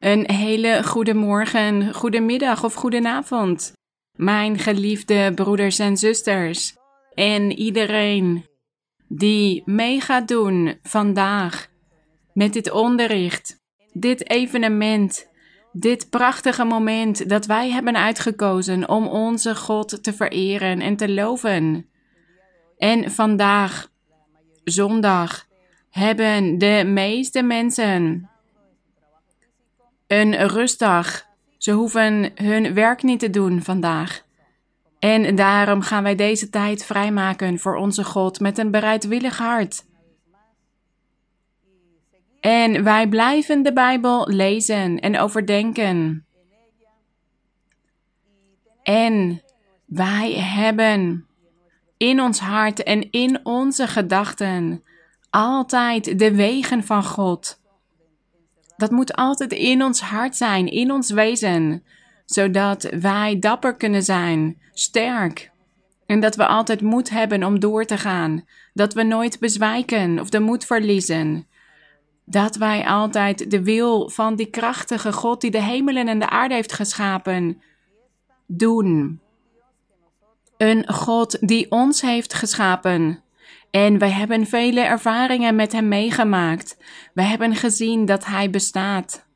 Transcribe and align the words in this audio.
Een 0.00 0.30
hele 0.30 0.82
goede 0.84 1.14
morgen, 1.14 1.94
goedemiddag 1.94 2.64
of 2.64 2.74
goedenavond. 2.74 3.72
Mijn 4.16 4.58
geliefde 4.58 5.32
broeders 5.34 5.78
en 5.78 5.96
zusters. 5.96 6.76
En 7.14 7.52
iedereen 7.52 8.46
die 9.08 9.62
mee 9.64 10.00
gaat 10.00 10.28
doen 10.28 10.78
vandaag 10.82 11.66
met 12.32 12.52
dit 12.52 12.70
onderricht, 12.70 13.60
dit 13.92 14.30
evenement, 14.30 15.28
dit 15.72 16.10
prachtige 16.10 16.64
moment 16.64 17.28
dat 17.28 17.46
wij 17.46 17.70
hebben 17.70 17.96
uitgekozen 17.96 18.88
om 18.88 19.06
onze 19.06 19.54
God 19.54 20.02
te 20.02 20.12
vereren 20.12 20.80
en 20.80 20.96
te 20.96 21.08
loven. 21.08 21.86
En 22.76 23.10
vandaag, 23.10 23.88
zondag, 24.64 25.46
hebben 25.90 26.58
de 26.58 26.82
meeste 26.86 27.42
mensen 27.42 28.30
een 30.12 30.48
rustdag. 30.48 31.26
Ze 31.58 31.72
hoeven 31.72 32.30
hun 32.34 32.74
werk 32.74 33.02
niet 33.02 33.20
te 33.20 33.30
doen 33.30 33.62
vandaag. 33.62 34.22
En 34.98 35.34
daarom 35.34 35.80
gaan 35.80 36.02
wij 36.02 36.14
deze 36.14 36.50
tijd 36.50 36.84
vrijmaken 36.84 37.58
voor 37.58 37.76
onze 37.76 38.04
God 38.04 38.40
met 38.40 38.58
een 38.58 38.70
bereidwillig 38.70 39.38
hart. 39.38 39.84
En 42.40 42.84
wij 42.84 43.08
blijven 43.08 43.62
de 43.62 43.72
Bijbel 43.72 44.28
lezen 44.28 45.00
en 45.00 45.18
overdenken. 45.18 46.26
En 48.82 49.42
wij 49.84 50.32
hebben 50.32 51.26
in 51.96 52.20
ons 52.20 52.38
hart 52.38 52.82
en 52.82 53.10
in 53.10 53.40
onze 53.42 53.86
gedachten 53.86 54.84
altijd 55.30 56.18
de 56.18 56.34
wegen 56.34 56.84
van 56.84 57.04
God. 57.04 57.59
Dat 58.80 58.90
moet 58.90 59.14
altijd 59.14 59.52
in 59.52 59.82
ons 59.82 60.00
hart 60.00 60.36
zijn, 60.36 60.66
in 60.66 60.92
ons 60.92 61.10
wezen, 61.10 61.84
zodat 62.24 62.88
wij 63.00 63.38
dapper 63.38 63.74
kunnen 63.74 64.02
zijn, 64.02 64.60
sterk. 64.72 65.50
En 66.06 66.20
dat 66.20 66.36
we 66.36 66.46
altijd 66.46 66.80
moed 66.80 67.10
hebben 67.10 67.44
om 67.44 67.60
door 67.60 67.84
te 67.84 67.98
gaan, 67.98 68.44
dat 68.74 68.94
we 68.94 69.02
nooit 69.02 69.38
bezwijken 69.38 70.18
of 70.20 70.28
de 70.28 70.40
moed 70.40 70.64
verliezen. 70.64 71.46
Dat 72.24 72.56
wij 72.56 72.86
altijd 72.86 73.50
de 73.50 73.62
wil 73.62 74.08
van 74.08 74.36
die 74.36 74.50
krachtige 74.50 75.12
God 75.12 75.40
die 75.40 75.50
de 75.50 75.62
hemelen 75.62 76.08
en 76.08 76.18
de 76.18 76.28
aarde 76.28 76.54
heeft 76.54 76.72
geschapen, 76.72 77.62
doen. 78.46 79.20
Een 80.56 80.92
God 80.92 81.48
die 81.48 81.70
ons 81.70 82.00
heeft 82.00 82.34
geschapen, 82.34 83.22
en 83.70 83.98
wij 83.98 84.10
hebben 84.10 84.46
vele 84.46 84.80
ervaringen 84.80 85.54
met 85.54 85.72
Hem 85.72 85.88
meegemaakt. 85.88 86.76
We 87.14 87.22
hebben 87.22 87.54
gezien 87.54 88.04
dat 88.04 88.26
Hij 88.26 88.50
bestaat. 88.50 89.26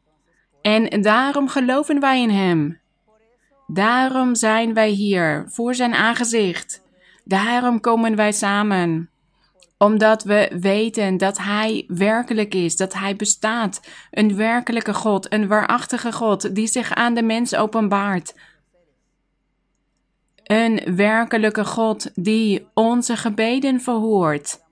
En 0.62 1.02
daarom 1.02 1.48
geloven 1.48 2.00
wij 2.00 2.20
in 2.20 2.30
Hem. 2.30 2.80
Daarom 3.66 4.34
zijn 4.34 4.74
wij 4.74 4.88
hier 4.88 5.44
voor 5.48 5.74
Zijn 5.74 5.94
aangezicht. 5.94 6.82
Daarom 7.24 7.80
komen 7.80 8.16
wij 8.16 8.32
samen. 8.32 9.10
Omdat 9.78 10.22
we 10.22 10.56
weten 10.60 11.16
dat 11.16 11.38
Hij 11.38 11.84
werkelijk 11.88 12.54
is, 12.54 12.76
dat 12.76 12.94
Hij 12.94 13.16
bestaat. 13.16 13.80
Een 14.10 14.36
werkelijke 14.36 14.94
God, 14.94 15.32
een 15.32 15.48
waarachtige 15.48 16.12
God 16.12 16.54
die 16.54 16.66
zich 16.66 16.94
aan 16.94 17.14
de 17.14 17.22
mens 17.22 17.54
openbaart 17.54 18.34
een 20.44 20.96
werkelijke 20.96 21.64
God 21.64 22.10
die 22.14 22.66
onze 22.74 23.16
gebeden 23.16 23.80
verhoort. 23.80 24.62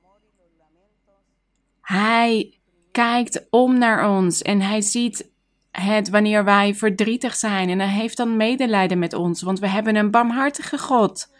Hij 1.80 2.58
kijkt 2.92 3.46
om 3.50 3.78
naar 3.78 4.10
ons 4.10 4.42
en 4.42 4.60
hij 4.60 4.80
ziet 4.80 5.30
het 5.70 6.08
wanneer 6.08 6.44
wij 6.44 6.74
verdrietig 6.74 7.34
zijn 7.34 7.68
en 7.68 7.78
hij 7.78 7.88
heeft 7.88 8.16
dan 8.16 8.36
medelijden 8.36 8.98
met 8.98 9.14
ons, 9.14 9.42
want 9.42 9.58
we 9.58 9.68
hebben 9.68 9.96
een 9.96 10.10
barmhartige 10.10 10.78
God. 10.78 11.30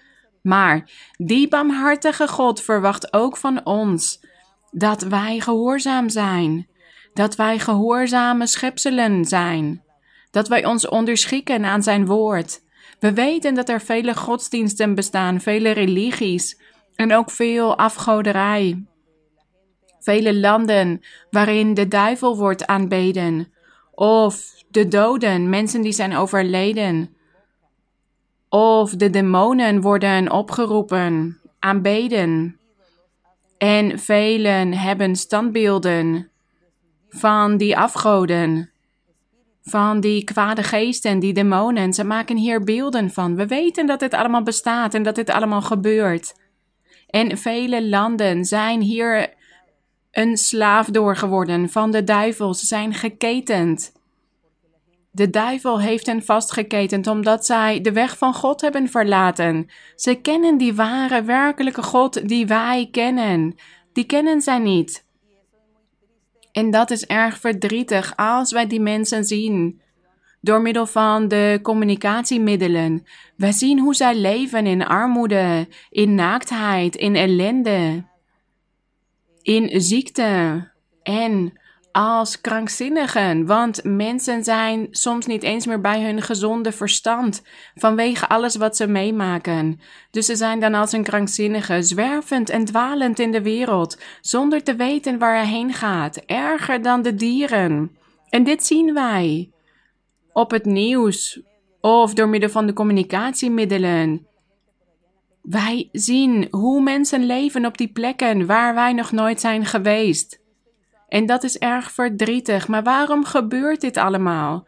Maar 0.43 0.91
die 1.17 1.49
barmhartige 1.49 2.29
God 2.29 2.63
verwacht 2.63 3.13
ook 3.13 3.37
van 3.37 3.65
ons 3.67 4.25
dat 4.71 5.03
wij 5.03 5.41
gehoorzaam 5.41 6.09
zijn, 6.09 6.69
dat 7.15 7.37
wij 7.37 7.59
gehoorzame 7.59 8.47
schepselen 8.47 9.25
zijn, 9.25 9.83
dat 10.31 10.49
wij 10.49 10.65
ons 10.65 10.89
onderschikken 10.89 11.65
aan 11.65 11.83
zijn 11.83 12.07
woord, 12.07 12.62
we 13.03 13.13
weten 13.13 13.55
dat 13.55 13.69
er 13.69 13.81
vele 13.81 14.15
godsdiensten 14.15 14.95
bestaan, 14.95 15.41
vele 15.41 15.71
religies 15.71 16.61
en 16.95 17.15
ook 17.15 17.31
veel 17.31 17.79
afgoderij. 17.79 18.85
Vele 19.99 20.35
landen 20.35 21.01
waarin 21.31 21.75
de 21.75 21.89
duivel 21.89 22.37
wordt 22.37 22.67
aanbeden, 22.67 23.53
of 23.91 24.55
de 24.71 24.89
doden, 24.89 25.49
mensen 25.49 25.83
die 25.83 25.93
zijn 25.93 26.17
overleden, 26.17 27.17
of 28.49 28.91
de 28.91 29.11
demonen 29.11 29.81
worden 29.81 30.31
opgeroepen, 30.31 31.41
aanbeden. 31.59 32.59
En 33.59 33.99
velen 33.99 34.73
hebben 34.73 35.17
standbeelden 35.17 36.31
van 37.09 37.57
die 37.57 37.77
afgoden 37.79 38.72
van 39.63 40.01
die 40.01 40.25
kwade 40.25 40.63
geesten, 40.63 41.19
die 41.19 41.33
demonen. 41.33 41.93
Ze 41.93 42.05
maken 42.05 42.37
hier 42.37 42.65
beelden 42.65 43.11
van. 43.11 43.37
We 43.37 43.47
weten 43.47 43.87
dat 43.87 44.01
dit 44.01 44.15
allemaal 44.15 44.43
bestaat 44.43 44.95
en 44.95 45.03
dat 45.03 45.15
dit 45.15 45.31
allemaal 45.31 45.63
gebeurt. 45.63 46.35
En 47.07 47.39
vele 47.39 47.89
landen 47.89 48.45
zijn 48.45 48.81
hier 48.81 49.35
een 50.11 50.37
slaaf 50.37 50.87
door 50.87 51.17
geworden 51.17 51.69
van 51.71 51.91
de 51.91 52.05
duivel. 52.05 52.55
Ze 52.55 52.67
zijn 52.67 52.95
geketend. 52.95 53.93
De 55.11 55.31
duivel 55.31 55.81
heeft 55.81 56.07
hen 56.07 56.23
vastgeketend 56.23 57.07
omdat 57.07 57.47
zij 57.47 57.81
de 57.81 57.93
weg 57.93 58.19
van 58.19 58.35
God 58.35 58.61
hebben 58.61 58.89
verlaten. 58.89 59.71
Ze 59.97 60.15
kennen 60.15 60.59
die 60.59 60.75
ware, 60.75 61.23
werkelijke 61.23 61.83
God 61.83 62.29
die 62.29 62.47
wij 62.47 62.89
kennen. 62.91 63.55
Die 63.93 64.05
kennen 64.05 64.41
zij 64.41 64.59
niet. 64.59 65.05
En 66.53 66.71
dat 66.71 66.91
is 66.91 67.07
erg 67.07 67.39
verdrietig 67.39 68.17
als 68.17 68.53
wij 68.53 68.67
die 68.67 68.81
mensen 68.81 69.25
zien. 69.25 69.81
Door 70.41 70.63
middel 70.63 70.87
van 70.87 71.29
de 71.29 71.59
communicatiemiddelen. 71.63 73.05
Wij 73.37 73.53
zien 73.53 73.79
hoe 73.79 73.95
zij 73.95 74.15
leven 74.15 74.67
in 74.67 74.87
armoede, 74.87 75.69
in 75.91 76.15
naaktheid, 76.15 76.97
in 76.97 77.17
ellende, 77.17 78.05
in 79.43 79.81
ziekte 79.81 80.71
en 81.03 81.61
als 81.93 82.41
krankzinnigen, 82.41 83.47
want 83.47 83.81
mensen 83.85 84.45
zijn 84.45 84.87
soms 84.91 85.27
niet 85.27 85.43
eens 85.43 85.67
meer 85.67 85.81
bij 85.81 86.03
hun 86.03 86.23
gezonde 86.23 86.73
verstand 86.73 87.43
vanwege 87.75 88.29
alles 88.29 88.57
wat 88.57 88.77
ze 88.77 88.87
meemaken. 88.87 89.81
Dus 90.11 90.27
ze 90.27 90.37
zijn 90.37 90.61
dan 90.61 90.75
als 90.75 90.93
een 90.93 91.03
krankzinnige, 91.03 91.83
zwervend 91.83 92.51
en 92.51 92.65
dwalend 92.65 93.19
in 93.19 93.33
de 93.33 93.43
wereld, 93.43 93.99
zonder 94.21 94.63
te 94.63 94.75
weten 94.75 95.19
waar 95.19 95.35
hij 95.35 95.47
heen 95.47 95.73
gaat, 95.73 96.17
erger 96.17 96.83
dan 96.83 97.03
de 97.03 97.15
dieren. 97.15 97.97
En 98.29 98.45
dit 98.45 98.65
zien 98.65 98.95
wij 98.95 99.51
op 100.33 100.51
het 100.51 100.65
nieuws 100.65 101.41
of 101.81 102.15
door 102.15 102.29
middel 102.29 102.51
van 102.51 102.67
de 102.67 102.73
communicatiemiddelen. 102.73 104.27
Wij 105.43 105.89
zien 105.93 106.49
hoe 106.51 106.83
mensen 106.83 107.27
leven 107.27 107.67
op 107.67 107.79
die 107.79 107.93
plekken 107.93 108.47
waar 108.47 108.75
wij 108.75 108.93
nog 108.93 109.13
nooit 109.13 109.41
zijn 109.41 109.65
geweest. 109.65 110.42
En 111.13 111.27
dat 111.27 111.43
is 111.43 111.59
erg 111.59 111.93
verdrietig. 111.93 112.69
Maar 112.69 112.83
waarom 112.83 113.25
gebeurt 113.25 113.81
dit 113.81 113.97
allemaal? 113.97 114.67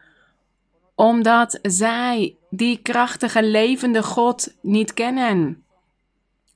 Omdat 0.95 1.59
zij 1.61 2.37
die 2.49 2.77
krachtige, 2.81 3.43
levende 3.43 4.03
God 4.03 4.55
niet 4.61 4.93
kennen. 4.93 5.63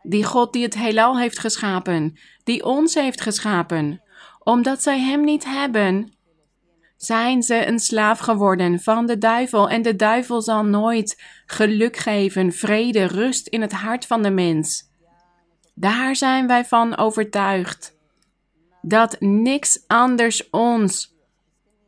Die 0.01 0.23
God 0.23 0.53
die 0.53 0.63
het 0.63 0.75
heelal 0.75 1.19
heeft 1.19 1.39
geschapen, 1.39 2.17
die 2.43 2.65
ons 2.65 2.93
heeft 2.93 3.21
geschapen. 3.21 4.01
Omdat 4.43 4.81
zij 4.81 4.99
Hem 4.99 5.23
niet 5.23 5.45
hebben, 5.45 6.13
zijn 6.95 7.43
ze 7.43 7.67
een 7.67 7.79
slaaf 7.79 8.19
geworden 8.19 8.79
van 8.79 9.05
de 9.05 9.17
duivel. 9.17 9.69
En 9.69 9.81
de 9.81 9.95
duivel 9.95 10.41
zal 10.41 10.65
nooit 10.65 11.21
geluk 11.45 11.97
geven, 11.97 12.51
vrede, 12.51 13.05
rust 13.05 13.47
in 13.47 13.61
het 13.61 13.73
hart 13.73 14.05
van 14.05 14.21
de 14.23 14.31
mens. 14.31 14.83
Daar 15.73 16.15
zijn 16.15 16.47
wij 16.47 16.65
van 16.65 16.97
overtuigd 16.97 17.97
dat 18.81 19.15
niks 19.19 19.83
anders 19.87 20.49
ons 20.49 21.17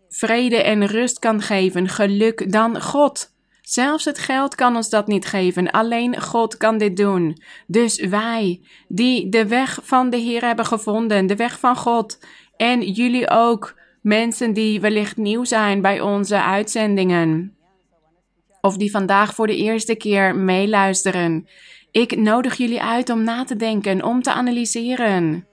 vrede 0.09 0.63
en 0.63 0.85
rust 0.85 1.19
kan 1.19 1.41
geven, 1.41 1.88
geluk 1.88 2.51
dan 2.51 2.81
God. 2.81 3.29
Zelfs 3.61 4.05
het 4.05 4.19
geld 4.19 4.55
kan 4.55 4.75
ons 4.75 4.89
dat 4.89 5.07
niet 5.07 5.25
geven, 5.25 5.71
alleen 5.71 6.21
God 6.21 6.57
kan 6.57 6.77
dit 6.77 6.97
doen. 6.97 7.41
Dus 7.67 7.99
wij, 7.99 8.61
die 8.88 9.29
de 9.29 9.47
weg 9.47 9.79
van 9.83 10.09
de 10.09 10.17
Heer 10.17 10.45
hebben 10.45 10.65
gevonden, 10.65 11.27
de 11.27 11.35
weg 11.35 11.59
van 11.59 11.75
God, 11.75 12.19
en 12.57 12.81
jullie 12.81 13.29
ook, 13.29 13.79
mensen 14.01 14.53
die 14.53 14.81
wellicht 14.81 15.17
nieuw 15.17 15.43
zijn 15.43 15.81
bij 15.81 16.01
onze 16.01 16.41
uitzendingen, 16.41 17.55
of 18.61 18.77
die 18.77 18.91
vandaag 18.91 19.35
voor 19.35 19.47
de 19.47 19.55
eerste 19.55 19.95
keer 19.95 20.35
meeluisteren. 20.35 21.47
Ik 21.91 22.17
nodig 22.17 22.57
jullie 22.57 22.81
uit 22.81 23.09
om 23.09 23.23
na 23.23 23.43
te 23.43 23.55
denken, 23.55 24.03
om 24.03 24.21
te 24.21 24.31
analyseren 24.31 25.45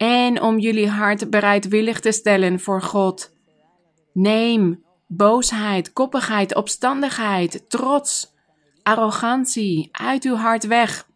en 0.00 0.42
om 0.42 0.58
jullie 0.58 0.88
hart 0.88 1.30
bereidwillig 1.30 2.00
te 2.00 2.12
stellen 2.12 2.60
voor 2.60 2.82
God. 2.82 3.32
Neem 4.12 4.84
boosheid, 5.06 5.92
koppigheid, 5.92 6.54
opstandigheid, 6.54 7.64
trots, 7.68 8.34
arrogantie 8.82 9.88
uit 9.92 10.24
uw 10.24 10.34
hart 10.34 10.66
weg. 10.66 11.06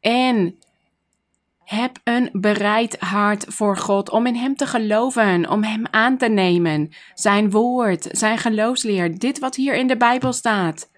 En 0.00 0.58
heb 1.64 1.98
een 2.04 2.28
bereid 2.32 3.00
hart 3.00 3.44
voor 3.48 3.76
God 3.76 4.10
om 4.10 4.26
in 4.26 4.36
Hem 4.36 4.56
te 4.56 4.66
geloven, 4.66 5.50
om 5.50 5.62
Hem 5.62 5.86
aan 5.90 6.16
te 6.16 6.28
nemen. 6.28 6.90
Zijn 7.14 7.50
woord, 7.50 8.08
zijn 8.10 8.38
geloofsleer, 8.38 9.18
dit 9.18 9.38
wat 9.38 9.54
hier 9.54 9.74
in 9.74 9.86
de 9.86 9.96
Bijbel 9.96 10.32
staat. 10.32 10.90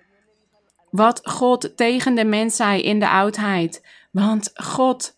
Wat 0.91 1.21
God 1.23 1.77
tegen 1.77 2.15
de 2.15 2.25
mens 2.25 2.57
zei 2.57 2.83
in 2.83 2.99
de 2.99 3.09
oudheid. 3.09 3.87
Want 4.11 4.51
God 4.55 5.16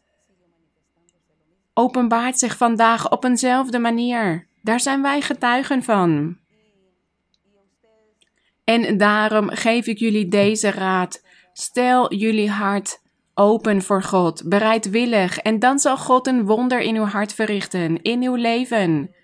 openbaart 1.78 2.38
zich 2.38 2.56
vandaag 2.56 3.10
op 3.10 3.24
eenzelfde 3.24 3.78
manier. 3.78 4.46
Daar 4.62 4.80
zijn 4.80 5.02
wij 5.02 5.20
getuigen 5.20 5.82
van. 5.82 6.36
En 8.64 8.96
daarom 8.96 9.50
geef 9.50 9.86
ik 9.86 9.98
jullie 9.98 10.28
deze 10.28 10.70
raad. 10.70 11.22
Stel 11.52 12.14
jullie 12.14 12.50
hart 12.50 13.02
open 13.34 13.82
voor 13.82 14.02
God, 14.02 14.42
bereidwillig, 14.48 15.38
en 15.38 15.58
dan 15.58 15.78
zal 15.78 15.96
God 15.96 16.26
een 16.26 16.46
wonder 16.46 16.80
in 16.80 16.96
uw 16.96 17.04
hart 17.04 17.32
verrichten, 17.32 18.02
in 18.02 18.22
uw 18.22 18.34
leven. 18.34 19.14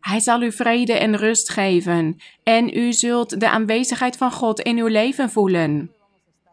Hij 0.00 0.20
zal 0.20 0.42
u 0.42 0.52
vrede 0.52 0.92
en 0.92 1.16
rust 1.16 1.50
geven, 1.50 2.16
en 2.42 2.76
u 2.76 2.92
zult 2.92 3.40
de 3.40 3.50
aanwezigheid 3.50 4.16
van 4.16 4.32
God 4.32 4.60
in 4.60 4.78
uw 4.78 4.86
leven 4.86 5.30
voelen. 5.30 5.90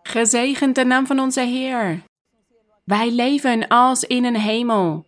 Gezegend 0.04 0.76
de 0.76 0.86
naam 0.86 1.06
van 1.06 1.20
onze 1.20 1.42
Heer. 1.42 2.02
Wij 2.84 3.12
leven 3.12 3.68
als 3.68 4.04
in 4.04 4.26
een 4.26 4.40
hemel. 4.40 5.06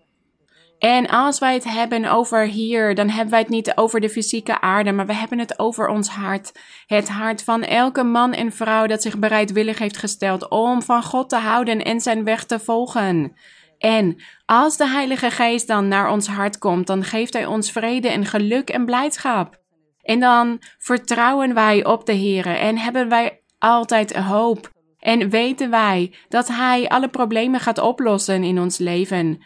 En 0.79 1.07
als 1.07 1.39
wij 1.39 1.53
het 1.53 1.63
hebben 1.63 2.05
over 2.05 2.45
hier, 2.45 2.95
dan 2.95 3.09
hebben 3.09 3.29
wij 3.29 3.39
het 3.39 3.49
niet 3.49 3.71
over 3.75 3.99
de 3.99 4.09
fysieke 4.09 4.61
aarde, 4.61 4.91
maar 4.91 5.05
we 5.05 5.13
hebben 5.13 5.39
het 5.39 5.59
over 5.59 5.87
ons 5.87 6.09
hart. 6.09 6.51
Het 6.85 7.09
hart 7.09 7.43
van 7.43 7.63
elke 7.63 8.03
man 8.03 8.33
en 8.33 8.51
vrouw 8.51 8.87
dat 8.87 9.01
zich 9.01 9.17
bereidwillig 9.17 9.79
heeft 9.79 9.97
gesteld 9.97 10.49
om 10.49 10.81
van 10.81 11.03
God 11.03 11.29
te 11.29 11.35
houden 11.35 11.83
en 11.83 12.01
zijn 12.01 12.23
weg 12.23 12.45
te 12.45 12.59
volgen. 12.59 13.33
En 13.77 14.21
als 14.45 14.77
de 14.77 14.87
Heilige 14.87 15.31
Geest 15.31 15.67
dan 15.67 15.87
naar 15.87 16.11
ons 16.11 16.27
hart 16.27 16.57
komt, 16.57 16.87
dan 16.87 17.03
geeft 17.03 17.33
Hij 17.33 17.45
ons 17.45 17.71
vrede 17.71 18.09
en 18.09 18.25
geluk 18.25 18.69
en 18.69 18.85
blijdschap. 18.85 19.59
En 20.01 20.19
dan 20.19 20.61
vertrouwen 20.77 21.53
wij 21.53 21.85
op 21.85 22.05
de 22.05 22.13
Heer 22.13 22.47
en 22.47 22.77
hebben 22.77 23.09
wij 23.09 23.41
altijd 23.57 24.15
hoop. 24.15 24.71
En 24.99 25.29
weten 25.29 25.69
wij 25.69 26.13
dat 26.29 26.47
Hij 26.47 26.87
alle 26.87 27.09
problemen 27.09 27.59
gaat 27.59 27.79
oplossen 27.79 28.43
in 28.43 28.59
ons 28.59 28.77
leven. 28.77 29.43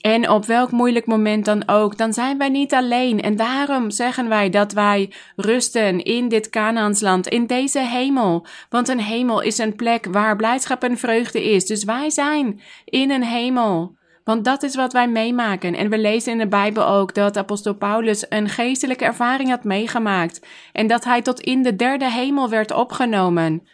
En 0.00 0.30
op 0.30 0.44
welk 0.44 0.70
moeilijk 0.70 1.06
moment 1.06 1.44
dan 1.44 1.68
ook, 1.68 1.96
dan 1.96 2.12
zijn 2.12 2.38
wij 2.38 2.48
niet 2.48 2.74
alleen. 2.74 3.20
En 3.20 3.36
daarom 3.36 3.90
zeggen 3.90 4.28
wij 4.28 4.50
dat 4.50 4.72
wij 4.72 5.12
rusten 5.36 6.02
in 6.02 6.28
dit 6.28 6.50
Kanaansland, 6.50 7.28
in 7.28 7.46
deze 7.46 7.80
hemel. 7.80 8.46
Want 8.68 8.88
een 8.88 9.00
hemel 9.00 9.40
is 9.40 9.58
een 9.58 9.76
plek 9.76 10.06
waar 10.10 10.36
blijdschap 10.36 10.82
en 10.82 10.98
vreugde 10.98 11.50
is. 11.50 11.66
Dus 11.66 11.84
wij 11.84 12.10
zijn 12.10 12.60
in 12.84 13.10
een 13.10 13.24
hemel. 13.24 13.98
Want 14.24 14.44
dat 14.44 14.62
is 14.62 14.74
wat 14.74 14.92
wij 14.92 15.08
meemaken. 15.08 15.74
En 15.74 15.90
we 15.90 15.98
lezen 15.98 16.32
in 16.32 16.38
de 16.38 16.48
Bijbel 16.48 16.86
ook 16.86 17.14
dat 17.14 17.36
apostel 17.36 17.74
Paulus 17.74 18.26
een 18.28 18.48
geestelijke 18.48 19.04
ervaring 19.04 19.48
had 19.48 19.64
meegemaakt. 19.64 20.46
En 20.72 20.86
dat 20.86 21.04
hij 21.04 21.22
tot 21.22 21.40
in 21.40 21.62
de 21.62 21.76
derde 21.76 22.10
hemel 22.10 22.48
werd 22.48 22.72
opgenomen. 22.72 23.68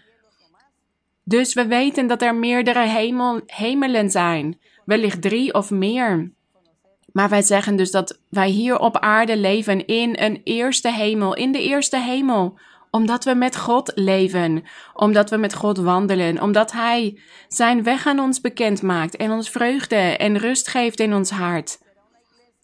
Dus 1.25 1.55
we 1.55 1.67
weten 1.67 2.07
dat 2.07 2.23
er 2.23 2.35
meerdere 2.35 2.87
hemel, 2.87 3.41
hemelen 3.47 4.11
zijn 4.11 4.59
wellicht 4.87 5.23
drie 5.23 5.55
of 5.55 5.71
meer. 5.71 6.33
Maar 7.13 7.29
wij 7.29 7.43
zeggen 7.43 7.77
dus 7.77 7.91
dat 7.91 8.21
wij 8.29 8.49
hier 8.49 8.79
op 8.79 8.99
aarde 8.99 9.37
leven 9.37 9.87
in 9.87 10.17
een 10.19 10.41
eerste 10.45 10.93
hemel, 10.93 11.35
in 11.35 11.53
de 11.53 11.63
eerste 11.63 12.01
hemel 12.01 12.59
omdat 12.97 13.25
we 13.25 13.35
met 13.35 13.57
God 13.57 13.93
leven, 13.95 14.65
omdat 14.95 15.31
we 15.31 15.37
met 15.37 15.55
God 15.55 15.79
wandelen, 15.79 16.43
omdat 16.43 16.73
Hij 16.73 17.21
Zijn 17.49 17.83
weg 17.83 18.07
aan 18.07 18.19
ons 18.19 18.41
bekend 18.41 18.83
maakt 18.83 19.17
en 19.17 19.31
ons 19.31 19.51
vreugde 19.51 19.97
en 19.97 20.39
rust 20.39 20.69
geeft 20.69 21.01
in 21.01 21.15
ons 21.15 21.31
hart. 21.31 21.79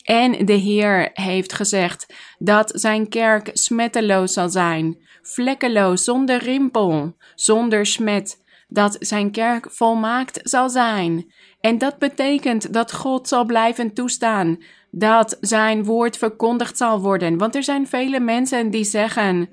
En 0.03 0.47
de 0.47 0.53
Heer 0.53 1.11
heeft 1.13 1.53
gezegd 1.53 2.15
dat 2.39 2.73
Zijn 2.75 3.09
kerk 3.09 3.51
smetteloos 3.53 4.33
zal 4.33 4.49
zijn, 4.49 4.99
vlekkeloos, 5.23 6.05
zonder 6.05 6.43
rimpel, 6.43 7.17
zonder 7.35 7.87
smet, 7.87 8.43
dat 8.69 8.97
Zijn 9.01 9.31
kerk 9.31 9.71
volmaakt 9.71 10.41
zal 10.43 10.71
zijn. 10.71 11.33
En 11.63 11.79
dat 11.79 11.99
betekent 11.99 12.73
dat 12.73 12.93
God 12.93 13.29
zal 13.29 13.45
blijven 13.45 13.93
toestaan 13.93 14.59
dat 14.91 15.37
zijn 15.41 15.85
woord 15.85 16.17
verkondigd 16.17 16.77
zal 16.77 17.01
worden. 17.01 17.39
Want 17.39 17.55
er 17.55 17.63
zijn 17.63 17.87
vele 17.87 18.21
mensen 18.21 18.71
die 18.71 18.85
zeggen 18.85 19.49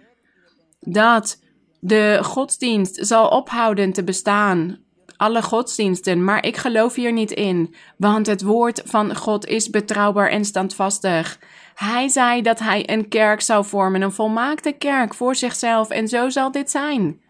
dat 0.79 1.39
de 1.79 2.19
godsdienst 2.21 3.07
zal 3.07 3.27
ophouden 3.27 3.93
te 3.93 4.03
bestaan. 4.03 4.77
Alle 5.17 5.41
godsdiensten, 5.41 6.23
maar 6.23 6.45
ik 6.45 6.57
geloof 6.57 6.95
hier 6.95 7.13
niet 7.13 7.31
in, 7.31 7.75
want 7.97 8.27
het 8.27 8.41
woord 8.41 8.81
van 8.85 9.15
God 9.15 9.45
is 9.45 9.69
betrouwbaar 9.69 10.29
en 10.29 10.45
standvastig. 10.45 11.39
Hij 11.75 12.07
zei 12.07 12.41
dat 12.41 12.59
hij 12.59 12.89
een 12.89 13.07
kerk 13.07 13.41
zou 13.41 13.65
vormen, 13.65 14.01
een 14.01 14.11
volmaakte 14.11 14.71
kerk 14.71 15.13
voor 15.13 15.35
zichzelf, 15.35 15.89
en 15.89 16.07
zo 16.07 16.29
zal 16.29 16.51
dit 16.51 16.71
zijn. 16.71 17.21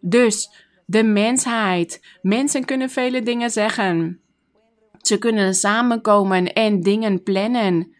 Dus 0.00 0.50
de 0.90 1.02
mensheid. 1.02 2.00
Mensen 2.22 2.64
kunnen 2.64 2.90
vele 2.90 3.22
dingen 3.22 3.50
zeggen. 3.50 4.20
Ze 4.98 5.18
kunnen 5.18 5.54
samenkomen 5.54 6.52
en 6.52 6.80
dingen 6.80 7.22
plannen. 7.22 7.94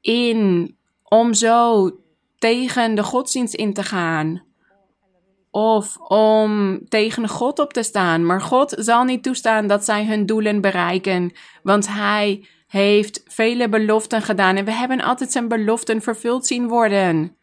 In 0.00 0.76
om 1.02 1.34
zo 1.34 1.90
tegen 2.38 2.94
de 2.94 3.02
godsdienst 3.02 3.54
in 3.54 3.72
te 3.72 3.82
gaan. 3.82 4.42
Of 5.50 5.96
om 5.96 6.80
tegen 6.88 7.28
God 7.28 7.58
op 7.58 7.72
te 7.72 7.82
staan. 7.82 8.26
Maar 8.26 8.40
God 8.40 8.74
zal 8.78 9.04
niet 9.04 9.22
toestaan 9.22 9.66
dat 9.66 9.84
zij 9.84 10.06
hun 10.06 10.26
doelen 10.26 10.60
bereiken. 10.60 11.32
Want 11.62 11.88
Hij 11.88 12.46
heeft 12.66 13.22
vele 13.26 13.68
beloften 13.68 14.22
gedaan. 14.22 14.56
En 14.56 14.64
we 14.64 14.72
hebben 14.72 15.00
altijd 15.00 15.32
zijn 15.32 15.48
beloften 15.48 16.02
vervuld 16.02 16.46
zien 16.46 16.68
worden. 16.68 17.36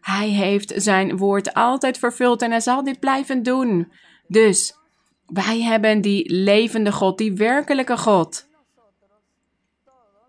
Hij 0.00 0.28
heeft 0.28 0.72
zijn 0.76 1.16
woord 1.16 1.54
altijd 1.54 1.98
vervuld 1.98 2.42
en 2.42 2.50
hij 2.50 2.60
zal 2.60 2.84
dit 2.84 3.00
blijven 3.00 3.42
doen. 3.42 3.92
Dus 4.28 4.74
wij 5.26 5.60
hebben 5.60 6.00
die 6.00 6.32
levende 6.32 6.92
God, 6.92 7.18
die 7.18 7.32
werkelijke 7.32 7.96
God. 7.96 8.48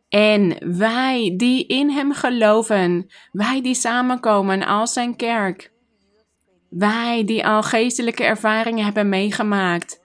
En 0.10 0.78
wij 0.78 1.34
die 1.38 1.66
in 1.66 1.90
Hem 1.90 2.14
geloven, 2.14 3.08
wij 3.32 3.62
die 3.62 3.76
samenkomen 3.76 4.66
als 4.66 4.94
Zijn 4.94 5.16
kerk, 5.16 5.72
wij 6.70 7.24
die 7.26 7.48
al 7.48 7.64
geestelijke 7.64 8.24
ervaringen 8.24 8.84
hebben 8.86 9.10
meegemaakt, 9.10 10.02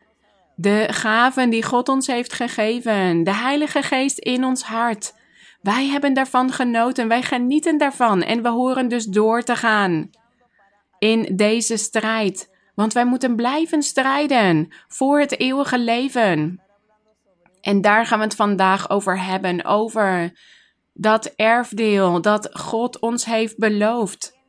de 0.57 0.89
gaven 0.91 1.51
die 1.51 1.63
God 1.63 1.89
ons 1.89 2.07
heeft 2.07 2.33
gegeven, 2.33 3.25
de 3.25 3.35
Heilige 3.35 3.83
Geest 3.83 4.19
in 4.19 4.45
ons 4.45 4.63
hart, 4.63 5.15
wij 5.63 5.87
hebben 5.87 6.15
daarvan 6.15 6.53
genoten, 6.53 7.09
wij 7.09 7.23
genieten 7.23 7.79
daarvan 7.79 8.23
en 8.23 8.43
we 8.43 8.49
horen 8.49 8.89
dus 8.89 9.05
door 9.05 9.43
te 9.43 9.57
gaan 9.57 10.11
in 10.99 11.37
deze 11.37 11.77
strijd. 11.77 12.51
Want 12.75 12.93
wij 12.93 13.05
moeten 13.05 13.37
blijven 13.37 13.83
strijden 13.83 14.73
voor 14.89 15.21
het 15.21 15.41
eeuwige 15.41 15.79
leven. 15.79 16.63
En 17.61 17.81
daar 17.81 18.07
gaan 18.07 18.19
we 18.19 18.25
het 18.25 18.35
vandaag 18.35 18.91
over 18.91 19.21
hebben, 19.25 19.65
over 19.65 20.39
dat 20.93 21.33
erfdeel 21.37 22.21
dat 22.21 22.49
God 22.53 22.99
ons 22.99 23.25
heeft 23.25 23.59
beloofd. 23.59 24.41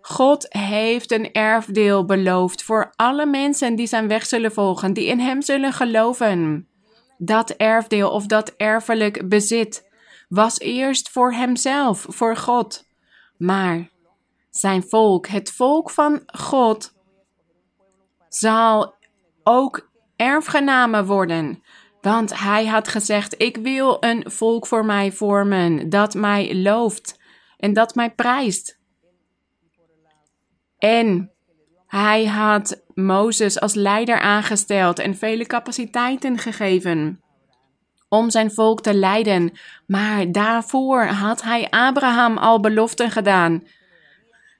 God 0.00 0.46
heeft 0.48 1.12
een 1.12 1.32
erfdeel 1.32 2.04
beloofd 2.04 2.62
voor 2.62 2.92
alle 2.96 3.26
mensen 3.26 3.76
die 3.76 3.86
zijn 3.86 4.08
weg 4.08 4.26
zullen 4.26 4.52
volgen, 4.52 4.92
die 4.92 5.06
in 5.06 5.20
Hem 5.20 5.42
zullen 5.42 5.72
geloven 5.72 6.68
dat 7.18 7.50
erfdeel 7.50 8.10
of 8.10 8.26
dat 8.26 8.54
erfelijk 8.56 9.28
bezit 9.28 9.88
was 10.28 10.58
eerst 10.58 11.08
voor 11.08 11.32
hemzelf, 11.32 12.06
voor 12.08 12.36
God. 12.36 12.86
Maar 13.36 13.90
zijn 14.50 14.82
volk, 14.82 15.26
het 15.26 15.52
volk 15.52 15.90
van 15.90 16.22
God, 16.26 16.94
zal 18.28 18.94
ook 19.42 19.90
erfgenamen 20.16 21.06
worden. 21.06 21.62
Want 22.00 22.38
hij 22.38 22.66
had 22.66 22.88
gezegd: 22.88 23.40
Ik 23.42 23.56
wil 23.56 23.96
een 24.00 24.30
volk 24.30 24.66
voor 24.66 24.84
mij 24.84 25.12
vormen 25.12 25.88
dat 25.88 26.14
mij 26.14 26.54
looft 26.54 27.20
en 27.56 27.72
dat 27.72 27.94
mij 27.94 28.14
prijst. 28.14 28.78
En 30.78 31.35
hij 31.96 32.26
had 32.26 32.82
Mozes 32.94 33.60
als 33.60 33.74
leider 33.74 34.20
aangesteld 34.20 34.98
en 34.98 35.16
vele 35.16 35.46
capaciteiten 35.46 36.38
gegeven 36.38 37.20
om 38.08 38.30
zijn 38.30 38.50
volk 38.50 38.80
te 38.82 38.94
leiden. 38.94 39.52
Maar 39.86 40.32
daarvoor 40.32 41.04
had 41.04 41.42
hij 41.42 41.70
Abraham 41.70 42.38
al 42.38 42.60
beloften 42.60 43.10
gedaan 43.10 43.64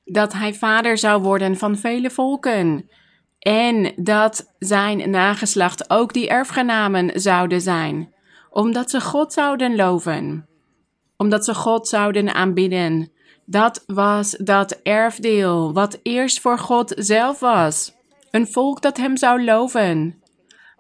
dat 0.04 0.32
hij 0.32 0.54
vader 0.54 0.98
zou 0.98 1.22
worden 1.22 1.56
van 1.56 1.76
vele 1.76 2.10
volken. 2.10 2.90
En 3.38 3.92
dat 3.96 4.54
zijn 4.58 5.10
nageslacht 5.10 5.90
ook 5.90 6.12
die 6.12 6.28
erfgenamen 6.28 7.20
zouden 7.20 7.60
zijn, 7.60 8.14
omdat 8.50 8.90
ze 8.90 9.00
God 9.00 9.32
zouden 9.32 9.76
loven. 9.76 10.48
omdat 11.18 11.44
ze 11.44 11.54
God 11.54 11.88
zouden 11.88 12.34
aanbidden. 12.34 13.10
Dat 13.46 13.84
was 13.86 14.30
dat 14.30 14.80
erfdeel 14.82 15.72
wat 15.72 15.98
eerst 16.02 16.40
voor 16.40 16.58
God 16.58 16.92
zelf 16.96 17.40
was. 17.40 17.92
Een 18.30 18.46
volk 18.46 18.82
dat 18.82 18.96
hem 18.96 19.16
zou 19.16 19.44
loven. 19.44 20.22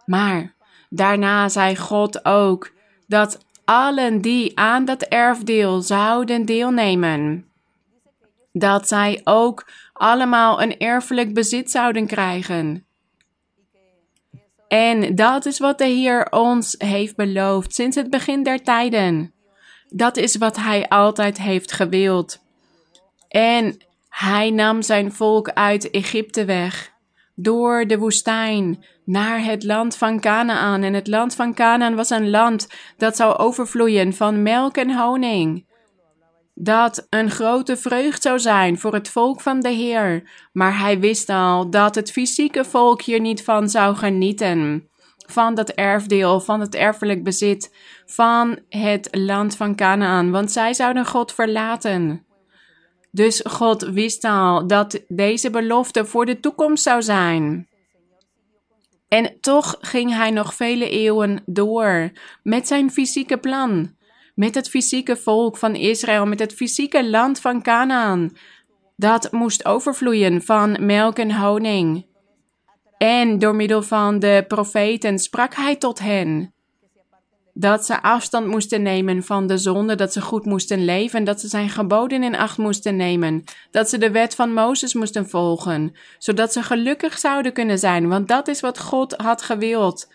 Maar 0.04 0.54
daarna 0.90 1.48
zei 1.48 1.76
God 1.76 2.24
ook 2.24 2.72
dat 3.06 3.44
allen 3.64 4.20
die 4.20 4.58
aan 4.58 4.84
dat 4.84 5.02
erfdeel 5.02 5.80
zouden 5.82 6.44
deelnemen, 6.44 7.46
dat 8.52 8.88
zij 8.88 9.20
ook 9.24 9.70
allemaal 9.92 10.62
een 10.62 10.78
erfelijk 10.78 11.34
bezit 11.34 11.70
zouden 11.70 12.06
krijgen. 12.06 12.86
En 14.68 15.14
dat 15.14 15.46
is 15.46 15.58
wat 15.58 15.78
de 15.78 15.84
Heer 15.84 16.30
ons 16.30 16.74
heeft 16.78 17.16
beloofd 17.16 17.74
sinds 17.74 17.96
het 17.96 18.10
begin 18.10 18.42
der 18.42 18.62
tijden. 18.62 19.34
Dat 19.88 20.16
is 20.16 20.36
wat 20.36 20.56
Hij 20.56 20.88
altijd 20.88 21.38
heeft 21.38 21.72
gewild. 21.72 22.44
En 23.36 23.76
Hij 24.08 24.50
nam 24.50 24.82
zijn 24.82 25.12
volk 25.12 25.48
uit 25.48 25.90
Egypte 25.90 26.44
weg, 26.44 26.92
door 27.34 27.86
de 27.86 27.98
woestijn, 27.98 28.84
naar 29.04 29.44
het 29.44 29.64
land 29.64 29.96
van 29.96 30.20
Canaan. 30.20 30.82
En 30.82 30.94
het 30.94 31.06
land 31.06 31.34
van 31.34 31.54
Canaan 31.54 31.94
was 31.94 32.10
een 32.10 32.30
land 32.30 32.68
dat 32.96 33.16
zou 33.16 33.36
overvloeien 33.36 34.14
van 34.14 34.42
melk 34.42 34.76
en 34.76 34.96
honing 34.96 35.66
dat 36.54 37.06
een 37.10 37.30
grote 37.30 37.76
vreugd 37.76 38.22
zou 38.22 38.38
zijn 38.38 38.78
voor 38.78 38.94
het 38.94 39.08
volk 39.08 39.40
van 39.40 39.60
de 39.60 39.68
Heer, 39.68 40.30
maar 40.52 40.78
hij 40.78 41.00
wist 41.00 41.28
al 41.28 41.70
dat 41.70 41.94
het 41.94 42.12
fysieke 42.12 42.64
volk 42.64 43.02
hier 43.02 43.20
niet 43.20 43.44
van 43.44 43.68
zou 43.68 43.96
genieten. 43.96 44.88
Van 45.26 45.54
dat 45.54 45.68
erfdeel, 45.70 46.40
van 46.40 46.60
het 46.60 46.74
erfelijk 46.74 47.24
bezit, 47.24 47.74
van 48.06 48.58
het 48.68 49.08
land 49.10 49.56
van 49.56 49.74
Canaan, 49.74 50.30
want 50.30 50.52
zij 50.52 50.74
zouden 50.74 51.06
God 51.06 51.32
verlaten. 51.32 52.25
Dus 53.10 53.40
God 53.48 53.82
wist 53.82 54.24
al 54.24 54.66
dat 54.66 55.04
deze 55.08 55.50
belofte 55.50 56.04
voor 56.04 56.26
de 56.26 56.40
toekomst 56.40 56.82
zou 56.82 57.02
zijn. 57.02 57.68
En 59.08 59.40
toch 59.40 59.76
ging 59.80 60.14
hij 60.14 60.30
nog 60.30 60.54
vele 60.54 60.90
eeuwen 60.90 61.42
door 61.46 62.12
met 62.42 62.66
zijn 62.66 62.90
fysieke 62.90 63.38
plan 63.38 63.96
met 64.36 64.54
het 64.54 64.68
fysieke 64.68 65.16
volk 65.16 65.56
van 65.56 65.74
Israël, 65.74 66.26
met 66.26 66.38
het 66.38 66.52
fysieke 66.52 67.08
land 67.08 67.40
van 67.40 67.62
Canaan. 67.62 68.36
Dat 68.96 69.32
moest 69.32 69.64
overvloeien 69.64 70.42
van 70.42 70.76
melk 70.80 71.18
en 71.18 71.32
honing. 71.32 72.06
En 72.98 73.38
door 73.38 73.54
middel 73.54 73.82
van 73.82 74.18
de 74.18 74.44
profeten 74.48 75.18
sprak 75.18 75.54
hij 75.54 75.76
tot 75.76 75.98
hen. 75.98 76.54
Dat 77.58 77.86
ze 77.86 78.02
afstand 78.02 78.46
moesten 78.46 78.82
nemen 78.82 79.22
van 79.22 79.46
de 79.46 79.58
zonde, 79.58 79.94
dat 79.94 80.12
ze 80.12 80.20
goed 80.20 80.44
moesten 80.44 80.84
leven, 80.84 81.24
dat 81.24 81.40
ze 81.40 81.48
zijn 81.48 81.68
geboden 81.68 82.22
in 82.22 82.36
acht 82.36 82.58
moesten 82.58 82.96
nemen, 82.96 83.44
dat 83.70 83.88
ze 83.88 83.98
de 83.98 84.10
wet 84.10 84.34
van 84.34 84.52
Mozes 84.52 84.94
moesten 84.94 85.28
volgen, 85.28 85.94
zodat 86.18 86.52
ze 86.52 86.62
gelukkig 86.62 87.18
zouden 87.18 87.52
kunnen 87.52 87.78
zijn, 87.78 88.08
want 88.08 88.28
dat 88.28 88.48
is 88.48 88.60
wat 88.60 88.78
God 88.78 89.12
had 89.16 89.42
gewild 89.42 90.08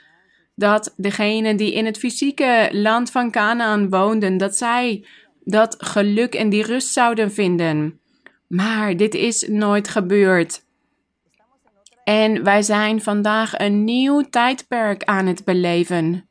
dat 0.55 0.93
degenen 0.97 1.57
die 1.57 1.73
in 1.73 1.85
het 1.85 1.97
fysieke 1.97 2.69
land 2.71 3.11
van 3.11 3.31
Canaan 3.31 3.89
woonden, 3.89 4.37
dat 4.37 4.57
zij 4.57 5.05
dat 5.43 5.75
geluk 5.77 6.35
en 6.35 6.49
die 6.49 6.63
rust 6.63 6.87
zouden 6.87 7.31
vinden. 7.31 7.99
Maar 8.47 8.97
dit 8.97 9.13
is 9.13 9.47
nooit 9.47 9.87
gebeurd. 9.87 10.63
En 12.03 12.43
wij 12.43 12.61
zijn 12.61 13.01
vandaag 13.01 13.59
een 13.59 13.83
nieuw 13.83 14.21
tijdperk 14.29 15.03
aan 15.03 15.25
het 15.25 15.43
beleven. 15.45 16.29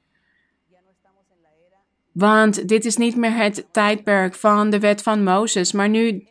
Want 2.12 2.68
dit 2.68 2.84
is 2.84 2.96
niet 2.96 3.16
meer 3.16 3.34
het 3.34 3.66
tijdperk 3.72 4.34
van 4.34 4.70
de 4.70 4.78
wet 4.78 5.02
van 5.02 5.24
Mozes, 5.24 5.72
maar 5.72 5.88
nu 5.88 6.28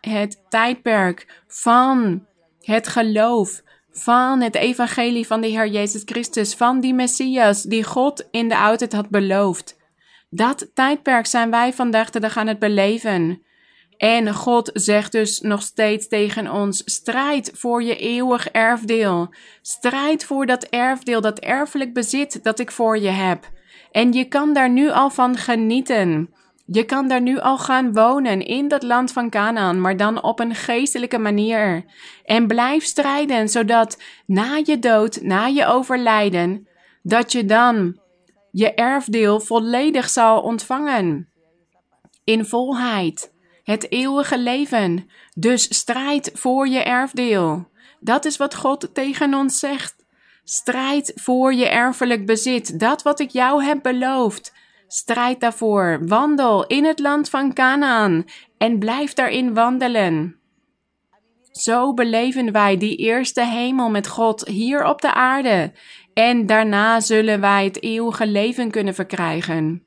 het 0.00 0.42
tijdperk 0.48 1.42
van 1.46 2.26
het 2.60 2.88
geloof, 2.88 3.62
van 3.90 4.40
het 4.40 4.54
evangelie 4.54 5.26
van 5.26 5.40
de 5.40 5.46
Heer 5.46 5.68
Jezus 5.68 6.02
Christus, 6.04 6.54
van 6.54 6.80
die 6.80 6.94
Messias 6.94 7.62
die 7.62 7.84
God 7.84 8.28
in 8.30 8.48
de 8.48 8.56
oudheid 8.56 8.92
had 8.92 9.08
beloofd. 9.08 9.76
Dat 10.30 10.70
tijdperk 10.74 11.26
zijn 11.26 11.50
wij 11.50 11.72
vandaag 11.72 12.10
de 12.10 12.20
dag 12.20 12.36
aan 12.36 12.46
het 12.46 12.58
beleven. 12.58 13.42
En 13.96 14.34
God 14.34 14.70
zegt 14.72 15.12
dus 15.12 15.40
nog 15.40 15.62
steeds 15.62 16.08
tegen 16.08 16.52
ons: 16.52 16.82
strijd 16.84 17.50
voor 17.54 17.82
je 17.82 17.96
eeuwig 17.96 18.48
erfdeel. 18.48 19.34
Strijd 19.62 20.24
voor 20.24 20.46
dat 20.46 20.64
erfdeel, 20.64 21.20
dat 21.20 21.38
erfelijk 21.38 21.94
bezit 21.94 22.44
dat 22.44 22.58
ik 22.58 22.70
voor 22.70 22.98
je 22.98 23.08
heb. 23.08 23.50
En 23.90 24.12
je 24.12 24.24
kan 24.24 24.52
daar 24.52 24.70
nu 24.70 24.90
al 24.90 25.10
van 25.10 25.36
genieten. 25.36 26.30
Je 26.66 26.84
kan 26.84 27.08
daar 27.08 27.20
nu 27.20 27.38
al 27.38 27.58
gaan 27.58 27.92
wonen 27.92 28.40
in 28.40 28.68
dat 28.68 28.82
land 28.82 29.12
van 29.12 29.30
Canaan, 29.30 29.80
maar 29.80 29.96
dan 29.96 30.22
op 30.22 30.40
een 30.40 30.54
geestelijke 30.54 31.18
manier. 31.18 31.84
En 32.24 32.46
blijf 32.46 32.84
strijden, 32.84 33.48
zodat 33.48 34.02
na 34.26 34.60
je 34.64 34.78
dood, 34.78 35.22
na 35.22 35.46
je 35.46 35.66
overlijden, 35.66 36.68
dat 37.02 37.32
je 37.32 37.44
dan 37.44 38.00
je 38.50 38.74
erfdeel 38.74 39.40
volledig 39.40 40.08
zal 40.08 40.40
ontvangen. 40.40 41.28
In 42.24 42.44
volheid, 42.44 43.32
het 43.62 43.92
eeuwige 43.92 44.38
leven. 44.38 45.10
Dus 45.34 45.76
strijd 45.76 46.30
voor 46.34 46.68
je 46.68 46.82
erfdeel. 46.82 47.68
Dat 48.00 48.24
is 48.24 48.36
wat 48.36 48.54
God 48.54 48.90
tegen 48.92 49.34
ons 49.34 49.58
zegt. 49.58 49.97
Strijd 50.50 51.12
voor 51.14 51.54
je 51.54 51.68
erfelijk 51.68 52.26
bezit, 52.26 52.80
dat 52.80 53.02
wat 53.02 53.20
ik 53.20 53.30
jou 53.30 53.64
heb 53.64 53.82
beloofd. 53.82 54.54
Strijd 54.86 55.40
daarvoor. 55.40 56.06
Wandel 56.06 56.66
in 56.66 56.84
het 56.84 56.98
land 56.98 57.30
van 57.30 57.52
Canaan 57.52 58.24
en 58.58 58.78
blijf 58.78 59.12
daarin 59.12 59.54
wandelen. 59.54 60.36
Zo 61.50 61.94
beleven 61.94 62.52
wij 62.52 62.76
die 62.76 62.96
eerste 62.96 63.44
hemel 63.44 63.90
met 63.90 64.08
God 64.08 64.46
hier 64.46 64.84
op 64.84 65.00
de 65.00 65.14
aarde. 65.14 65.72
En 66.14 66.46
daarna 66.46 67.00
zullen 67.00 67.40
wij 67.40 67.64
het 67.64 67.82
eeuwige 67.82 68.26
leven 68.26 68.70
kunnen 68.70 68.94
verkrijgen. 68.94 69.86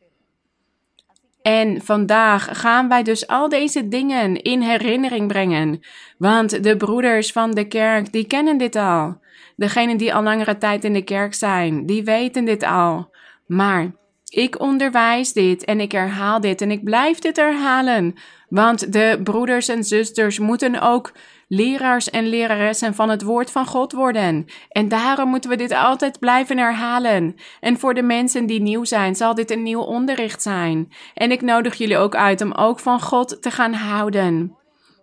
En 1.41 1.81
vandaag 1.81 2.59
gaan 2.59 2.87
wij 2.87 3.03
dus 3.03 3.27
al 3.27 3.49
deze 3.49 3.87
dingen 3.87 4.41
in 4.41 4.61
herinnering 4.61 5.27
brengen. 5.27 5.79
Want 6.17 6.63
de 6.63 6.77
broeders 6.77 7.31
van 7.31 7.51
de 7.51 7.67
kerk, 7.67 8.11
die 8.11 8.27
kennen 8.27 8.57
dit 8.57 8.75
al. 8.75 9.19
Degenen 9.61 9.97
die 9.97 10.13
al 10.13 10.23
langere 10.23 10.57
tijd 10.57 10.83
in 10.83 10.93
de 10.93 11.03
kerk 11.03 11.33
zijn, 11.33 11.85
die 11.85 12.03
weten 12.03 12.45
dit 12.45 12.63
al. 12.63 13.15
Maar 13.47 13.91
ik 14.29 14.59
onderwijs 14.59 15.33
dit 15.33 15.65
en 15.65 15.79
ik 15.79 15.91
herhaal 15.91 16.39
dit 16.39 16.61
en 16.61 16.71
ik 16.71 16.83
blijf 16.83 17.19
dit 17.19 17.35
herhalen. 17.35 18.13
Want 18.49 18.93
de 18.93 19.19
broeders 19.23 19.67
en 19.67 19.83
zusters 19.83 20.39
moeten 20.39 20.81
ook 20.81 21.11
leraars 21.47 22.09
en 22.09 22.27
leraressen 22.27 22.95
van 22.95 23.09
het 23.09 23.21
woord 23.21 23.51
van 23.51 23.65
God 23.65 23.91
worden. 23.91 24.45
En 24.69 24.87
daarom 24.87 25.29
moeten 25.29 25.49
we 25.49 25.55
dit 25.55 25.73
altijd 25.73 26.19
blijven 26.19 26.57
herhalen. 26.57 27.35
En 27.59 27.79
voor 27.79 27.93
de 27.93 28.03
mensen 28.03 28.45
die 28.45 28.61
nieuw 28.61 28.83
zijn, 28.83 29.15
zal 29.15 29.35
dit 29.35 29.51
een 29.51 29.63
nieuw 29.63 29.81
onderricht 29.81 30.41
zijn. 30.41 30.91
En 31.13 31.31
ik 31.31 31.41
nodig 31.41 31.75
jullie 31.75 31.97
ook 31.97 32.15
uit 32.15 32.41
om 32.41 32.51
ook 32.51 32.79
van 32.79 33.01
God 33.01 33.41
te 33.41 33.51
gaan 33.51 33.73
houden. 33.73 34.55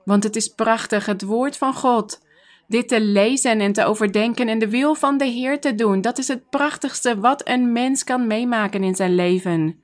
Want 0.05 0.25
het 0.25 0.37
is 0.37 0.49
prachtig, 0.49 1.07
het 1.07 1.23
woord 1.23 1.57
van 1.57 1.75
God 1.75 2.27
dit 2.69 2.89
te 2.89 3.01
lezen 3.01 3.61
en 3.61 3.73
te 3.73 3.85
overdenken 3.85 4.49
en 4.49 4.59
de 4.59 4.69
wil 4.69 4.95
van 4.95 5.19
de 5.19 5.25
Heer 5.25 5.61
te 5.61 5.75
doen. 5.75 6.01
Dat 6.01 6.19
is 6.19 6.29
het 6.29 6.51
prachtigste 6.51 7.21
wat 7.21 7.49
een 7.49 7.73
mens 7.73 8.05
kan 8.05 8.27
meemaken 8.27 8.83
in 8.83 8.95
zijn 8.95 9.15
leven. 9.15 9.83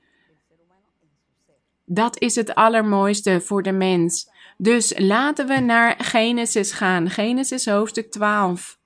Dat 1.84 2.20
is 2.20 2.34
het 2.34 2.54
allermooiste 2.54 3.40
voor 3.40 3.62
de 3.62 3.72
mens. 3.72 4.30
Dus 4.56 4.98
laten 4.98 5.46
we 5.46 5.60
naar 5.60 5.94
Genesis 5.98 6.72
gaan. 6.72 7.10
Genesis 7.10 7.66
hoofdstuk 7.66 8.10
12. 8.10 8.78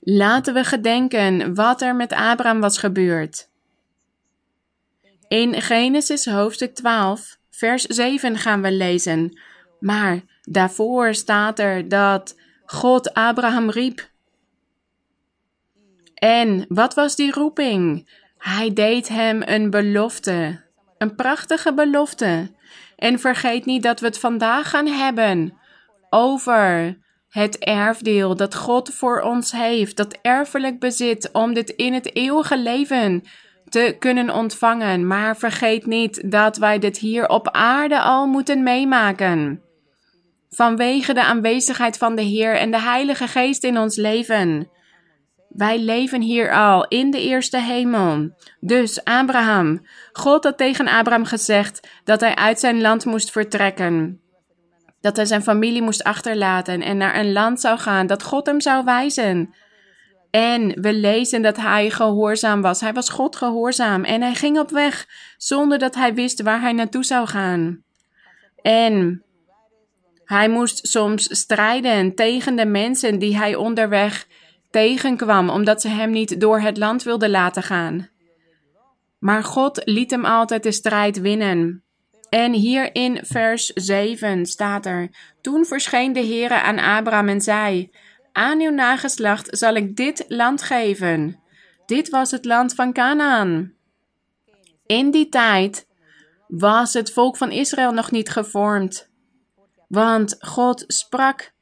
Laten 0.00 0.54
we 0.54 0.64
gedenken 0.64 1.54
wat 1.54 1.82
er 1.82 1.96
met 1.96 2.12
Abraham 2.12 2.60
was 2.60 2.78
gebeurd. 2.78 3.48
In 5.28 5.62
Genesis 5.62 6.26
hoofdstuk 6.26 6.74
12, 6.74 7.38
vers 7.50 7.82
7 7.82 8.36
gaan 8.36 8.62
we 8.62 8.72
lezen. 8.72 9.40
Maar 9.80 10.20
Daarvoor 10.42 11.14
staat 11.14 11.58
er 11.58 11.88
dat 11.88 12.36
God 12.64 13.14
Abraham 13.14 13.70
riep. 13.70 14.10
En 16.14 16.64
wat 16.68 16.94
was 16.94 17.16
die 17.16 17.32
roeping? 17.32 18.10
Hij 18.38 18.72
deed 18.72 19.08
hem 19.08 19.42
een 19.44 19.70
belofte, 19.70 20.60
een 20.98 21.14
prachtige 21.14 21.74
belofte. 21.74 22.50
En 22.96 23.18
vergeet 23.18 23.64
niet 23.64 23.82
dat 23.82 24.00
we 24.00 24.06
het 24.06 24.18
vandaag 24.18 24.70
gaan 24.70 24.86
hebben 24.86 25.58
over 26.10 26.98
het 27.28 27.58
erfdeel 27.58 28.36
dat 28.36 28.54
God 28.54 28.94
voor 28.94 29.20
ons 29.20 29.52
heeft, 29.52 29.96
dat 29.96 30.18
erfelijk 30.22 30.80
bezit, 30.80 31.28
om 31.32 31.54
dit 31.54 31.70
in 31.70 31.92
het 31.94 32.16
eeuwige 32.16 32.58
leven 32.58 33.22
te 33.68 33.96
kunnen 33.98 34.30
ontvangen. 34.30 35.06
Maar 35.06 35.36
vergeet 35.36 35.86
niet 35.86 36.30
dat 36.30 36.56
wij 36.56 36.78
dit 36.78 36.98
hier 36.98 37.28
op 37.28 37.48
aarde 37.50 38.00
al 38.00 38.26
moeten 38.26 38.62
meemaken 38.62 39.62
vanwege 40.54 41.14
de 41.14 41.24
aanwezigheid 41.24 41.96
van 41.96 42.14
de 42.14 42.22
Heer 42.22 42.56
en 42.56 42.70
de 42.70 42.80
Heilige 42.80 43.26
Geest 43.26 43.64
in 43.64 43.78
ons 43.78 43.96
leven. 43.96 44.70
Wij 45.48 45.78
leven 45.78 46.20
hier 46.20 46.52
al 46.52 46.86
in 46.88 47.10
de 47.10 47.20
eerste 47.20 47.58
hemel. 47.58 48.30
Dus 48.60 49.04
Abraham, 49.04 49.86
God 50.12 50.44
had 50.44 50.56
tegen 50.56 50.88
Abraham 50.88 51.24
gezegd 51.24 51.88
dat 52.04 52.20
hij 52.20 52.34
uit 52.34 52.60
zijn 52.60 52.80
land 52.80 53.04
moest 53.04 53.30
vertrekken. 53.30 54.20
Dat 55.00 55.16
hij 55.16 55.24
zijn 55.24 55.42
familie 55.42 55.82
moest 55.82 56.04
achterlaten 56.04 56.82
en 56.82 56.96
naar 56.96 57.16
een 57.16 57.32
land 57.32 57.60
zou 57.60 57.78
gaan 57.78 58.06
dat 58.06 58.22
God 58.22 58.46
hem 58.46 58.60
zou 58.60 58.84
wijzen. 58.84 59.54
En 60.30 60.80
we 60.80 60.92
lezen 60.92 61.42
dat 61.42 61.56
hij 61.56 61.90
gehoorzaam 61.90 62.62
was. 62.62 62.80
Hij 62.80 62.92
was 62.92 63.08
God 63.08 63.36
gehoorzaam 63.36 64.04
en 64.04 64.22
hij 64.22 64.34
ging 64.34 64.58
op 64.58 64.70
weg 64.70 65.06
zonder 65.36 65.78
dat 65.78 65.94
hij 65.94 66.14
wist 66.14 66.42
waar 66.42 66.60
hij 66.60 66.72
naartoe 66.72 67.04
zou 67.04 67.26
gaan. 67.26 67.82
En 68.62 69.24
hij 70.24 70.48
moest 70.48 70.86
soms 70.86 71.38
strijden 71.40 72.14
tegen 72.14 72.56
de 72.56 72.66
mensen 72.66 73.18
die 73.18 73.36
hij 73.36 73.54
onderweg 73.54 74.26
tegenkwam, 74.70 75.48
omdat 75.48 75.80
ze 75.80 75.88
hem 75.88 76.10
niet 76.10 76.40
door 76.40 76.60
het 76.60 76.76
land 76.76 77.02
wilden 77.02 77.30
laten 77.30 77.62
gaan. 77.62 78.08
Maar 79.18 79.44
God 79.44 79.80
liet 79.84 80.10
hem 80.10 80.24
altijd 80.24 80.62
de 80.62 80.72
strijd 80.72 81.20
winnen. 81.20 81.84
En 82.28 82.52
hier 82.52 82.94
in 82.94 83.18
vers 83.22 83.66
7 83.66 84.46
staat 84.46 84.86
er: 84.86 85.08
Toen 85.40 85.64
verscheen 85.64 86.12
de 86.12 86.24
Heere 86.26 86.60
aan 86.60 86.78
Abraham 86.78 87.28
en 87.28 87.40
zei: 87.40 87.90
Aan 88.32 88.60
uw 88.60 88.70
nageslacht 88.70 89.58
zal 89.58 89.74
ik 89.74 89.96
dit 89.96 90.24
land 90.28 90.62
geven. 90.62 91.40
Dit 91.86 92.08
was 92.08 92.30
het 92.30 92.44
land 92.44 92.74
van 92.74 92.92
Canaan. 92.92 93.72
In 94.86 95.10
die 95.10 95.28
tijd 95.28 95.86
was 96.48 96.92
het 96.92 97.12
volk 97.12 97.36
van 97.36 97.50
Israël 97.50 97.92
nog 97.92 98.10
niet 98.10 98.30
gevormd. 98.30 99.10
Want 99.92 100.36
God 100.38 100.84
sprak 100.86 101.52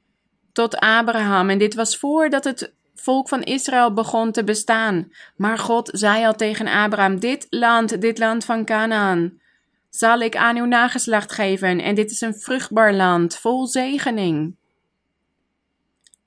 tot 0.53 0.77
Abraham 0.77 1.51
en 1.51 1.59
dit 1.59 1.75
was 1.75 1.97
voordat 1.97 2.45
het 2.45 2.75
volk 2.95 3.29
van 3.29 3.43
Israël 3.43 3.93
begon 3.93 4.33
te 4.33 4.45
bestaan. 4.45 5.13
Maar 5.37 5.59
God 5.59 5.91
zei 5.93 6.27
al 6.27 6.35
tegen 6.35 6.67
Abraham: 6.67 7.19
Dit 7.19 7.47
land, 7.49 8.01
dit 8.01 8.19
land 8.19 8.45
van 8.45 8.65
Canaan, 8.65 9.41
zal 9.89 10.21
ik 10.21 10.37
aan 10.37 10.57
uw 10.57 10.65
nageslacht 10.65 11.33
geven. 11.33 11.81
En 11.81 11.95
dit 11.95 12.11
is 12.11 12.21
een 12.21 12.35
vruchtbaar 12.35 12.95
land, 12.95 13.37
vol 13.37 13.67
zegening. 13.67 14.57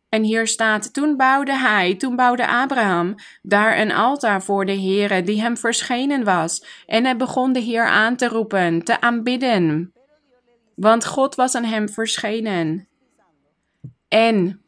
En 0.09 0.23
hier 0.23 0.47
staat: 0.47 0.93
Toen 0.93 1.17
bouwde 1.17 1.57
hij, 1.57 1.95
toen 1.95 2.15
bouwde 2.15 2.47
Abraham 2.47 3.15
daar 3.41 3.79
een 3.79 3.91
altaar 3.91 4.43
voor 4.43 4.65
de 4.65 4.75
Heere 4.75 5.23
die 5.23 5.41
hem 5.41 5.57
verschenen 5.57 6.23
was. 6.23 6.65
En 6.85 7.03
hij 7.03 7.17
begon 7.17 7.53
de 7.53 7.59
Heer 7.59 7.85
aan 7.85 8.15
te 8.15 8.27
roepen, 8.27 8.83
te 8.83 9.01
aanbidden. 9.01 9.92
Want 10.75 11.05
God 11.05 11.35
was 11.35 11.55
aan 11.55 11.63
hem 11.63 11.89
verschenen. 11.89 12.87
En 14.07 14.61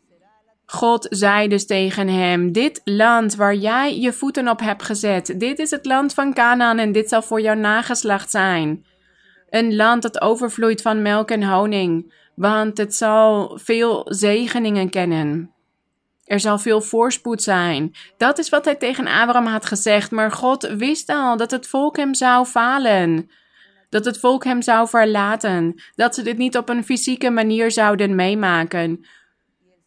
God 0.66 1.08
zei 1.10 1.48
dus 1.48 1.66
tegen 1.66 2.08
hem: 2.08 2.52
Dit 2.52 2.82
land 2.84 3.36
waar 3.36 3.56
jij 3.56 4.00
je 4.00 4.14
voeten 4.14 4.48
op 4.48 4.60
hebt 4.60 4.84
gezet, 4.84 5.40
dit 5.40 5.60
is 5.60 5.72
het 5.72 5.86
land 5.86 6.14
van 6.14 6.34
Canaan 6.34 6.78
en 6.78 6.92
dit 6.92 7.10
zal 7.10 7.22
voor 7.22 7.42
jouw 7.42 7.56
nageslacht 7.56 8.32
zijn. 8.32 8.86
Een 9.50 9.76
land 9.76 10.02
dat 10.02 10.22
overvloeit 10.22 10.82
van 10.82 11.02
melk 11.02 11.32
en 11.32 11.44
honing, 11.44 12.14
want 12.36 12.78
het 12.78 12.96
zal 12.96 13.60
veel 13.62 14.06
zegeningen 14.10 14.90
kennen. 14.90 15.56
Er 16.26 16.40
zal 16.40 16.58
veel 16.58 16.82
voorspoed 16.82 17.44
zijn. 17.44 17.96
Dat 18.18 18.38
is 18.38 18.50
wat 18.50 18.66
hij 18.66 18.76
tegen 18.76 19.08
Abraham 19.08 19.46
had 19.46 19.66
gezegd, 19.66 20.12
maar 20.12 20.32
God 20.32 20.68
wist 20.68 21.10
al 21.10 21.38
dat 21.38 21.52
het 21.52 21.68
volk 21.68 21.98
hem 21.98 22.14
zou 22.14 22.46
falen. 22.46 23.30
Dat 23.90 24.06
het 24.06 24.20
volk 24.20 24.44
hem 24.44 24.62
zou 24.62 24.88
verlaten, 24.88 25.82
dat 25.96 26.16
ze 26.16 26.22
dit 26.22 26.38
niet 26.38 26.58
op 26.58 26.70
een 26.70 26.84
fysieke 26.84 27.30
manier 27.30 27.72
zouden 27.72 28.16
meemaken. 28.16 29.06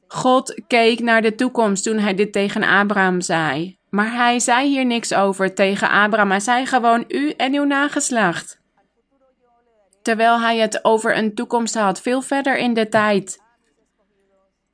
God 0.07 0.63
keek 0.67 1.01
naar 1.01 1.23
de 1.23 1.35
toekomst 1.35 1.85
toen 1.85 1.99
hij 1.99 2.15
dit 2.15 2.33
tegen 2.33 2.63
Abraham 2.63 3.21
zei. 3.21 3.79
Maar 3.91 4.13
hij 4.13 4.39
zei 4.39 4.69
hier 4.69 4.87
niks 4.87 5.15
over 5.15 5.55
tegen 5.55 5.91
Abraham. 5.91 6.31
Hij 6.31 6.41
zei 6.41 6.67
gewoon 6.67 7.05
u 7.09 7.31
en 7.31 7.55
uw 7.55 7.65
nageslacht. 7.65 8.61
Terwijl 10.03 10.41
hij 10.41 10.59
het 10.59 10.85
over 10.85 11.17
een 11.17 11.35
toekomst 11.35 11.75
had, 11.75 12.01
veel 12.01 12.23
verder 12.23 12.59
in 12.59 12.75
de 12.75 12.89
tijd. 12.89 13.47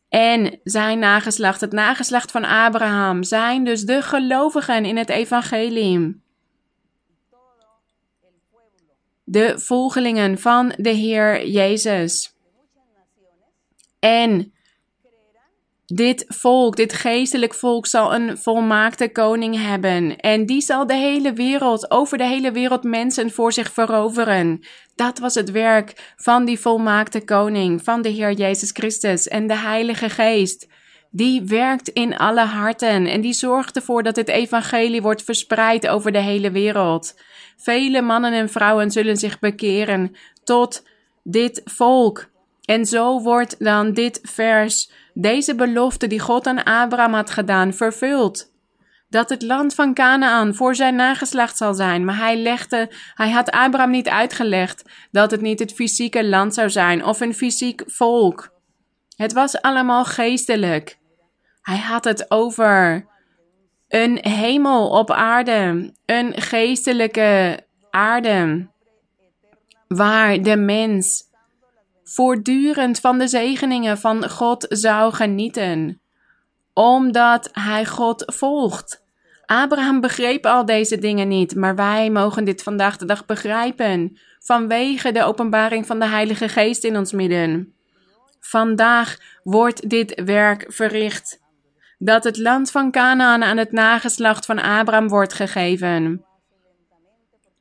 En 0.08 0.60
zijn 0.64 0.98
nageslacht, 0.98 1.60
het 1.60 1.72
nageslacht 1.72 2.30
van 2.30 2.44
Abraham, 2.44 3.22
zijn 3.22 3.64
dus 3.64 3.82
de 3.82 4.02
gelovigen 4.02 4.84
in 4.84 4.96
het 4.96 5.08
evangelie. 5.08 6.23
De 9.24 9.58
volgelingen 9.58 10.38
van 10.38 10.72
de 10.76 10.90
Heer 10.90 11.46
Jezus. 11.46 12.34
En 13.98 14.52
dit 15.86 16.24
volk, 16.28 16.76
dit 16.76 16.92
geestelijk 16.92 17.54
volk, 17.54 17.86
zal 17.86 18.14
een 18.14 18.38
volmaakte 18.38 19.08
koning 19.08 19.66
hebben. 19.66 20.16
En 20.16 20.46
die 20.46 20.60
zal 20.60 20.86
de 20.86 20.94
hele 20.94 21.32
wereld, 21.32 21.90
over 21.90 22.18
de 22.18 22.24
hele 22.24 22.52
wereld 22.52 22.82
mensen 22.82 23.30
voor 23.30 23.52
zich 23.52 23.72
veroveren. 23.72 24.60
Dat 24.94 25.18
was 25.18 25.34
het 25.34 25.50
werk 25.50 26.14
van 26.16 26.44
die 26.44 26.60
volmaakte 26.60 27.24
koning, 27.24 27.84
van 27.84 28.02
de 28.02 28.08
Heer 28.08 28.32
Jezus 28.32 28.70
Christus 28.70 29.28
en 29.28 29.46
de 29.46 29.56
Heilige 29.56 30.08
Geest. 30.08 30.66
Die 31.16 31.42
werkt 31.42 31.88
in 31.88 32.16
alle 32.16 32.40
harten 32.40 33.06
en 33.06 33.20
die 33.20 33.32
zorgt 33.32 33.76
ervoor 33.76 34.02
dat 34.02 34.16
het 34.16 34.28
evangelie 34.28 35.02
wordt 35.02 35.22
verspreid 35.22 35.88
over 35.88 36.12
de 36.12 36.18
hele 36.18 36.50
wereld. 36.50 37.20
Vele 37.56 38.02
mannen 38.02 38.32
en 38.32 38.48
vrouwen 38.48 38.90
zullen 38.90 39.16
zich 39.16 39.38
bekeren 39.38 40.16
tot 40.44 40.82
dit 41.22 41.60
volk. 41.64 42.26
En 42.64 42.86
zo 42.86 43.20
wordt 43.20 43.64
dan 43.64 43.92
dit 43.92 44.20
vers 44.22 44.90
deze 45.12 45.54
belofte 45.54 46.06
die 46.06 46.20
God 46.20 46.46
aan 46.46 46.64
Abraham 46.64 47.14
had 47.14 47.30
gedaan 47.30 47.72
vervuld. 47.72 48.52
Dat 49.08 49.28
het 49.28 49.42
land 49.42 49.74
van 49.74 49.94
Canaan 49.94 50.54
voor 50.54 50.74
zijn 50.74 50.94
nageslacht 50.94 51.56
zal 51.56 51.74
zijn. 51.74 52.04
Maar 52.04 52.18
hij 52.18 52.36
legde, 52.36 52.90
hij 53.14 53.30
had 53.30 53.50
Abraham 53.50 53.90
niet 53.90 54.08
uitgelegd 54.08 54.82
dat 55.10 55.30
het 55.30 55.40
niet 55.40 55.58
het 55.58 55.72
fysieke 55.72 56.24
land 56.24 56.54
zou 56.54 56.70
zijn 56.70 57.04
of 57.04 57.20
een 57.20 57.34
fysiek 57.34 57.82
volk. 57.86 58.52
Het 59.16 59.32
was 59.32 59.60
allemaal 59.60 60.04
geestelijk. 60.04 61.02
Hij 61.64 61.78
had 61.78 62.04
het 62.04 62.30
over 62.30 63.06
een 63.88 64.18
hemel 64.20 64.88
op 64.88 65.10
aarde, 65.10 65.92
een 66.06 66.40
geestelijke 66.40 67.60
aarde, 67.90 68.68
waar 69.88 70.42
de 70.42 70.56
mens 70.56 71.22
voortdurend 72.04 73.00
van 73.00 73.18
de 73.18 73.28
zegeningen 73.28 73.98
van 73.98 74.30
God 74.30 74.66
zou 74.68 75.12
genieten, 75.12 76.00
omdat 76.72 77.48
hij 77.52 77.86
God 77.86 78.22
volgt. 78.26 79.02
Abraham 79.46 80.00
begreep 80.00 80.46
al 80.46 80.64
deze 80.64 80.98
dingen 80.98 81.28
niet, 81.28 81.54
maar 81.54 81.74
wij 81.74 82.10
mogen 82.10 82.44
dit 82.44 82.62
vandaag 82.62 82.96
de 82.96 83.04
dag 83.04 83.26
begrijpen 83.26 84.18
vanwege 84.38 85.12
de 85.12 85.24
openbaring 85.24 85.86
van 85.86 85.98
de 85.98 86.06
Heilige 86.06 86.48
Geest 86.48 86.84
in 86.84 86.96
ons 86.96 87.12
midden. 87.12 87.74
Vandaag 88.40 89.18
wordt 89.42 89.88
dit 89.90 90.22
werk 90.24 90.64
verricht, 90.68 91.42
dat 92.04 92.24
het 92.24 92.38
land 92.38 92.70
van 92.70 92.90
Canaan 92.90 93.42
aan 93.42 93.56
het 93.56 93.72
nageslacht 93.72 94.46
van 94.46 94.58
Abraham 94.58 95.08
wordt 95.08 95.32
gegeven. 95.32 96.24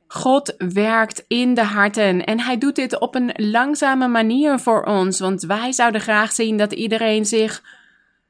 God 0.06 0.54
werkt 0.58 1.24
in 1.28 1.54
de 1.54 1.62
harten 1.62 2.24
en 2.24 2.40
hij 2.40 2.58
doet 2.58 2.74
dit 2.74 3.00
op 3.00 3.14
een 3.14 3.32
langzame 3.36 4.08
manier 4.08 4.58
voor 4.58 4.82
ons, 4.82 5.18
want 5.20 5.42
wij 5.42 5.72
zouden 5.72 6.00
graag 6.00 6.32
zien 6.32 6.56
dat 6.56 6.72
iedereen 6.72 7.24
zich 7.24 7.62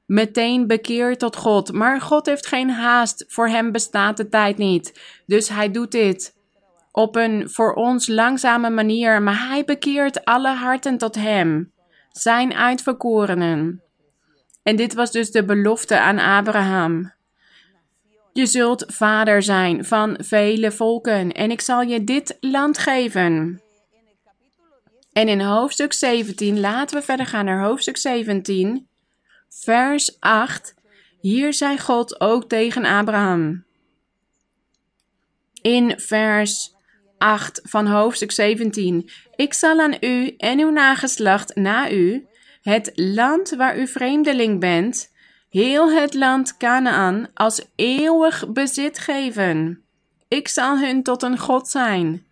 meteen 0.07 0.67
bekeert 0.67 1.19
tot 1.19 1.37
God. 1.37 1.73
Maar 1.73 2.01
God 2.01 2.27
heeft 2.27 2.47
geen 2.47 2.71
haast, 2.71 3.25
voor 3.29 3.49
hem 3.49 3.73
bestaat 3.73 4.17
de 4.17 4.29
tijd 4.29 4.57
niet. 4.57 5.01
Dus 5.27 5.49
hij 5.49 5.71
doet 5.71 5.91
dit 5.91 6.35
op 6.93 7.17
een 7.17 7.51
voor 7.51 7.73
ons 7.73 8.07
langzame 8.07 8.71
manier, 8.71 9.23
maar 9.23 9.49
hij 9.49 9.65
bekeert 9.65 10.25
alle 10.25 10.55
harten 10.55 10.99
tot 10.99 11.15
hem, 11.15 11.73
zijn 12.13 12.55
uitverkorenen. 12.55 13.83
En 14.65 14.77
dit 14.77 14.95
was 14.95 15.11
dus 15.11 15.31
de 15.31 15.45
belofte 15.45 16.01
aan 16.01 16.19
Abraham. 16.19 17.13
Je 18.33 18.47
zult 18.47 18.85
vader 18.87 19.43
zijn 19.43 19.85
van 19.85 20.17
vele 20.21 20.73
volken 20.73 21.33
en 21.33 21.51
ik 21.51 21.61
zal 21.61 21.81
je 21.81 22.05
dit 22.05 22.37
land 22.41 22.79
geven. 22.79 23.63
En 25.13 25.29
in 25.29 25.41
hoofdstuk 25.41 25.93
17, 25.93 26.61
laten 26.61 26.99
we 26.99 27.05
verder 27.05 27.27
gaan 27.27 27.45
naar 27.45 27.65
hoofdstuk 27.65 27.97
17, 27.97 28.89
vers 29.49 30.21
8. 30.21 30.75
Hier 31.21 31.53
zei 31.53 31.79
God 31.79 32.21
ook 32.21 32.49
tegen 32.49 32.85
Abraham. 32.85 33.65
In 35.63 36.01
vers 36.01 36.75
8 37.19 37.61
van 37.63 37.87
hoofdstuk 37.87 38.33
17. 38.33 39.11
Ik 39.37 39.55
zal 39.55 39.81
aan 39.81 39.97
u 40.01 40.35
en 40.37 40.61
uw 40.61 40.71
nageslacht 40.71 41.55
na 41.55 41.91
u 41.91 42.27
het 42.65 42.93
land 42.95 43.51
waar 43.51 43.79
u 43.79 43.87
vreemdeling 43.87 44.61
bent 44.61 45.13
heel 45.49 45.93
het 45.93 46.15
land 46.15 46.57
Canaan 46.57 47.29
als 47.35 47.67
eeuwig 47.77 48.49
bezit 48.49 48.99
geven. 48.99 49.85
Ik 50.29 50.49
zal 50.49 50.79
hun 50.79 51.03
tot 51.03 51.23
een 51.23 51.39
God 51.39 51.69
zijn. 51.69 52.27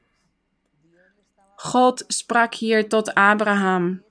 God 1.56 2.04
sprak 2.06 2.54
hier 2.54 2.88
tot 2.88 3.14
Abraham 3.14 4.02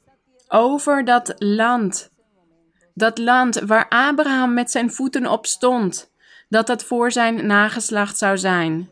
over 0.48 1.06
dat 1.06 1.34
land 1.38 2.12
Dat 2.94 3.18
land 3.18 3.60
waar 3.60 3.88
Abraham 3.90 4.54
met 4.54 4.72
zijn 4.72 4.92
voeten 4.92 5.28
op 5.28 5.46
stond, 5.46 6.12
dat 6.50 6.68
dat 6.68 6.84
voor 6.84 7.12
zijn 7.12 7.46
nageslacht 7.46 8.18
zou 8.18 8.38
zijn. 8.38 8.92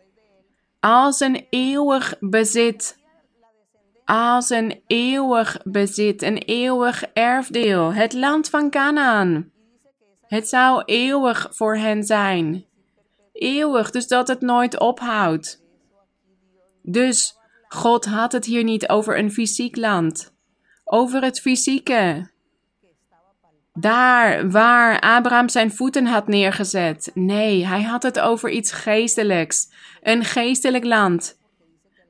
Als 0.79 1.19
een 1.19 1.47
eeuwig 1.49 2.15
bezit. 2.19 2.97
Als 4.11 4.49
een 4.49 4.81
eeuwig 4.87 5.57
bezit, 5.63 6.21
een 6.21 6.37
eeuwig 6.37 7.03
erfdeel, 7.13 7.93
het 7.93 8.13
land 8.13 8.49
van 8.49 8.69
Canaan. 8.69 9.51
Het 10.27 10.49
zou 10.49 10.83
eeuwig 10.85 11.47
voor 11.51 11.77
hen 11.77 12.03
zijn. 12.03 12.65
Eeuwig, 13.33 13.91
dus 13.91 14.07
dat 14.07 14.27
het 14.27 14.41
nooit 14.41 14.79
ophoudt. 14.79 15.63
Dus 16.81 17.37
God 17.67 18.05
had 18.05 18.31
het 18.31 18.45
hier 18.45 18.63
niet 18.63 18.89
over 18.89 19.17
een 19.17 19.31
fysiek 19.31 19.75
land, 19.75 20.33
over 20.83 21.23
het 21.23 21.39
fysieke. 21.39 22.29
Daar 23.73 24.49
waar 24.51 24.99
Abraham 24.99 25.49
zijn 25.49 25.71
voeten 25.71 26.05
had 26.05 26.27
neergezet. 26.27 27.11
Nee, 27.13 27.65
hij 27.65 27.83
had 27.83 28.03
het 28.03 28.19
over 28.19 28.49
iets 28.49 28.71
geestelijks, 28.71 29.71
een 30.01 30.23
geestelijk 30.23 30.83
land. 30.83 31.38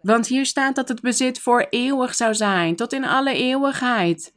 Want 0.02 0.28
hier 0.28 0.46
staat 0.46 0.76
dat 0.76 0.88
het 0.88 1.02
bezit 1.02 1.40
voor 1.40 1.68
eeuwig 1.70 2.16
zou 2.16 2.36
zijn, 2.36 2.76
tot 2.76 2.94
in 2.94 3.06
alle 3.06 3.34
eeuwigheid. 3.34 4.34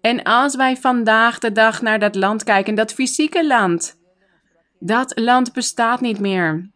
En 0.00 0.22
als 0.22 0.56
wij 0.56 0.76
vandaag 0.76 1.38
de 1.38 1.52
dag 1.52 1.82
naar 1.82 1.98
dat 1.98 2.14
land 2.14 2.44
kijken, 2.44 2.74
dat 2.74 2.92
fysieke 2.92 3.46
land, 3.46 3.98
dat 4.78 5.12
land 5.18 5.52
bestaat 5.52 6.00
niet 6.00 6.18
meer. 6.18 6.70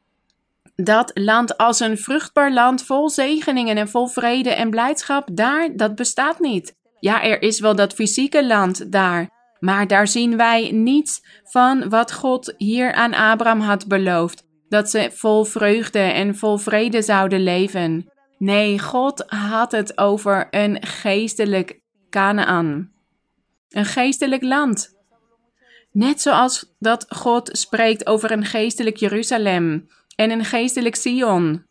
Dat 0.76 1.10
land 1.14 1.56
als 1.56 1.80
een 1.80 1.98
vruchtbaar 1.98 2.52
land 2.52 2.82
vol 2.82 3.10
zegeningen 3.10 3.76
en 3.76 3.88
vol 3.88 4.06
vrede 4.06 4.50
en 4.50 4.70
blijdschap, 4.70 5.28
daar, 5.32 5.76
dat 5.76 5.94
bestaat 5.94 6.40
niet. 6.40 6.74
Ja, 7.00 7.22
er 7.22 7.42
is 7.42 7.60
wel 7.60 7.76
dat 7.76 7.94
fysieke 7.94 8.46
land 8.46 8.92
daar, 8.92 9.30
maar 9.60 9.86
daar 9.86 10.08
zien 10.08 10.36
wij 10.36 10.70
niets 10.70 11.20
van 11.42 11.88
wat 11.88 12.12
God 12.12 12.54
hier 12.56 12.92
aan 12.92 13.14
Abraham 13.14 13.60
had 13.60 13.86
beloofd. 13.86 14.44
Dat 14.68 14.90
ze 14.90 15.10
vol 15.14 15.44
vreugde 15.44 15.98
en 15.98 16.36
vol 16.36 16.56
vrede 16.56 17.02
zouden 17.02 17.42
leven. 17.42 18.10
Nee, 18.38 18.78
God 18.78 19.24
had 19.26 19.72
het 19.72 19.98
over 19.98 20.46
een 20.50 20.82
geestelijk 20.86 21.80
Canaan. 22.10 22.90
Een 23.68 23.84
geestelijk 23.84 24.42
land. 24.42 24.94
Net 25.92 26.20
zoals 26.20 26.74
dat 26.78 27.06
God 27.08 27.48
spreekt 27.52 28.06
over 28.06 28.30
een 28.30 28.44
geestelijk 28.44 28.96
Jeruzalem 28.96 29.86
en 30.16 30.30
een 30.30 30.44
geestelijk 30.44 30.94
Sion. 30.94 31.64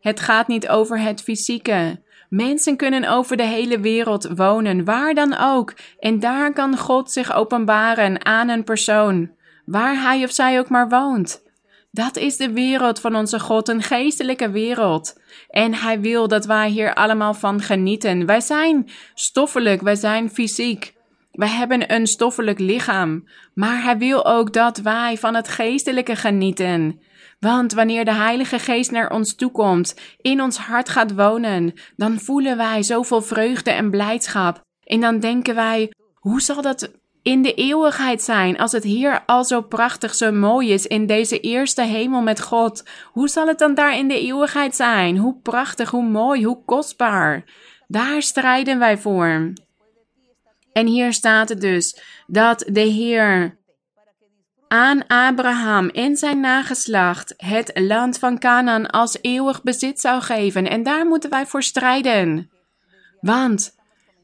Het 0.00 0.20
gaat 0.20 0.48
niet 0.48 0.68
over 0.68 1.00
het 1.00 1.22
fysieke. 1.22 2.02
Mensen 2.28 2.76
kunnen 2.76 3.04
over 3.04 3.36
de 3.36 3.42
hele 3.42 3.80
wereld 3.80 4.28
wonen, 4.36 4.84
waar 4.84 5.14
dan 5.14 5.36
ook, 5.38 5.74
en 5.98 6.20
daar 6.20 6.52
kan 6.52 6.78
God 6.78 7.12
zich 7.12 7.32
openbaren 7.32 8.24
aan 8.24 8.48
een 8.48 8.64
persoon, 8.64 9.30
waar 9.64 10.02
hij 10.02 10.24
of 10.24 10.32
zij 10.32 10.58
ook 10.58 10.68
maar 10.68 10.88
woont. 10.88 11.42
Dat 11.90 12.16
is 12.16 12.36
de 12.36 12.52
wereld 12.52 13.00
van 13.00 13.16
onze 13.16 13.40
God, 13.40 13.68
een 13.68 13.82
geestelijke 13.82 14.50
wereld. 14.50 15.20
En 15.48 15.74
Hij 15.74 16.00
wil 16.00 16.28
dat 16.28 16.44
wij 16.46 16.68
hier 16.68 16.94
allemaal 16.94 17.34
van 17.34 17.60
genieten. 17.60 18.26
Wij 18.26 18.40
zijn 18.40 18.90
stoffelijk, 19.14 19.80
wij 19.80 19.94
zijn 19.94 20.30
fysiek. 20.30 20.94
Wij 21.32 21.48
hebben 21.48 21.94
een 21.94 22.06
stoffelijk 22.06 22.58
lichaam, 22.58 23.28
maar 23.54 23.82
Hij 23.82 23.98
wil 23.98 24.26
ook 24.26 24.52
dat 24.52 24.78
wij 24.78 25.16
van 25.18 25.34
het 25.34 25.48
geestelijke 25.48 26.16
genieten. 26.16 27.00
Want 27.40 27.72
wanneer 27.72 28.04
de 28.04 28.14
Heilige 28.14 28.58
Geest 28.58 28.90
naar 28.90 29.10
ons 29.10 29.34
toekomt, 29.34 29.94
in 30.20 30.42
ons 30.42 30.58
hart 30.58 30.88
gaat 30.88 31.14
wonen, 31.14 31.72
dan 31.96 32.18
voelen 32.18 32.56
wij 32.56 32.82
zoveel 32.82 33.22
vreugde 33.22 33.70
en 33.70 33.90
blijdschap. 33.90 34.60
En 34.84 35.00
dan 35.00 35.20
denken 35.20 35.54
wij: 35.54 35.90
hoe 36.14 36.40
zal 36.40 36.62
dat 36.62 36.99
in 37.22 37.42
de 37.42 37.54
eeuwigheid 37.54 38.22
zijn 38.22 38.58
als 38.58 38.72
het 38.72 38.84
hier 38.84 39.22
al 39.26 39.44
zo 39.44 39.60
prachtig, 39.60 40.14
zo 40.14 40.32
mooi 40.32 40.72
is 40.72 40.86
in 40.86 41.06
deze 41.06 41.40
eerste 41.40 41.82
hemel 41.82 42.22
met 42.22 42.42
God? 42.42 42.88
Hoe 43.04 43.28
zal 43.28 43.46
het 43.46 43.58
dan 43.58 43.74
daar 43.74 43.96
in 43.96 44.08
de 44.08 44.20
eeuwigheid 44.20 44.76
zijn? 44.76 45.16
Hoe 45.16 45.40
prachtig, 45.42 45.90
hoe 45.90 46.08
mooi, 46.08 46.44
hoe 46.44 46.64
kostbaar. 46.64 47.44
Daar 47.86 48.22
strijden 48.22 48.78
wij 48.78 48.98
voor. 48.98 49.52
En 50.72 50.86
hier 50.86 51.12
staat 51.12 51.48
het 51.48 51.60
dus 51.60 52.00
dat 52.26 52.64
de 52.66 52.80
Heer 52.80 53.58
aan 54.68 55.06
Abraham 55.06 55.88
en 55.88 56.16
zijn 56.16 56.40
nageslacht 56.40 57.34
het 57.36 57.70
land 57.74 58.18
van 58.18 58.38
Canaan 58.38 58.90
als 58.90 59.18
eeuwig 59.20 59.62
bezit 59.62 60.00
zou 60.00 60.20
geven. 60.20 60.68
En 60.68 60.82
daar 60.82 61.06
moeten 61.06 61.30
wij 61.30 61.46
voor 61.46 61.62
strijden. 61.62 62.50
Want 63.20 63.78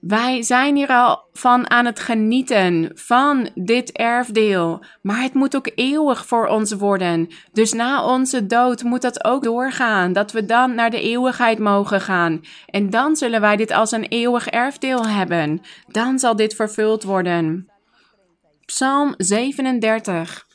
wij 0.07 0.43
zijn 0.43 0.77
hier 0.77 0.89
al 0.89 1.29
van 1.33 1.71
aan 1.71 1.85
het 1.85 2.01
genieten 2.01 2.91
van 2.95 3.51
dit 3.55 3.93
erfdeel, 3.93 4.85
maar 5.03 5.23
het 5.23 5.35
moet 5.35 5.57
ook 5.57 5.71
eeuwig 5.75 6.27
voor 6.27 6.47
ons 6.47 6.73
worden. 6.73 7.29
Dus 7.53 7.73
na 7.73 8.05
onze 8.05 8.47
dood 8.47 8.83
moet 8.83 9.03
dat 9.03 9.25
ook 9.25 9.43
doorgaan, 9.43 10.13
dat 10.13 10.33
we 10.33 10.45
dan 10.45 10.75
naar 10.75 10.91
de 10.91 11.01
eeuwigheid 11.01 11.59
mogen 11.59 12.01
gaan. 12.01 12.41
En 12.67 12.91
dan 12.91 13.17
zullen 13.17 13.41
wij 13.41 13.57
dit 13.57 13.71
als 13.71 13.93
een 13.93 14.05
eeuwig 14.05 14.49
erfdeel 14.49 15.07
hebben. 15.07 15.61
Dan 15.87 16.19
zal 16.19 16.37
dit 16.37 16.55
vervuld 16.55 17.03
worden. 17.03 17.71
Psalm 18.65 19.15
37. 19.17 20.47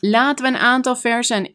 Laten 0.00 0.44
we 0.44 0.50
een 0.50 0.56
aantal 0.56 0.96
versen 0.96 1.54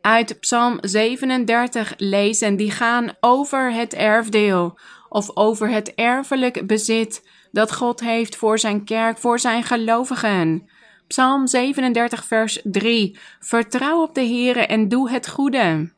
uit 0.00 0.40
Psalm 0.40 0.78
37 0.80 1.94
lezen. 1.96 2.56
Die 2.56 2.70
gaan 2.70 3.12
over 3.20 3.72
het 3.72 3.94
erfdeel 3.94 4.78
of 5.14 5.36
over 5.36 5.68
het 5.68 5.94
erfelijk 5.94 6.66
bezit 6.66 7.28
dat 7.52 7.72
God 7.72 8.00
heeft 8.00 8.36
voor 8.36 8.58
zijn 8.58 8.84
kerk, 8.84 9.18
voor 9.18 9.38
zijn 9.38 9.62
gelovigen. 9.62 10.68
Psalm 11.06 11.46
37, 11.46 12.24
vers 12.24 12.60
3. 12.64 13.18
Vertrouw 13.40 14.02
op 14.02 14.14
de 14.14 14.20
Heere 14.20 14.66
en 14.66 14.88
doe 14.88 15.10
het 15.10 15.28
goede. 15.28 15.92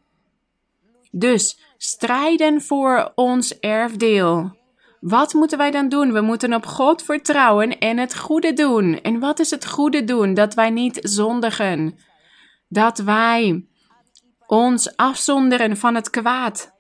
Dus 1.11 1.61
strijden 1.77 2.63
voor 2.63 3.13
ons 3.15 3.59
erfdeel. 3.59 4.57
Wat 5.01 5.35
moeten 5.35 5.59
wij 5.59 5.71
dan 5.71 5.89
doen? 5.89 6.13
We 6.13 6.21
moeten 6.21 6.55
op 6.55 6.67
God 6.67 7.03
vertrouwen 7.03 7.79
en 7.79 7.99
het 7.99 8.17
goede 8.17 8.53
doen. 8.53 9.01
En 9.01 9.19
wat 9.19 9.39
is 9.39 9.51
het 9.51 9.67
goede 9.67 10.05
doen? 10.05 10.35
Dat 10.35 10.55
wij 10.55 10.71
niet 10.71 10.99
zondigen. 11.03 11.99
Dat 12.69 12.99
wij 12.99 13.67
ons 14.47 14.97
afzonderen 14.97 15.77
van 15.77 15.95
het 15.95 16.11
kwaad. 16.11 16.76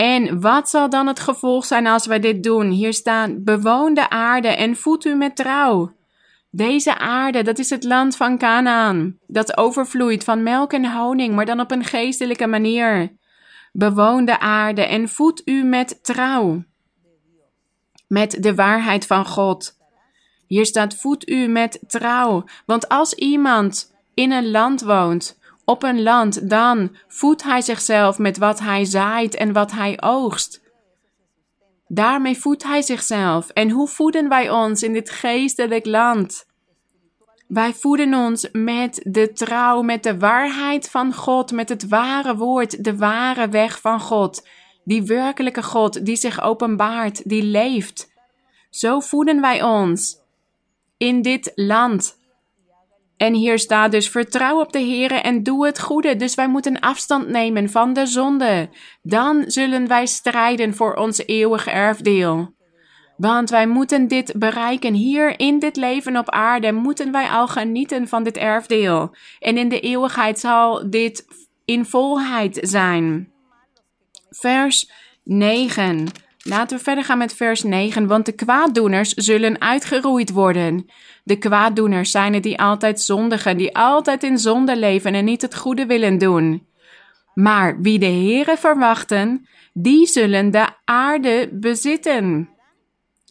En 0.00 0.40
wat 0.40 0.68
zal 0.68 0.90
dan 0.90 1.06
het 1.06 1.20
gevolg 1.20 1.64
zijn 1.64 1.86
als 1.86 2.06
wij 2.06 2.18
dit 2.20 2.42
doen? 2.42 2.70
Hier 2.70 2.92
staan: 2.92 3.44
bewoon 3.44 3.94
de 3.94 4.10
aarde 4.10 4.48
en 4.48 4.76
voed 4.76 5.04
u 5.04 5.14
met 5.14 5.36
trouw. 5.36 5.96
Deze 6.50 6.98
aarde, 6.98 7.42
dat 7.42 7.58
is 7.58 7.70
het 7.70 7.84
land 7.84 8.16
van 8.16 8.38
Canaan, 8.38 9.18
dat 9.26 9.56
overvloeit 9.56 10.24
van 10.24 10.42
melk 10.42 10.72
en 10.72 10.92
honing, 10.92 11.34
maar 11.34 11.46
dan 11.46 11.60
op 11.60 11.70
een 11.70 11.84
geestelijke 11.84 12.46
manier. 12.46 13.16
Bewoon 13.72 14.24
de 14.24 14.40
aarde 14.40 14.82
en 14.82 15.08
voed 15.08 15.42
u 15.44 15.62
met 15.64 16.04
trouw 16.04 16.62
met 18.08 18.42
de 18.42 18.54
waarheid 18.54 19.06
van 19.06 19.26
God. 19.26 19.76
Hier 20.46 20.66
staat 20.66 20.94
voed 20.94 21.28
u 21.28 21.46
met 21.46 21.78
trouw, 21.86 22.44
want 22.66 22.88
als 22.88 23.14
iemand 23.14 23.94
in 24.14 24.32
een 24.32 24.50
land 24.50 24.80
woont, 24.82 25.37
op 25.68 25.82
een 25.82 26.02
land, 26.02 26.50
dan 26.50 26.96
voedt 27.08 27.42
hij 27.42 27.60
zichzelf 27.60 28.18
met 28.18 28.38
wat 28.38 28.60
hij 28.60 28.84
zaait 28.84 29.34
en 29.34 29.52
wat 29.52 29.72
hij 29.72 30.02
oogst. 30.02 30.60
Daarmee 31.86 32.38
voedt 32.38 32.62
hij 32.62 32.82
zichzelf. 32.82 33.48
En 33.48 33.70
hoe 33.70 33.88
voeden 33.88 34.28
wij 34.28 34.50
ons 34.50 34.82
in 34.82 34.92
dit 34.92 35.10
geestelijk 35.10 35.86
land? 35.86 36.46
Wij 37.48 37.74
voeden 37.74 38.14
ons 38.14 38.48
met 38.52 39.00
de 39.04 39.32
trouw, 39.32 39.82
met 39.82 40.02
de 40.02 40.18
waarheid 40.18 40.90
van 40.90 41.14
God, 41.14 41.52
met 41.52 41.68
het 41.68 41.88
ware 41.88 42.36
woord, 42.36 42.84
de 42.84 42.96
ware 42.96 43.48
weg 43.48 43.80
van 43.80 44.00
God. 44.00 44.48
Die 44.84 45.02
werkelijke 45.02 45.62
God 45.62 46.04
die 46.04 46.16
zich 46.16 46.40
openbaart, 46.40 47.28
die 47.28 47.42
leeft. 47.42 48.12
Zo 48.70 49.00
voeden 49.00 49.40
wij 49.40 49.62
ons 49.62 50.16
in 50.96 51.22
dit 51.22 51.52
land. 51.54 52.17
En 53.18 53.34
hier 53.34 53.58
staat 53.58 53.90
dus: 53.90 54.08
vertrouw 54.08 54.60
op 54.60 54.72
de 54.72 54.78
Heer 54.78 55.12
en 55.12 55.42
doe 55.42 55.66
het 55.66 55.80
goede. 55.80 56.16
Dus 56.16 56.34
wij 56.34 56.48
moeten 56.48 56.80
afstand 56.80 57.28
nemen 57.28 57.70
van 57.70 57.92
de 57.92 58.06
zonde. 58.06 58.68
Dan 59.02 59.44
zullen 59.46 59.88
wij 59.88 60.06
strijden 60.06 60.74
voor 60.74 60.94
ons 60.94 61.26
eeuwige 61.26 61.70
erfdeel. 61.70 62.56
Want 63.16 63.50
wij 63.50 63.66
moeten 63.66 64.08
dit 64.08 64.32
bereiken 64.36 64.94
hier 64.94 65.40
in 65.40 65.58
dit 65.58 65.76
leven 65.76 66.16
op 66.16 66.30
aarde. 66.30 66.72
Moeten 66.72 67.12
wij 67.12 67.28
al 67.28 67.48
genieten 67.48 68.08
van 68.08 68.22
dit 68.22 68.36
erfdeel. 68.36 69.16
En 69.38 69.58
in 69.58 69.68
de 69.68 69.80
eeuwigheid 69.80 70.38
zal 70.38 70.90
dit 70.90 71.26
in 71.64 71.84
volheid 71.84 72.58
zijn 72.62 73.32
vers 74.30 74.90
9. 75.24 76.06
Laten 76.48 76.76
we 76.76 76.82
verder 76.82 77.04
gaan 77.04 77.18
met 77.18 77.34
vers 77.34 77.62
9. 77.62 78.06
Want 78.06 78.26
de 78.26 78.32
kwaaddoeners 78.32 79.12
zullen 79.14 79.60
uitgeroeid 79.60 80.30
worden. 80.30 80.90
De 81.24 81.36
kwaaddoeners 81.36 82.10
zijn 82.10 82.34
het 82.34 82.42
die 82.42 82.60
altijd 82.60 83.00
zondigen, 83.00 83.56
die 83.56 83.76
altijd 83.76 84.22
in 84.22 84.38
zonde 84.38 84.76
leven 84.76 85.14
en 85.14 85.24
niet 85.24 85.42
het 85.42 85.56
goede 85.56 85.86
willen 85.86 86.18
doen. 86.18 86.66
Maar 87.34 87.80
wie 87.80 87.98
de 87.98 88.06
Heere 88.06 88.56
verwachten, 88.56 89.48
die 89.72 90.06
zullen 90.06 90.50
de 90.50 90.68
aarde 90.84 91.48
bezitten. 91.52 92.48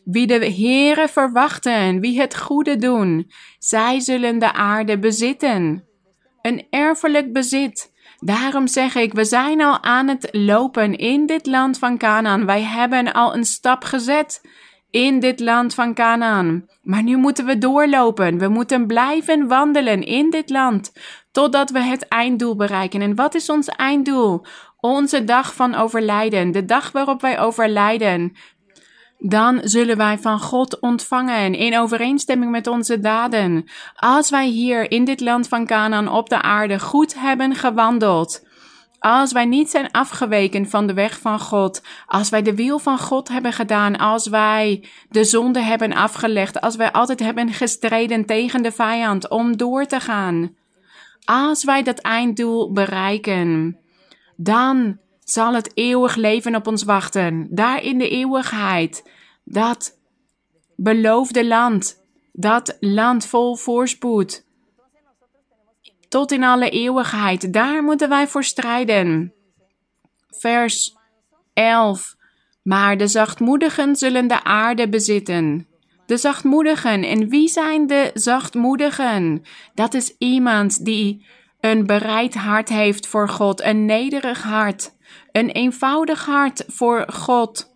Wie 0.04 0.28
de 0.28 0.46
Heere 0.46 1.08
verwachten, 1.08 2.00
wie 2.00 2.20
het 2.20 2.38
goede 2.38 2.76
doen, 2.76 3.32
zij 3.60 4.00
zullen 4.00 4.40
de 4.40 4.54
aarde 4.54 5.00
bezitten. 5.00 5.84
Een 6.42 6.68
erfelijk 6.70 7.34
bezit. 7.34 7.92
Daarom 8.20 8.68
zeg 8.68 8.96
ik, 8.96 9.14
we 9.14 9.26
zijn 9.26 9.62
al 9.62 9.84
aan 9.84 10.08
het 10.08 10.30
lopen 10.32 10.96
in 10.96 11.26
dit 11.26 11.46
land 11.46 11.78
van 11.78 11.98
Canaan. 11.98 12.46
Wij 12.46 12.62
hebben 12.62 13.14
al 13.14 13.36
een 13.36 13.46
stap 13.46 13.84
gezet 13.84 14.42
in 14.90 15.20
dit 15.20 15.40
land 15.40 15.74
van 15.74 15.94
Canaan. 15.94 16.66
Maar 16.82 17.04
nu 17.04 17.18
moeten 17.18 17.46
we 17.46 17.58
doorlopen. 17.58 18.38
We 18.38 18.48
moeten 18.48 18.88
blijven 18.88 19.48
wandelen 19.48 20.04
in 20.04 20.30
dit 20.30 20.50
land 20.50 20.92
totdat 21.32 21.70
we 21.70 21.80
het 21.80 22.08
einddoel 22.08 22.56
bereiken. 22.56 23.02
En 23.02 23.16
wat 23.16 23.36
is 23.36 23.50
ons 23.50 23.68
einddoel? 23.68 24.46
Onze 24.80 25.24
dag 25.24 25.54
van 25.54 25.76
overlijden, 25.76 26.52
de 26.52 26.66
dag 26.66 26.92
waarop 26.92 27.22
wij 27.22 27.40
overlijden. 27.40 28.36
Dan 29.20 29.60
zullen 29.64 29.98
wij 29.98 30.18
van 30.18 30.40
God 30.40 30.80
ontvangen 30.80 31.54
in 31.54 31.78
overeenstemming 31.78 32.52
met 32.52 32.68
onze 32.68 33.00
daden. 33.00 33.70
Als 33.96 34.30
wij 34.30 34.48
hier 34.48 34.92
in 34.92 35.06
dit 35.06 35.20
land 35.20 35.48
van 35.48 35.66
Canaan 35.66 36.08
op 36.08 36.30
de 36.30 36.42
aarde 36.42 36.80
goed 36.80 37.20
hebben 37.20 37.56
gewandeld. 37.56 38.46
Als 39.00 39.32
wij 39.32 39.46
niet 39.46 39.70
zijn 39.70 39.92
afgeweken 39.92 40.70
van 40.70 40.88
de 40.88 40.94
weg 40.94 41.20
van 41.20 41.40
God, 41.40 41.82
als 42.06 42.30
wij 42.30 42.42
de 42.42 42.56
wil 42.56 42.80
van 42.80 43.00
God 43.00 43.28
hebben 43.28 43.54
gedaan, 43.54 43.98
als 43.98 44.28
wij 44.28 44.84
de 45.10 45.24
zonde 45.24 45.62
hebben 45.62 45.94
afgelegd, 45.94 46.62
als 46.62 46.76
wij 46.76 46.92
altijd 46.92 47.20
hebben 47.20 47.54
gestreden 47.54 48.26
tegen 48.26 48.64
de 48.64 48.72
vijand 48.72 49.30
om 49.30 49.58
door 49.58 49.86
te 49.86 50.00
gaan, 50.00 50.56
als 51.26 51.64
wij 51.64 51.84
dat 51.84 52.00
einddoel 52.00 52.72
bereiken, 52.72 53.78
dan 54.36 54.98
zal 55.30 55.54
het 55.54 55.72
eeuwig 55.74 56.16
leven 56.16 56.56
op 56.56 56.68
ons 56.68 56.84
wachten. 56.84 57.48
Daar 57.50 57.84
in 57.84 57.98
de 57.98 58.10
eeuwigheid. 58.10 59.10
Dat 59.44 60.00
beloofde 60.76 61.46
land. 61.46 62.04
Dat 62.32 62.78
land 62.80 63.26
vol 63.26 63.56
voorspoed. 63.56 64.46
Tot 66.10 66.32
in 66.32 66.44
alle 66.44 66.70
eeuwigheid. 66.70 67.54
Daar 67.54 67.84
moeten 67.84 68.10
wij 68.10 68.28
voor 68.28 68.44
strijden. 68.44 69.34
Vers 70.30 70.96
11. 71.54 72.16
Maar 72.64 72.98
de 72.98 73.08
zachtmoedigen 73.08 73.96
zullen 73.96 74.28
de 74.28 74.44
aarde 74.44 74.90
bezitten. 74.90 75.68
De 76.06 76.18
zachtmoedigen. 76.18 77.04
En 77.04 77.30
wie 77.30 77.48
zijn 77.48 77.88
de 77.88 78.12
zachtmoedigen? 78.14 79.44
Dat 79.74 79.94
is 79.94 80.16
iemand 80.18 80.86
die 80.86 81.26
een 81.60 81.86
bereid 81.86 82.36
hart 82.36 82.70
heeft 82.70 83.08
voor 83.08 83.30
God, 83.30 83.62
een 83.62 83.86
nederig 83.86 84.44
hart, 84.44 84.96
een 85.32 85.50
eenvoudig 85.50 86.26
hart 86.26 86.64
voor 86.68 87.06
God. 87.08 87.76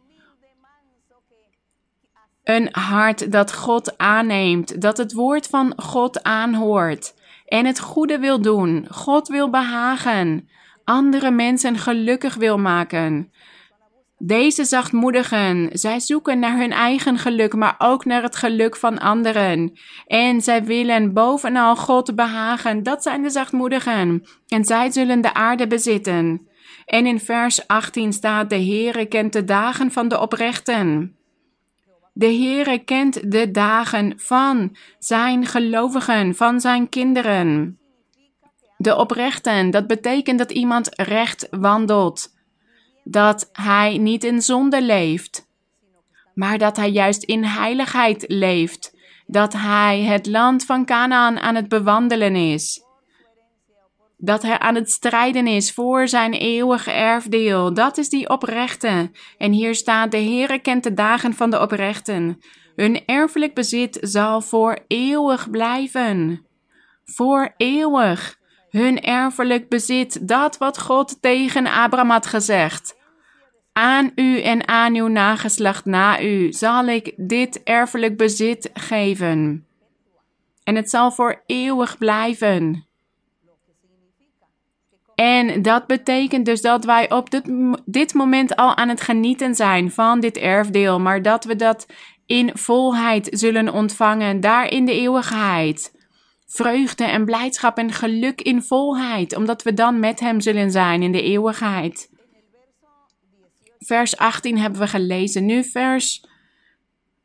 Een 2.44 2.70
hart 2.72 3.32
dat 3.32 3.54
God 3.54 3.98
aanneemt, 3.98 4.82
dat 4.82 4.98
het 4.98 5.13
woord 5.13 5.48
van 5.48 5.74
God 5.76 6.24
aanhoort 6.24 7.13
en 7.46 7.65
het 7.65 7.80
goede 7.80 8.20
wil 8.20 8.41
doen, 8.41 8.88
God 8.89 9.28
wil 9.28 9.50
behagen, 9.50 10.50
andere 10.84 11.32
mensen 11.32 11.78
gelukkig 11.78 12.36
wil 12.36 12.58
maken. 12.58 13.32
Deze 14.17 14.65
zachtmoedigen, 14.65 15.70
zij 15.72 16.00
zoeken 16.00 16.39
naar 16.39 16.58
hun 16.58 16.72
eigen 16.72 17.17
geluk, 17.17 17.56
maar 17.56 17.76
ook 17.78 18.06
naar 18.06 18.22
het 18.22 18.36
geluk 18.36 18.76
van 18.76 19.00
anderen. 19.00 19.74
En 20.08 20.41
zij 20.41 20.63
willen 20.63 21.13
bovenal 21.13 21.76
God 21.76 22.15
behagen. 22.15 22.84
Dat 22.84 23.04
zijn 23.04 23.22
de 23.22 23.30
zachtmoedigen. 23.30 24.24
En 24.48 24.65
zij 24.65 24.91
zullen 24.91 25.22
de 25.22 25.34
aarde 25.34 25.67
bezitten. 25.67 26.48
En 26.91 27.06
in 27.06 27.19
vers 27.19 27.67
18 27.67 28.13
staat: 28.13 28.49
De 28.49 28.56
Heere 28.56 29.06
kent 29.06 29.34
de 29.34 29.43
dagen 29.43 29.91
van 29.91 30.08
de 30.08 30.19
oprechten. 30.19 31.15
De 32.13 32.25
Heere 32.25 32.80
kent 32.80 33.32
de 33.32 33.51
dagen 33.51 34.13
van 34.17 34.75
zijn 34.99 35.45
gelovigen, 35.45 36.36
van 36.36 36.60
zijn 36.60 36.89
kinderen. 36.89 37.80
De 38.77 38.95
oprechten, 38.95 39.69
dat 39.69 39.88
betekent 39.88 40.38
dat 40.38 40.51
iemand 40.51 40.89
recht 40.95 41.47
wandelt 41.51 42.36
dat 43.04 43.49
hij 43.51 43.97
niet 43.97 44.23
in 44.23 44.41
zonde 44.41 44.82
leeft, 44.82 45.47
maar 46.34 46.58
dat 46.58 46.77
hij 46.77 46.89
juist 46.89 47.23
in 47.23 47.43
heiligheid 47.43 48.23
leeft, 48.27 48.95
dat 49.25 49.54
hij 49.54 50.01
het 50.01 50.27
land 50.27 50.65
van 50.65 50.86
Canaan 50.86 51.39
aan 51.39 51.56
het 51.56 51.67
bewandelen 51.67 52.36
is. 52.36 52.84
Dat 54.24 54.42
hij 54.42 54.60
aan 54.60 54.76
het 54.76 54.92
strijden 54.92 55.48
is 55.48 55.72
voor 55.72 56.08
zijn 56.08 56.34
eeuwige 56.34 56.92
erfdeel. 56.92 57.74
Dat 57.74 57.98
is 57.98 58.10
die 58.10 58.30
oprechte. 58.30 59.12
En 59.38 59.52
hier 59.52 59.76
staat: 59.76 60.12
De 60.12 60.18
Heere 60.18 60.60
kent 60.60 60.84
de 60.84 60.94
dagen 60.94 61.34
van 61.34 61.50
de 61.50 61.60
oprechten. 61.60 62.42
Hun 62.76 63.06
erfelijk 63.06 63.54
bezit 63.54 63.98
zal 64.02 64.42
voor 64.42 64.80
eeuwig 64.88 65.50
blijven. 65.50 66.46
Voor 67.06 67.54
eeuwig 67.58 68.40
hun 68.72 69.02
erfelijk 69.02 69.70
bezit, 69.70 70.28
dat 70.28 70.58
wat 70.58 70.80
God 70.80 71.22
tegen 71.22 71.68
Abraham 71.68 72.10
had 72.10 72.26
gezegd. 72.26 73.00
Aan 73.74 74.12
u 74.16 74.42
en 74.42 74.68
aan 74.68 74.96
uw 74.96 75.08
nageslacht 75.08 75.86
na 75.86 76.22
u 76.22 76.52
zal 76.52 76.88
ik 76.88 77.14
dit 77.18 77.64
erfelijk 77.64 78.18
bezit 78.18 78.70
geven. 78.74 79.66
En 80.64 80.76
het 80.76 80.90
zal 80.90 81.12
voor 81.12 81.44
eeuwig 81.46 81.98
blijven. 81.98 82.86
En 85.22 85.62
dat 85.62 85.88
betekent 85.88 86.46
dus 86.46 86.62
dat 86.62 86.86
wij 86.86 87.12
op 87.12 87.30
dit, 87.30 87.44
dit 87.86 88.14
moment 88.14 88.56
al 88.56 88.76
aan 88.76 88.90
het 88.90 89.02
genieten 89.02 89.56
zijn 89.56 89.92
van 89.92 90.20
dit 90.20 90.38
erfdeel, 90.38 91.00
maar 91.00 91.22
dat 91.22 91.46
we 91.46 91.56
dat 91.56 91.86
in 92.26 92.52
volheid 92.54 93.28
zullen 93.32 93.74
ontvangen, 93.74 94.40
daar 94.40 94.70
in 94.70 94.86
de 94.86 94.92
eeuwigheid 94.92 96.00
vreugde 96.48 97.04
en 97.04 97.26
blijdschap 97.26 97.78
en 97.78 97.92
geluk 97.92 98.42
in 98.42 98.62
volheid, 98.62 99.36
omdat 99.36 99.64
we 99.64 99.74
dan 99.74 100.00
met 100.00 100.20
Hem 100.20 100.42
zullen 100.42 100.72
zijn 100.72 101.02
in 101.02 101.12
de 101.12 101.22
eeuwigheid. 101.22 102.10
Vers 103.80 104.18
18 104.18 104.58
hebben 104.58 104.80
we 104.80 104.88
gelezen, 104.88 105.46
nu 105.46 105.64
vers 105.64 106.26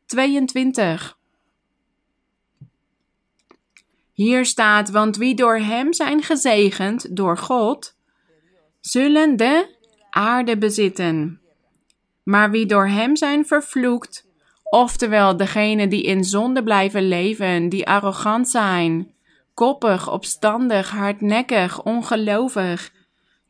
22. 0.07 1.15
Hier 4.16 4.44
staat, 4.44 4.90
want 4.90 5.16
wie 5.16 5.35
door 5.35 5.57
Hem 5.57 5.92
zijn 5.92 6.22
gezegend, 6.22 7.16
door 7.16 7.38
God, 7.38 7.96
zullen 8.81 9.37
de 9.37 9.76
aarde 10.11 10.59
bezitten. 10.59 11.40
Maar 12.22 12.50
wie 12.50 12.66
door 12.66 12.87
Hem 12.87 13.16
zijn 13.16 13.46
vervloekt, 13.46 14.26
oftewel 14.62 15.37
degene 15.37 15.88
die 15.88 16.02
in 16.02 16.24
zonde 16.24 16.62
blijven 16.62 17.09
leven, 17.09 17.68
die 17.68 17.87
arrogant 17.87 18.48
zijn, 18.48 19.12
koppig, 19.55 20.11
opstandig, 20.11 20.90
hardnekkig, 20.90 21.83
ongelovig. 21.83 22.92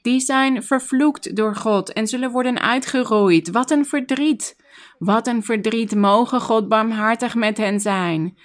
Die 0.02 0.20
zijn 0.20 0.62
vervloekt 0.62 1.36
door 1.36 1.56
God 1.56 1.92
en 1.92 2.06
zullen 2.06 2.30
worden 2.30 2.60
uitgeroeid. 2.60 3.50
Wat 3.50 3.70
een 3.70 3.86
verdriet! 3.86 4.56
Wat 4.98 5.26
een 5.26 5.42
verdriet! 5.42 5.94
Mogen 5.94 6.40
God 6.40 6.68
barmhartig 6.68 7.34
met 7.34 7.56
hen 7.56 7.80
zijn. 7.80 8.36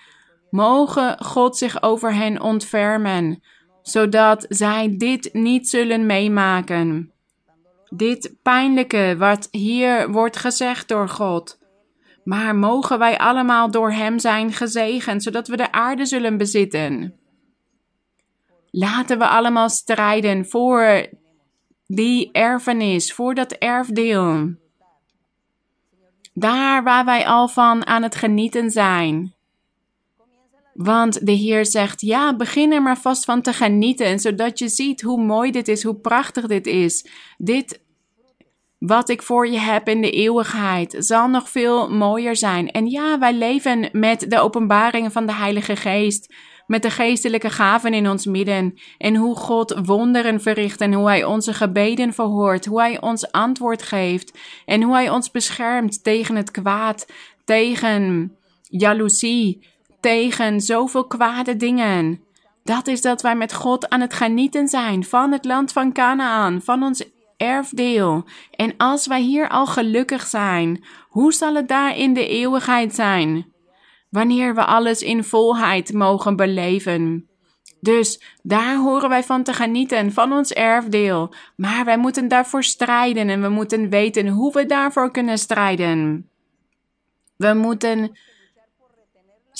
Mogen 0.51 1.23
God 1.23 1.57
zich 1.57 1.81
over 1.81 2.13
hen 2.13 2.41
ontfermen, 2.41 3.43
zodat 3.81 4.45
zij 4.49 4.95
dit 4.97 5.29
niet 5.33 5.69
zullen 5.69 6.05
meemaken. 6.05 7.11
Dit 7.89 8.35
pijnlijke 8.41 9.15
wat 9.17 9.47
hier 9.51 10.11
wordt 10.11 10.37
gezegd 10.37 10.87
door 10.87 11.09
God. 11.09 11.59
Maar 12.23 12.55
mogen 12.55 12.99
wij 12.99 13.17
allemaal 13.17 13.71
door 13.71 13.91
Hem 13.91 14.19
zijn 14.19 14.53
gezegend, 14.53 15.23
zodat 15.23 15.47
we 15.47 15.57
de 15.57 15.71
aarde 15.71 16.05
zullen 16.05 16.37
bezitten. 16.37 17.15
Laten 18.71 19.17
we 19.17 19.27
allemaal 19.27 19.69
strijden 19.69 20.45
voor 20.45 21.07
die 21.87 22.31
erfenis, 22.31 23.13
voor 23.13 23.33
dat 23.33 23.51
erfdeel. 23.51 24.49
Daar 26.33 26.83
waar 26.83 27.05
wij 27.05 27.27
al 27.27 27.47
van 27.47 27.85
aan 27.85 28.03
het 28.03 28.15
genieten 28.15 28.69
zijn. 28.69 29.33
Want 30.73 31.25
de 31.25 31.31
Heer 31.31 31.65
zegt: 31.65 32.01
Ja, 32.01 32.35
begin 32.35 32.71
er 32.71 32.81
maar 32.81 32.97
vast 32.97 33.25
van 33.25 33.41
te 33.41 33.53
genieten, 33.53 34.19
zodat 34.19 34.59
je 34.59 34.67
ziet 34.67 35.01
hoe 35.01 35.23
mooi 35.23 35.51
dit 35.51 35.67
is, 35.67 35.83
hoe 35.83 35.95
prachtig 35.95 36.47
dit 36.47 36.67
is. 36.67 37.07
Dit 37.37 37.79
wat 38.77 39.09
ik 39.09 39.21
voor 39.21 39.47
je 39.47 39.59
heb 39.59 39.87
in 39.87 40.01
de 40.01 40.11
eeuwigheid 40.11 40.95
zal 40.99 41.27
nog 41.27 41.49
veel 41.49 41.89
mooier 41.89 42.35
zijn. 42.35 42.71
En 42.71 42.89
ja, 42.89 43.19
wij 43.19 43.33
leven 43.33 43.89
met 43.91 44.25
de 44.29 44.39
openbaringen 44.39 45.11
van 45.11 45.25
de 45.25 45.33
Heilige 45.33 45.75
Geest 45.75 46.33
met 46.71 46.81
de 46.81 46.89
geestelijke 46.89 47.49
gaven 47.49 47.93
in 47.93 48.09
ons 48.09 48.25
midden 48.25 48.79
en 48.97 49.15
hoe 49.15 49.35
God 49.35 49.79
wonderen 49.85 50.41
verricht 50.41 50.81
en 50.81 50.93
hoe 50.93 51.07
Hij 51.07 51.23
onze 51.23 51.53
gebeden 51.53 52.13
verhoort, 52.13 52.65
hoe 52.65 52.79
Hij 52.79 53.01
ons 53.01 53.31
antwoord 53.31 53.83
geeft 53.83 54.37
en 54.65 54.81
hoe 54.81 54.93
Hij 54.93 55.09
ons 55.09 55.31
beschermt 55.31 56.03
tegen 56.03 56.35
het 56.35 56.51
kwaad, 56.51 57.11
tegen 57.45 58.35
jaloezie, 58.63 59.67
tegen 60.01 60.61
zoveel 60.61 61.07
kwade 61.07 61.55
dingen. 61.55 62.21
Dat 62.63 62.87
is 62.87 63.01
dat 63.01 63.21
wij 63.21 63.35
met 63.35 63.53
God 63.53 63.89
aan 63.89 64.01
het 64.01 64.13
genieten 64.13 64.67
zijn 64.67 65.03
van 65.03 65.31
het 65.31 65.45
land 65.45 65.71
van 65.71 65.93
Canaan, 65.93 66.61
van 66.61 66.83
ons 66.83 67.03
erfdeel. 67.37 68.23
En 68.51 68.73
als 68.77 69.07
wij 69.07 69.21
hier 69.21 69.49
al 69.49 69.65
gelukkig 69.65 70.27
zijn, 70.27 70.83
hoe 71.09 71.33
zal 71.33 71.55
het 71.55 71.67
daar 71.67 71.97
in 71.97 72.13
de 72.13 72.27
eeuwigheid 72.27 72.95
zijn? 72.95 73.53
Wanneer 74.09 74.55
we 74.55 74.65
alles 74.65 75.01
in 75.01 75.23
volheid 75.23 75.93
mogen 75.93 76.35
beleven. 76.35 77.29
Dus 77.79 78.21
daar 78.41 78.75
horen 78.75 79.09
wij 79.09 79.23
van 79.23 79.43
te 79.43 79.53
genieten, 79.53 80.11
van 80.11 80.33
ons 80.33 80.53
erfdeel. 80.53 81.33
Maar 81.55 81.85
wij 81.85 81.97
moeten 81.97 82.27
daarvoor 82.27 82.63
strijden 82.63 83.29
en 83.29 83.41
we 83.41 83.49
moeten 83.49 83.89
weten 83.89 84.27
hoe 84.27 84.53
we 84.53 84.65
daarvoor 84.65 85.11
kunnen 85.11 85.37
strijden. 85.37 86.29
We 87.35 87.53
moeten 87.53 88.17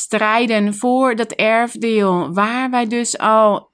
strijden 0.02 0.76
voor 0.76 1.16
dat 1.16 1.32
erfdeel, 1.32 2.34
waar 2.34 2.70
wij 2.70 2.88
dus 2.88 3.18
al 3.18 3.70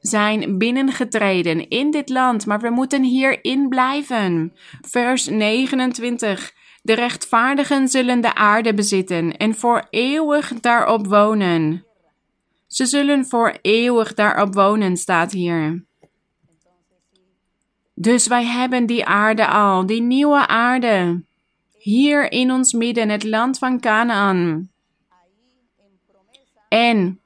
zijn 0.00 0.58
binnengetreden 0.58 1.68
in 1.68 1.90
dit 1.90 2.08
land, 2.08 2.46
maar 2.46 2.60
we 2.60 2.70
moeten 2.70 3.02
hierin 3.02 3.68
blijven. 3.68 4.52
Vers 4.80 5.26
29. 5.26 6.52
De 6.82 6.92
rechtvaardigen 6.92 7.88
zullen 7.88 8.20
de 8.20 8.34
aarde 8.34 8.74
bezitten 8.74 9.36
en 9.36 9.54
voor 9.54 9.86
eeuwig 9.90 10.52
daarop 10.60 11.06
wonen. 11.06 11.84
Ze 12.66 12.86
zullen 12.86 13.26
voor 13.26 13.58
eeuwig 13.62 14.14
daarop 14.14 14.54
wonen, 14.54 14.96
staat 14.96 15.32
hier. 15.32 15.84
Dus 17.94 18.26
wij 18.26 18.44
hebben 18.44 18.86
die 18.86 19.04
aarde 19.04 19.46
al, 19.46 19.86
die 19.86 20.02
nieuwe 20.02 20.46
aarde. 20.46 21.24
Hier 21.78 22.32
in 22.32 22.52
ons 22.52 22.72
midden, 22.72 23.08
het 23.08 23.24
land 23.24 23.58
van 23.58 23.80
Canaan. 23.80 24.72
En 26.74 27.20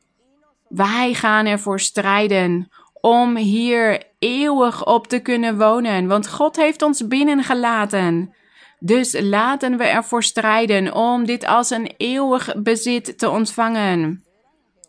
wij 0.68 1.14
gaan 1.14 1.46
ervoor 1.46 1.80
strijden 1.80 2.68
om 3.00 3.36
hier 3.36 4.02
eeuwig 4.18 4.86
op 4.86 5.06
te 5.06 5.18
kunnen 5.18 5.58
wonen, 5.58 6.06
want 6.06 6.28
God 6.28 6.56
heeft 6.56 6.82
ons 6.82 7.06
binnengelaten. 7.06 8.34
Dus 8.78 9.20
laten 9.20 9.76
we 9.76 9.84
ervoor 9.84 10.22
strijden 10.22 10.94
om 10.94 11.26
dit 11.26 11.46
als 11.46 11.70
een 11.70 11.94
eeuwig 11.96 12.54
bezit 12.62 13.18
te 13.18 13.30
ontvangen. 13.30 14.24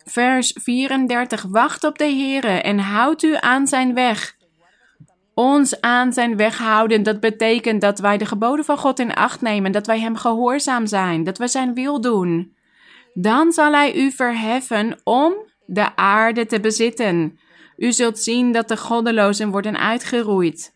Vers 0.06 0.58
34. 0.62 1.46
Wacht 1.50 1.84
op 1.84 1.98
de 1.98 2.10
Heere 2.10 2.62
en 2.62 2.80
houd 2.80 3.24
u 3.24 3.36
aan 3.40 3.68
zijn 3.68 3.94
weg. 3.94 4.36
Ons 5.34 5.82
aan 5.82 6.14
zijn 6.14 6.38
weg 6.38 6.58
houden, 6.58 7.04
dat 7.04 7.20
betekent 7.20 7.82
dat 7.82 8.00
wij 8.00 8.18
de 8.18 8.26
geboden 8.26 8.66
van 8.66 8.78
God 8.78 9.00
in 9.00 9.14
acht 9.14 9.42
nemen, 9.42 9.72
dat 9.72 9.88
wij 9.88 10.00
hem 10.00 10.16
gehoorzaam 10.16 10.88
zijn, 10.88 11.24
dat 11.24 11.38
we 11.38 11.48
zijn 11.48 11.74
wil 11.74 12.02
doen. 12.02 12.58
Dan 13.22 13.52
zal 13.52 13.72
hij 13.72 13.96
u 13.96 14.12
verheffen 14.12 15.00
om 15.04 15.34
de 15.66 15.96
aarde 15.96 16.46
te 16.46 16.60
bezitten. 16.60 17.40
U 17.78 17.92
zult 17.92 18.20
zien 18.20 18.52
dat 18.52 18.68
de 18.68 18.78
goddelozen 18.78 19.52
worden 19.52 19.78
uitgeroeid. 19.80 20.76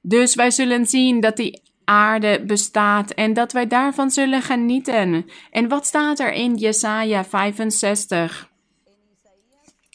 Dus 0.00 0.34
wij 0.34 0.50
zullen 0.50 0.86
zien 0.86 1.20
dat 1.20 1.36
die 1.36 1.62
aarde 1.84 2.44
bestaat 2.46 3.10
en 3.10 3.32
dat 3.32 3.52
wij 3.52 3.66
daarvan 3.66 4.10
zullen 4.10 4.42
genieten. 4.42 5.26
En 5.50 5.68
wat 5.68 5.86
staat 5.86 6.18
er 6.18 6.32
in 6.32 6.56
Jesaja 6.56 7.24
65? 7.24 8.50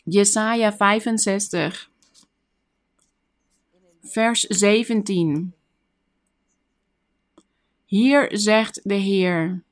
Jesaja 0.04 0.74
65, 0.74 1.90
vers 4.02 4.40
17. 4.40 5.54
Hier 7.86 8.28
zegt 8.32 8.80
de 8.84 8.94
Heer. 8.94 9.65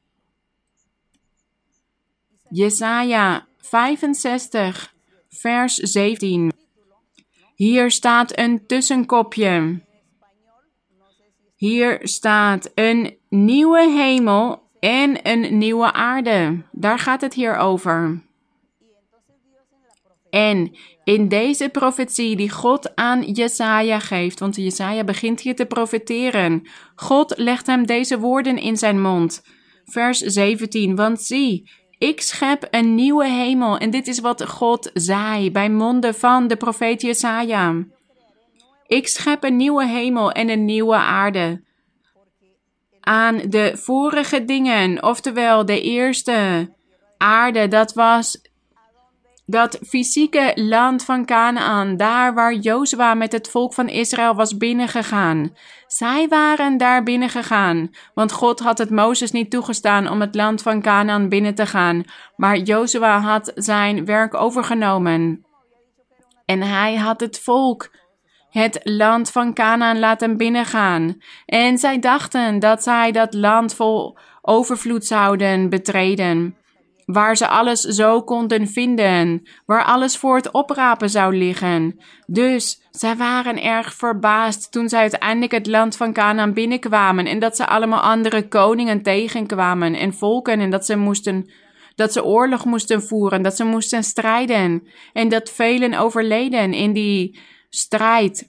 Jesaja 2.55 3.47
65, 3.57 4.93
vers 5.29 5.75
17. 5.75 6.51
Hier 7.55 7.91
staat 7.91 8.37
een 8.37 8.65
tussenkopje. 8.65 9.81
Hier 11.55 11.99
staat 12.03 12.71
een 12.75 13.17
nieuwe 13.29 13.89
hemel 13.89 14.69
en 14.79 15.29
een 15.29 15.57
nieuwe 15.57 15.93
aarde. 15.93 16.63
Daar 16.71 16.99
gaat 16.99 17.21
het 17.21 17.33
hier 17.33 17.55
over. 17.55 18.21
En 20.29 20.77
in 21.03 21.27
deze 21.27 21.69
profetie 21.69 22.35
die 22.35 22.49
God 22.49 22.95
aan 22.95 23.21
Jesaja 23.21 23.99
geeft, 23.99 24.39
want 24.39 24.55
Jesaja 24.55 25.03
begint 25.03 25.41
hier 25.41 25.55
te 25.55 25.65
profeteren. 25.65 26.67
God 26.95 27.37
legt 27.37 27.67
hem 27.67 27.85
deze 27.85 28.19
woorden 28.19 28.57
in 28.57 28.77
zijn 28.77 29.01
mond. 29.01 29.43
Vers 29.85 30.17
17, 30.19 30.95
want 30.95 31.21
zie, 31.21 31.69
ik 31.97 32.21
schep 32.21 32.67
een 32.71 32.95
nieuwe 32.95 33.27
hemel. 33.27 33.77
En 33.77 33.89
dit 33.89 34.07
is 34.07 34.19
wat 34.19 34.49
God 34.49 34.89
zei 34.93 35.51
bij 35.51 35.69
monden 35.69 36.15
van 36.15 36.47
de 36.47 36.55
profeet 36.55 37.01
Jesaja. 37.01 37.75
Ik 38.87 39.07
schep 39.07 39.43
een 39.43 39.55
nieuwe 39.55 39.87
hemel 39.87 40.31
en 40.31 40.49
een 40.49 40.65
nieuwe 40.65 40.95
aarde. 40.95 41.63
Aan 42.99 43.37
de 43.37 43.71
vorige 43.75 44.45
dingen, 44.45 45.03
oftewel 45.03 45.65
de 45.65 45.81
eerste 45.81 46.69
aarde, 47.17 47.67
dat 47.67 47.93
was 47.93 48.41
dat 49.45 49.79
fysieke 49.87 50.51
land 50.55 51.05
van 51.05 51.25
Canaan, 51.25 51.97
daar 51.97 52.33
waar 52.33 52.53
Jozua 52.53 53.13
met 53.13 53.31
het 53.31 53.49
volk 53.49 53.73
van 53.73 53.87
Israël 53.87 54.35
was 54.35 54.57
binnengegaan. 54.57 55.55
Zij 55.87 56.27
waren 56.27 56.77
daar 56.77 57.03
binnengegaan, 57.03 57.89
want 58.13 58.31
God 58.31 58.59
had 58.59 58.77
het 58.77 58.89
Mozes 58.89 59.31
niet 59.31 59.51
toegestaan 59.51 60.09
om 60.09 60.21
het 60.21 60.35
land 60.35 60.61
van 60.61 60.81
Canaan 60.81 61.29
binnen 61.29 61.55
te 61.55 61.65
gaan, 61.65 62.03
maar 62.35 62.57
Jozua 62.57 63.19
had 63.19 63.51
zijn 63.55 64.05
werk 64.05 64.33
overgenomen. 64.33 65.45
En 66.45 66.61
hij 66.61 66.95
had 66.95 67.19
het 67.19 67.39
volk 67.39 67.91
het 68.49 68.79
land 68.83 69.31
van 69.31 69.53
Canaan 69.53 69.99
laten 69.99 70.37
binnengaan. 70.37 71.17
En 71.45 71.77
zij 71.77 71.99
dachten 71.99 72.59
dat 72.59 72.83
zij 72.83 73.11
dat 73.11 73.33
land 73.33 73.75
vol 73.75 74.17
overvloed 74.41 75.05
zouden 75.05 75.69
betreden, 75.69 76.57
waar 77.05 77.37
ze 77.37 77.47
alles 77.47 77.81
zo 77.81 78.21
konden 78.21 78.67
vinden, 78.67 79.47
waar 79.65 79.83
alles 79.83 80.17
voor 80.17 80.35
het 80.35 80.51
oprapen 80.51 81.09
zou 81.09 81.37
liggen. 81.37 81.99
Dus 82.25 82.81
zij 82.91 83.15
waren 83.15 83.63
erg 83.63 83.93
verbaasd 83.93 84.71
toen 84.71 84.89
zij 84.89 84.99
uiteindelijk 84.99 85.51
het 85.51 85.67
land 85.67 85.97
van 85.97 86.13
Canaan 86.13 86.53
binnenkwamen 86.53 87.25
en 87.25 87.39
dat 87.39 87.55
ze 87.55 87.67
allemaal 87.67 88.01
andere 88.01 88.47
koningen 88.47 89.01
tegenkwamen 89.01 89.93
en 89.93 90.13
volken 90.13 90.59
en 90.59 90.69
dat 90.69 90.85
ze 90.85 90.95
moesten 90.95 91.51
dat 91.95 92.13
ze 92.13 92.23
oorlog 92.23 92.65
moesten 92.65 93.03
voeren, 93.03 93.41
dat 93.41 93.55
ze 93.55 93.63
moesten 93.63 94.03
strijden 94.03 94.87
en 95.13 95.29
dat 95.29 95.49
velen 95.49 95.93
overleden 95.93 96.73
in 96.73 96.93
die 96.93 97.39
strijd. 97.69 98.47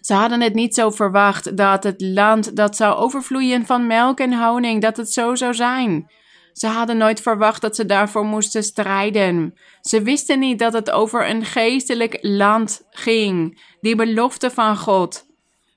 Ze 0.00 0.14
hadden 0.14 0.40
het 0.40 0.54
niet 0.54 0.74
zo 0.74 0.90
verwacht 0.90 1.56
dat 1.56 1.84
het 1.84 2.00
land 2.00 2.56
dat 2.56 2.76
zou 2.76 2.96
overvloeien 2.96 3.66
van 3.66 3.86
melk 3.86 4.20
en 4.20 4.42
honing, 4.42 4.82
dat 4.82 4.96
het 4.96 5.12
zo 5.12 5.34
zou 5.34 5.54
zijn. 5.54 6.10
Ze 6.58 6.66
hadden 6.66 6.96
nooit 6.96 7.20
verwacht 7.20 7.60
dat 7.60 7.76
ze 7.76 7.86
daarvoor 7.86 8.24
moesten 8.24 8.62
strijden. 8.62 9.54
Ze 9.80 10.02
wisten 10.02 10.38
niet 10.38 10.58
dat 10.58 10.72
het 10.72 10.90
over 10.90 11.30
een 11.30 11.44
geestelijk 11.44 12.18
land 12.20 12.82
ging, 12.90 13.62
die 13.80 13.96
belofte 13.96 14.50
van 14.50 14.76
God. 14.76 15.26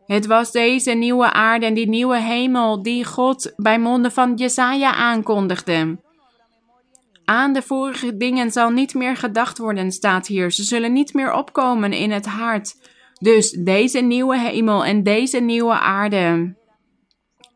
Het 0.05 0.25
was 0.25 0.51
deze 0.51 0.91
nieuwe 0.91 1.31
aarde 1.31 1.65
en 1.65 1.73
die 1.73 1.89
nieuwe 1.89 2.19
hemel 2.19 2.81
die 2.81 3.05
God 3.05 3.53
bij 3.55 3.79
monden 3.79 4.11
van 4.11 4.35
Jesaja 4.35 4.93
aankondigde. 4.93 5.97
Aan 7.25 7.53
de 7.53 7.61
vorige 7.61 8.17
dingen 8.17 8.51
zal 8.51 8.69
niet 8.69 8.93
meer 8.93 9.17
gedacht 9.17 9.57
worden, 9.57 9.91
staat 9.91 10.27
hier. 10.27 10.51
Ze 10.51 10.63
zullen 10.63 10.93
niet 10.93 11.13
meer 11.13 11.33
opkomen 11.33 11.93
in 11.93 12.11
het 12.11 12.25
hart. 12.25 12.75
Dus 13.19 13.51
deze 13.51 13.99
nieuwe 13.99 14.39
hemel 14.39 14.85
en 14.85 15.03
deze 15.03 15.39
nieuwe 15.39 15.79
aarde 15.79 16.55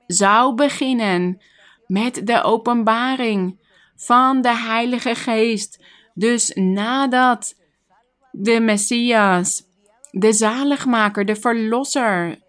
zou 0.08 0.56
beginnen 0.56 1.40
met 1.88 2.28
de 2.28 2.44
openbaring 2.44 3.60
van 3.96 4.42
de 4.42 4.58
Heilige 4.58 5.16
Geest. 5.16 5.84
Dus 6.14 6.52
nadat 6.54 7.56
de 8.32 8.60
Messias, 8.60 9.64
de 10.12 10.34
zaligmaker, 10.34 11.26
de 11.26 11.36
verlosser, 11.36 12.40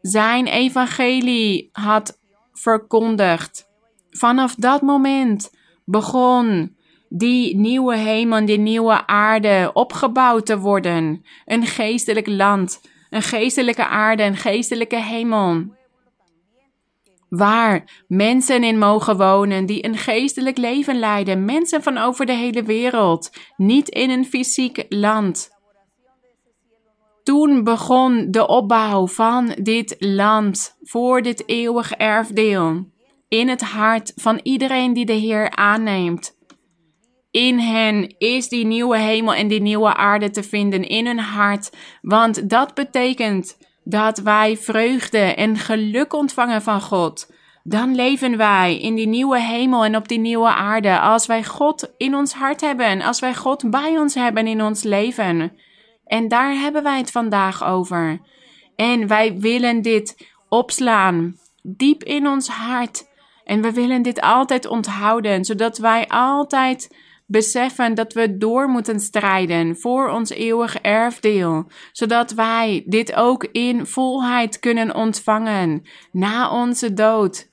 zijn 0.00 0.46
evangelie 0.46 1.68
had 1.72 2.18
verkondigd. 2.52 3.68
Vanaf 4.10 4.54
dat 4.54 4.82
moment 4.82 5.50
begon 5.84 6.76
die 7.08 7.56
nieuwe 7.56 7.96
hemel 7.96 8.46
die 8.46 8.58
nieuwe 8.58 9.06
aarde 9.06 9.70
opgebouwd 9.72 10.46
te 10.46 10.58
worden. 10.58 11.24
Een 11.44 11.66
geestelijk 11.66 12.26
land, 12.26 12.80
een 13.10 13.22
geestelijke 13.22 13.86
aarde, 13.86 14.22
een 14.22 14.36
geestelijke 14.36 15.02
hemel. 15.02 15.78
Waar 17.30 18.04
mensen 18.08 18.64
in 18.64 18.78
mogen 18.78 19.16
wonen 19.16 19.66
die 19.66 19.84
een 19.84 19.96
geestelijk 19.96 20.56
leven 20.56 20.98
leiden, 20.98 21.44
mensen 21.44 21.82
van 21.82 21.98
over 21.98 22.26
de 22.26 22.32
hele 22.32 22.62
wereld, 22.62 23.30
niet 23.56 23.88
in 23.88 24.10
een 24.10 24.24
fysiek 24.24 24.84
land. 24.88 25.58
Toen 27.22 27.64
begon 27.64 28.30
de 28.30 28.46
opbouw 28.46 29.06
van 29.06 29.54
dit 29.62 29.96
land 29.98 30.76
voor 30.82 31.22
dit 31.22 31.48
eeuwig 31.48 31.92
erfdeel 31.92 32.86
in 33.28 33.48
het 33.48 33.62
hart 33.62 34.12
van 34.16 34.40
iedereen 34.42 34.92
die 34.92 35.04
de 35.04 35.12
Heer 35.12 35.50
aanneemt 35.50 36.36
In 37.30 37.58
hen 37.58 38.14
is 38.18 38.48
die 38.48 38.66
nieuwe 38.66 38.98
hemel 38.98 39.34
en 39.34 39.48
die 39.48 39.60
nieuwe 39.60 39.94
aarde 39.94 40.30
te 40.30 40.42
vinden 40.42 40.88
in 40.88 41.06
hun 41.06 41.18
hart. 41.18 41.70
Want 42.02 42.50
dat 42.50 42.74
betekent 42.74 43.59
dat 43.90 44.18
wij 44.18 44.56
vreugde 44.56 45.18
en 45.18 45.56
geluk 45.56 46.12
ontvangen 46.12 46.62
van 46.62 46.80
God. 46.80 47.32
Dan 47.62 47.94
leven 47.94 48.36
wij 48.36 48.78
in 48.80 48.94
die 48.94 49.06
nieuwe 49.06 49.40
hemel 49.40 49.84
en 49.84 49.96
op 49.96 50.08
die 50.08 50.18
nieuwe 50.18 50.48
aarde. 50.48 51.00
Als 51.00 51.26
wij 51.26 51.44
God 51.44 51.94
in 51.96 52.14
ons 52.14 52.32
hart 52.32 52.60
hebben, 52.60 53.02
als 53.02 53.20
wij 53.20 53.34
God 53.34 53.70
bij 53.70 53.98
ons 53.98 54.14
hebben 54.14 54.46
in 54.46 54.62
ons 54.62 54.82
leven. 54.82 55.52
En 56.04 56.28
daar 56.28 56.52
hebben 56.52 56.82
wij 56.82 56.98
het 56.98 57.10
vandaag 57.10 57.64
over. 57.64 58.20
En 58.76 59.06
wij 59.06 59.38
willen 59.38 59.82
dit 59.82 60.28
opslaan, 60.48 61.36
diep 61.62 62.04
in 62.04 62.26
ons 62.26 62.48
hart. 62.48 63.08
En 63.44 63.62
we 63.62 63.72
willen 63.72 64.02
dit 64.02 64.20
altijd 64.20 64.66
onthouden, 64.66 65.44
zodat 65.44 65.78
wij 65.78 66.08
altijd 66.08 66.96
beseffen 67.30 67.94
dat 67.94 68.12
we 68.12 68.36
door 68.36 68.68
moeten 68.68 69.00
strijden 69.00 69.76
voor 69.76 70.08
ons 70.08 70.30
eeuwig 70.30 70.76
erfdeel, 70.78 71.66
zodat 71.92 72.30
wij 72.32 72.82
dit 72.86 73.14
ook 73.14 73.44
in 73.44 73.86
volheid 73.86 74.58
kunnen 74.58 74.94
ontvangen 74.94 75.82
na 76.12 76.50
onze 76.50 76.94
dood. 76.94 77.48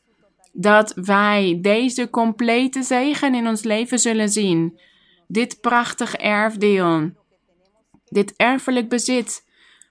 Dat 0.53 0.93
wij 0.95 1.59
deze 1.61 2.09
complete 2.09 2.83
zegen 2.83 3.35
in 3.35 3.47
ons 3.47 3.63
leven 3.63 3.99
zullen 3.99 4.29
zien. 4.29 4.79
Dit 5.27 5.61
prachtig 5.61 6.15
erfdeel, 6.15 7.11
dit 8.05 8.33
erfelijk 8.35 8.89
bezit. 8.89 9.45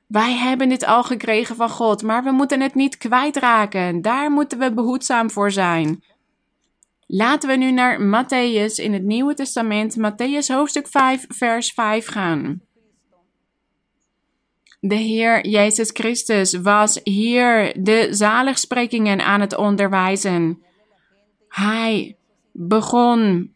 Wij 0.07 0.33
hebben 0.33 0.69
dit 0.69 0.85
al 0.85 1.03
gekregen 1.03 1.57
van 1.57 1.71
God, 1.71 2.03
maar 2.03 2.25
we 2.25 2.31
moeten 2.31 2.61
het 2.61 2.75
niet 2.75 2.97
kwijtraken. 2.97 4.03
Daar 4.03 4.31
moeten 4.31 4.59
we 4.59 4.75
behoedzaam 4.75 5.31
voor 5.31 5.51
zijn. 5.51 6.05
Laten 7.07 7.49
we 7.49 7.57
nu 7.57 7.71
naar 7.71 8.01
Matthäus 8.01 8.75
in 8.75 8.93
het 8.93 9.03
Nieuwe 9.03 9.35
Testament, 9.35 9.97
Matthäus 9.97 10.47
hoofdstuk 10.47 10.89
5, 10.89 11.25
vers 11.29 11.73
5 11.73 12.07
gaan. 12.07 12.61
De 14.81 14.95
Heer 14.95 15.47
Jezus 15.47 15.91
Christus 15.93 16.55
was 16.55 17.01
hier 17.03 17.83
de 17.83 18.07
zaligsprekingen 18.11 19.21
aan 19.21 19.41
het 19.41 19.57
onderwijzen. 19.57 20.63
Hij 21.49 22.17
begon 22.53 23.51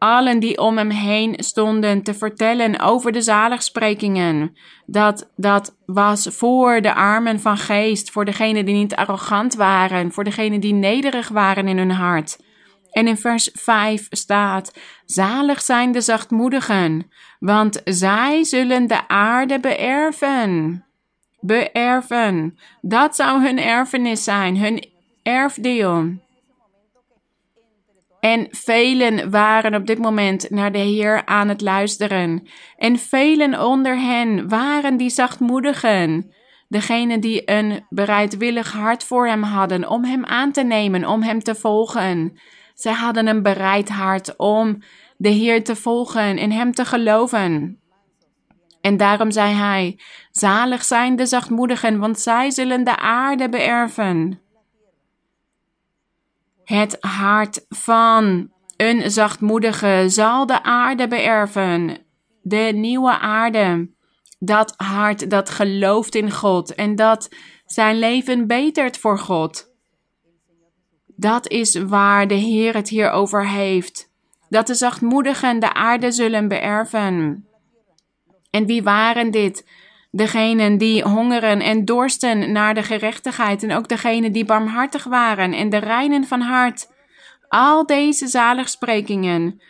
allen 0.00 0.38
die 0.38 0.58
om 0.58 0.76
hem 0.76 0.90
heen 0.90 1.34
stonden 1.36 2.02
te 2.02 2.14
vertellen 2.14 2.80
over 2.80 3.12
de 3.12 3.20
zaligsprekingen. 3.20 4.56
Dat 4.86 5.30
dat 5.36 5.76
was 5.86 6.26
voor 6.30 6.80
de 6.80 6.94
armen 6.94 7.40
van 7.40 7.56
geest, 7.56 8.10
voor 8.10 8.24
degenen 8.24 8.64
die 8.64 8.74
niet 8.74 8.94
arrogant 8.94 9.54
waren, 9.54 10.12
voor 10.12 10.24
degenen 10.24 10.60
die 10.60 10.74
nederig 10.74 11.28
waren 11.28 11.68
in 11.68 11.78
hun 11.78 11.90
hart. 11.90 12.38
En 12.90 13.06
in 13.08 13.16
vers 13.16 13.50
5 13.52 14.06
staat: 14.10 14.78
Zalig 15.04 15.60
zijn 15.60 15.92
de 15.92 16.00
zachtmoedigen, 16.00 17.10
want 17.38 17.80
zij 17.84 18.44
zullen 18.44 18.86
de 18.86 19.08
aarde 19.08 19.60
beërven. 19.60 20.84
Beërven. 21.40 22.58
Dat 22.80 23.16
zou 23.16 23.42
hun 23.42 23.58
erfenis 23.58 24.24
zijn, 24.24 24.56
hun 24.56 24.88
erfdeel. 25.22 26.28
En 28.20 28.46
velen 28.50 29.30
waren 29.30 29.74
op 29.74 29.86
dit 29.86 29.98
moment 29.98 30.50
naar 30.50 30.72
de 30.72 30.78
Heer 30.78 31.26
aan 31.26 31.48
het 31.48 31.60
luisteren. 31.60 32.48
En 32.76 32.98
velen 32.98 33.64
onder 33.64 33.98
hen 33.98 34.48
waren 34.48 34.96
die 34.96 35.10
zachtmoedigen. 35.10 36.32
Degenen 36.68 37.20
die 37.20 37.50
een 37.50 37.86
bereidwillig 37.88 38.72
hart 38.72 39.04
voor 39.04 39.26
hem 39.26 39.42
hadden 39.42 39.88
om 39.88 40.04
hem 40.04 40.24
aan 40.24 40.52
te 40.52 40.62
nemen, 40.62 41.06
om 41.06 41.22
hem 41.22 41.40
te 41.40 41.54
volgen. 41.54 42.38
Zij 42.74 42.92
hadden 42.92 43.26
een 43.26 43.42
bereid 43.42 43.88
hart 43.88 44.36
om 44.36 44.82
de 45.16 45.28
Heer 45.28 45.64
te 45.64 45.76
volgen 45.76 46.36
en 46.36 46.50
hem 46.50 46.72
te 46.72 46.84
geloven. 46.84 47.80
En 48.80 48.96
daarom 48.96 49.30
zei 49.30 49.54
hij: 49.54 49.98
Zalig 50.30 50.84
zijn 50.84 51.16
de 51.16 51.26
zachtmoedigen, 51.26 51.98
want 51.98 52.20
zij 52.20 52.50
zullen 52.50 52.84
de 52.84 52.96
aarde 52.96 53.48
beërven. 53.48 54.40
Het 56.70 56.96
hart 57.00 57.64
van 57.68 58.50
een 58.76 59.10
zachtmoedige 59.10 60.04
zal 60.06 60.46
de 60.46 60.62
aarde 60.62 61.08
beërven, 61.08 61.98
de 62.42 62.70
nieuwe 62.74 63.18
aarde. 63.18 63.90
Dat 64.38 64.74
hart 64.76 65.30
dat 65.30 65.50
gelooft 65.50 66.14
in 66.14 66.30
God 66.30 66.74
en 66.74 66.96
dat 66.96 67.28
zijn 67.64 67.98
leven 67.98 68.46
betert 68.46 68.98
voor 68.98 69.18
God. 69.18 69.68
Dat 71.06 71.48
is 71.48 71.74
waar 71.74 72.26
de 72.28 72.34
Heer 72.34 72.74
het 72.74 72.88
hier 72.88 73.10
over 73.10 73.48
heeft. 73.48 74.10
Dat 74.48 74.66
de 74.66 74.74
zachtmoedigen 74.74 75.60
de 75.60 75.74
aarde 75.74 76.12
zullen 76.12 76.48
beërven. 76.48 77.46
En 78.50 78.66
wie 78.66 78.82
waren 78.82 79.30
dit? 79.30 79.68
Degenen 80.10 80.78
die 80.78 81.02
hongeren 81.02 81.60
en 81.60 81.84
dorsten 81.84 82.52
naar 82.52 82.74
de 82.74 82.82
gerechtigheid 82.82 83.62
en 83.62 83.72
ook 83.72 83.88
degenen 83.88 84.32
die 84.32 84.44
barmhartig 84.44 85.04
waren 85.04 85.52
en 85.52 85.70
de 85.70 85.76
reinen 85.76 86.24
van 86.24 86.40
hart. 86.40 86.88
Al 87.48 87.86
deze 87.86 88.26
zaligsprekingen, 88.26 89.60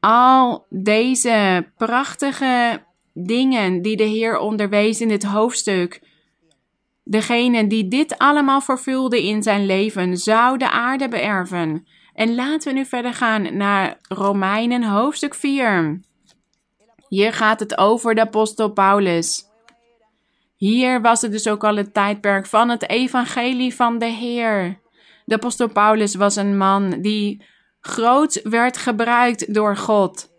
al 0.00 0.66
deze 0.68 1.66
prachtige 1.76 2.82
dingen 3.12 3.82
die 3.82 3.96
de 3.96 4.04
Heer 4.04 4.38
onderwees 4.38 5.00
in 5.00 5.08
dit 5.08 5.24
hoofdstuk. 5.24 6.00
Degenen 7.04 7.68
die 7.68 7.88
dit 7.88 8.18
allemaal 8.18 8.60
vervulden 8.60 9.22
in 9.22 9.42
zijn 9.42 9.66
leven, 9.66 10.16
zou 10.16 10.58
de 10.58 10.70
aarde 10.70 11.08
beërven. 11.08 11.86
En 12.14 12.34
laten 12.34 12.72
we 12.72 12.78
nu 12.78 12.84
verder 12.84 13.14
gaan 13.14 13.56
naar 13.56 13.98
Romeinen 14.08 14.82
hoofdstuk 14.82 15.34
4. 15.34 16.00
Hier 17.10 17.32
gaat 17.32 17.60
het 17.60 17.78
over 17.78 18.14
de 18.14 18.20
apostel 18.20 18.68
Paulus. 18.72 19.44
Hier 20.56 21.00
was 21.00 21.20
het 21.20 21.32
dus 21.32 21.48
ook 21.48 21.64
al 21.64 21.76
het 21.76 21.94
tijdperk 21.94 22.46
van 22.46 22.68
het 22.68 22.88
evangelie 22.88 23.74
van 23.74 23.98
de 23.98 24.06
Heer. 24.06 24.80
De 25.24 25.34
apostel 25.34 25.68
Paulus 25.68 26.14
was 26.14 26.36
een 26.36 26.56
man 26.56 27.00
die 27.00 27.44
groot 27.80 28.40
werd 28.42 28.76
gebruikt 28.76 29.54
door 29.54 29.76
God. 29.76 30.29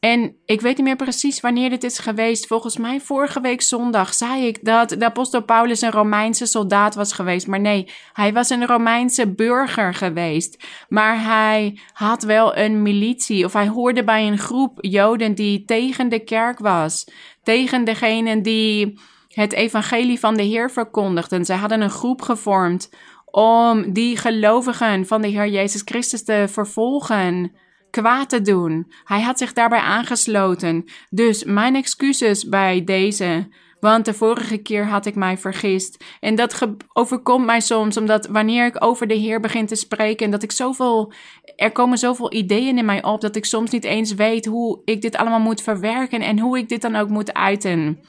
En 0.00 0.36
ik 0.44 0.60
weet 0.60 0.76
niet 0.76 0.86
meer 0.86 0.96
precies 0.96 1.40
wanneer 1.40 1.70
dit 1.70 1.84
is 1.84 1.98
geweest. 1.98 2.46
Volgens 2.46 2.76
mij 2.76 3.00
vorige 3.00 3.40
week 3.40 3.62
zondag 3.62 4.14
zei 4.14 4.46
ik 4.46 4.64
dat 4.64 4.88
de 4.88 5.04
apostel 5.04 5.42
Paulus 5.42 5.80
een 5.80 5.90
Romeinse 5.90 6.46
soldaat 6.46 6.94
was 6.94 7.12
geweest. 7.12 7.46
Maar 7.46 7.60
nee, 7.60 7.90
hij 8.12 8.32
was 8.32 8.50
een 8.50 8.66
Romeinse 8.66 9.34
burger 9.34 9.94
geweest. 9.94 10.64
Maar 10.88 11.22
hij 11.22 11.78
had 11.92 12.22
wel 12.22 12.56
een 12.56 12.82
militie 12.82 13.44
of 13.44 13.52
hij 13.52 13.68
hoorde 13.68 14.04
bij 14.04 14.26
een 14.26 14.38
groep 14.38 14.78
Joden 14.80 15.34
die 15.34 15.64
tegen 15.64 16.08
de 16.08 16.24
kerk 16.24 16.58
was. 16.58 17.10
Tegen 17.42 17.84
degenen 17.84 18.42
die 18.42 18.98
het 19.28 19.52
evangelie 19.52 20.18
van 20.18 20.36
de 20.36 20.42
Heer 20.42 20.70
verkondigden. 20.70 21.44
Zij 21.44 21.56
hadden 21.56 21.80
een 21.80 21.90
groep 21.90 22.22
gevormd 22.22 22.90
om 23.24 23.92
die 23.92 24.16
gelovigen 24.16 25.06
van 25.06 25.22
de 25.22 25.28
Heer 25.28 25.48
Jezus 25.48 25.82
Christus 25.84 26.24
te 26.24 26.44
vervolgen 26.48 27.52
kwaad 28.00 28.28
te 28.28 28.42
doen. 28.42 28.92
Hij 29.04 29.22
had 29.22 29.38
zich 29.38 29.52
daarbij 29.52 29.80
aangesloten. 29.80 30.84
Dus 31.10 31.44
mijn 31.44 31.76
excuses 31.76 32.48
bij 32.48 32.84
deze. 32.84 33.48
Want 33.80 34.04
de 34.04 34.14
vorige 34.14 34.56
keer 34.56 34.86
had 34.86 35.06
ik 35.06 35.14
mij 35.14 35.38
vergist. 35.38 36.04
En 36.20 36.34
dat 36.34 36.66
overkomt 36.92 37.46
mij 37.46 37.60
soms, 37.60 37.96
omdat 37.96 38.26
wanneer 38.26 38.66
ik 38.66 38.84
over 38.84 39.06
de 39.06 39.14
Heer 39.14 39.40
begin 39.40 39.66
te 39.66 39.74
spreken, 39.74 40.30
dat 40.30 40.42
ik 40.42 40.52
zoveel. 40.52 41.12
Er 41.56 41.72
komen 41.72 41.98
zoveel 41.98 42.32
ideeën 42.32 42.78
in 42.78 42.84
mij 42.84 43.04
op 43.04 43.20
dat 43.20 43.36
ik 43.36 43.44
soms 43.44 43.70
niet 43.70 43.84
eens 43.84 44.14
weet 44.14 44.46
hoe 44.46 44.82
ik 44.84 45.02
dit 45.02 45.16
allemaal 45.16 45.40
moet 45.40 45.62
verwerken 45.62 46.20
en 46.20 46.38
hoe 46.38 46.58
ik 46.58 46.68
dit 46.68 46.82
dan 46.82 46.96
ook 46.96 47.08
moet 47.08 47.34
uiten. 47.34 48.00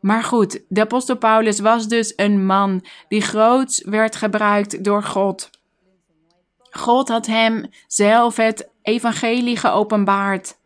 Maar 0.00 0.22
goed, 0.22 0.64
de 0.68 0.80
apostel 0.80 1.16
Paulus 1.16 1.60
was 1.60 1.88
dus 1.88 2.12
een 2.16 2.46
man 2.46 2.84
die 3.08 3.20
groots 3.20 3.84
werd 3.84 4.16
gebruikt 4.16 4.84
door 4.84 5.02
God. 5.02 5.50
God 6.76 7.08
had 7.08 7.26
hem 7.26 7.68
zelf 7.86 8.36
het 8.36 8.70
evangelie 8.86 9.56
geopenbaard. 9.56 10.58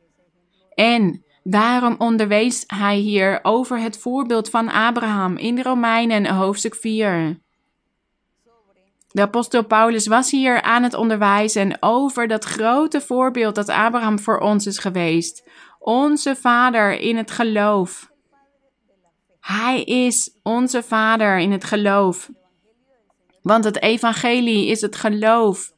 En 0.75 1.25
daarom 1.43 1.95
onderwees 1.99 2.64
hij 2.66 2.97
hier 2.97 3.39
over 3.43 3.79
het 3.79 3.99
voorbeeld 3.99 4.51
van 4.51 4.68
Abraham 4.68 5.37
in 5.37 5.62
Romeinen 5.62 6.27
hoofdstuk 6.27 6.75
4. 6.75 7.41
De 9.09 9.23
apostel 9.23 9.64
Paulus 9.64 10.07
was 10.07 10.31
hier 10.31 10.62
aan 10.62 10.83
het 10.83 10.95
onderwijzen 10.95 11.77
over 11.81 12.29
dat 12.29 12.45
grote 12.45 13.01
voorbeeld 13.01 13.55
dat 13.55 13.68
Abraham 13.68 14.18
voor 14.18 14.39
ons 14.39 14.66
is 14.66 14.79
geweest. 14.79 15.49
Onze 15.79 16.37
vader 16.37 16.99
in 16.99 17.16
het 17.16 17.31
geloof. 17.31 18.11
Hij 19.41 19.83
is 19.83 20.39
onze 20.43 20.83
vader 20.83 21.39
in 21.39 21.53
het 21.53 21.64
geloof. 21.64 22.31
Want 23.43 23.64
het 23.64 23.83
evangelie 23.83 24.66
is 24.66 24.81
het 24.81 24.97
geloof 24.97 25.73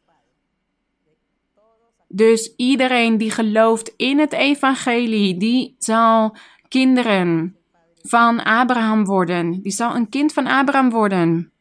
dus 2.12 2.54
iedereen 2.56 3.18
die 3.18 3.30
gelooft 3.30 3.94
in 3.96 4.18
het 4.18 4.32
evangelie, 4.32 5.36
die 5.36 5.74
zal 5.78 6.36
kinderen 6.68 7.56
van 8.02 8.42
Abraham 8.42 9.04
worden. 9.04 9.62
Die 9.62 9.72
zal 9.72 9.94
een 9.94 10.08
kind 10.08 10.32
van 10.32 10.46
Abraham 10.46 10.90
worden. 10.90 11.52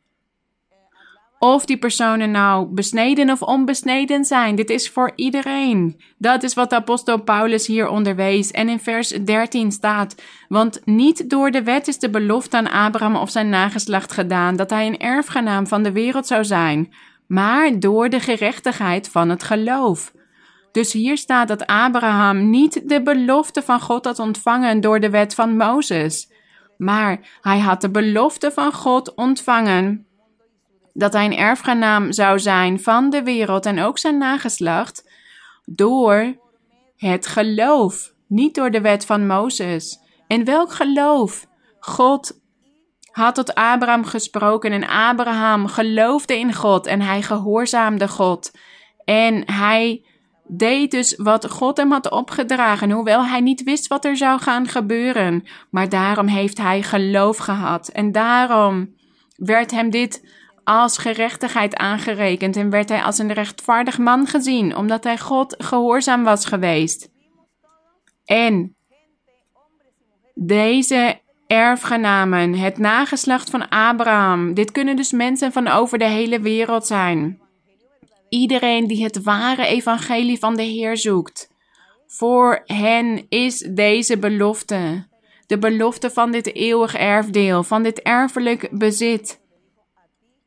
Of 1.40 1.66
die 1.66 1.78
personen 1.78 2.32
nou 2.32 2.68
besneden 2.74 3.30
of 3.30 3.42
onbesneden 3.42 4.26
zijn. 4.26 4.56
Dit 4.56 4.70
is 4.70 4.90
voor 4.90 5.12
iedereen. 5.16 6.02
Dat 6.18 6.44
is 6.44 6.54
wat 6.54 6.70
de 6.70 6.76
apostel 6.76 7.24
Paulus 7.24 7.68
hier 7.68 7.88
onderwees. 7.88 8.52
En 8.52 8.70
in 8.70 8.80
vers 8.80 9.10
13 9.10 9.72
staat: 9.72 10.16
Want 10.48 10.82
niet 10.86 11.30
door 11.30 11.52
de 11.52 11.64
wet 11.64 11.88
is 11.88 12.00
de 12.00 12.10
belofte 12.10 12.58
aan 12.58 12.72
Abraham 12.72 13.16
of 13.16 13.30
zijn 13.30 13.50
nageslacht 13.50 14.12
gedaan 14.12 14.56
dat 14.56 14.70
hij 14.70 14.88
een 14.88 15.00
erfgenaam 15.00 15.68
van 15.68 15.84
de 15.84 15.92
wereld 15.92 16.28
zou 16.28 16.44
zijn, 16.44 16.94
maar 17.28 17.80
door 17.80 18.10
de 18.10 18.20
gerechtigheid 18.20 19.10
van 19.10 19.30
het 19.30 19.44
geloof. 19.44 20.12
Dus 20.72 20.94
hier 20.94 21.18
staat 21.18 21.48
dat 21.48 21.66
Abraham 21.66 22.50
niet 22.50 22.90
de 22.90 23.02
belofte 23.02 23.62
van 23.62 23.80
God 23.80 24.06
had 24.06 24.20
ontvangen 24.20 24.82
door 24.82 25.00
de 25.00 25.10
wet 25.10 25.36
van 25.36 25.58
Mozes, 25.58 26.32
maar 26.78 27.40
hij 27.42 27.60
had 27.60 27.82
de 27.82 27.90
belofte 27.92 28.52
van 28.52 28.74
God 28.74 29.16
ontvangen 29.16 30.06
dat 30.94 31.14
hij 31.14 31.26
een 31.26 31.38
erfgenaam 31.38 32.12
zou 32.12 32.40
zijn 32.40 32.80
van 32.80 33.10
de 33.10 33.24
wereld 33.24 33.66
en 33.66 33.80
ook 33.80 33.98
zijn 33.98 34.18
nageslacht 34.18 35.10
door 35.66 36.36
het 36.96 37.28
geloof, 37.28 38.14
niet 38.28 38.56
door 38.56 38.72
de 38.72 38.82
wet 38.82 39.06
van 39.06 39.28
Mozes. 39.28 40.00
En 40.28 40.46
welk 40.46 40.72
geloof? 40.74 41.48
God 41.80 42.40
had 43.12 43.36
tot 43.36 43.56
Abraham 43.56 44.06
gesproken 44.06 44.72
en 44.72 44.88
Abraham 44.88 45.68
geloofde 45.68 46.40
in 46.40 46.54
God 46.54 46.86
en 46.86 47.02
hij 47.02 47.22
gehoorzaamde 47.22 48.08
God. 48.08 48.52
En 49.06 49.52
hij 49.52 50.06
deed 50.54 50.92
dus 50.92 51.16
wat 51.16 51.50
God 51.50 51.78
hem 51.78 51.92
had 51.92 52.12
opgedragen, 52.12 52.92
hoewel 52.92 53.26
hij 53.26 53.40
niet 53.40 53.64
wist 53.64 53.88
wat 53.88 54.06
er 54.06 54.18
zou 54.18 54.40
gaan 54.40 54.68
gebeuren. 54.68 55.44
Maar 55.70 55.90
daarom 55.90 56.28
heeft 56.28 56.58
hij 56.58 56.82
geloof 56.82 57.38
gehad 57.38 57.88
en 57.88 58.12
daarom 58.12 58.96
werd 59.36 59.72
hem 59.72 59.90
dit 59.90 60.26
als 60.64 60.98
gerechtigheid 60.98 61.76
aangerekend 61.76 62.56
en 62.56 62.70
werd 62.70 62.90
hij 62.90 63.04
als 63.04 63.18
een 63.18 63.34
rechtvaardig 63.34 63.98
man 63.98 64.28
gezien, 64.28 64.76
omdat 64.76 65.04
hij 65.04 65.18
God 65.18 65.56
gehoorzaam 65.58 66.24
was 66.24 66.46
geweest. 66.46 67.10
En 68.26 68.76
deze 70.34 71.20
erfgenamen, 71.48 72.54
het 72.54 72.78
nageslacht 72.78 73.50
van 73.50 73.70
Abraham, 73.70 74.54
dit 74.54 74.72
kunnen 74.72 74.96
dus 74.96 75.12
mensen 75.12 75.52
van 75.52 75.68
over 75.68 75.98
de 75.98 76.06
hele 76.06 76.40
wereld 76.40 76.88
zijn. 76.88 77.41
Iedereen 78.32 78.88
die 78.88 79.04
het 79.04 79.24
ware 79.24 79.66
evangelie 79.66 80.40
van 80.40 80.56
de 80.56 80.64
Heer 80.64 80.98
zoekt. 80.98 81.50
Voor 82.08 82.62
hen 82.66 83.26
is 83.30 83.58
deze 83.58 84.18
belofte, 84.18 85.08
de 85.48 85.58
belofte 85.58 86.10
van 86.10 86.32
dit 86.32 86.56
eeuwig 86.56 86.96
erfdeel, 86.96 87.64
van 87.64 87.84
dit 87.84 88.02
erfelijk 88.02 88.70
bezit. 88.72 89.40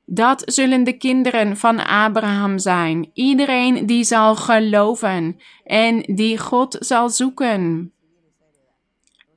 Dat 0.07 0.43
zullen 0.45 0.85
de 0.85 0.93
kinderen 0.93 1.57
van 1.57 1.87
Abraham 1.87 2.59
zijn. 2.59 3.11
Iedereen 3.15 3.87
die 3.87 4.05
zal 4.05 4.37
geloven 4.37 5.41
en 5.65 6.01
die 6.01 6.39
God 6.39 6.77
zal 6.81 7.11
zoeken. 7.11 7.93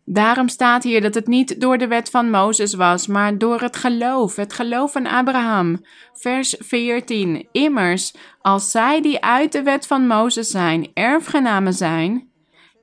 Daarom 0.09 0.47
staat 0.47 0.83
hier 0.83 1.01
dat 1.01 1.13
het 1.13 1.27
niet 1.27 1.61
door 1.61 1.77
de 1.77 1.87
wet 1.87 2.09
van 2.09 2.29
Mozes 2.29 2.73
was, 2.73 3.07
maar 3.07 3.37
door 3.37 3.61
het 3.61 3.75
geloof, 3.75 4.35
het 4.35 4.53
geloof 4.53 4.91
van 4.91 5.07
Abraham. 5.07 5.85
Vers 6.13 6.55
14. 6.59 7.47
Immers, 7.51 8.13
als 8.41 8.71
zij 8.71 9.01
die 9.01 9.21
uit 9.21 9.51
de 9.51 9.63
wet 9.63 9.87
van 9.87 10.07
Mozes 10.07 10.49
zijn, 10.49 10.91
erfgenamen 10.93 11.73
zijn, 11.73 12.29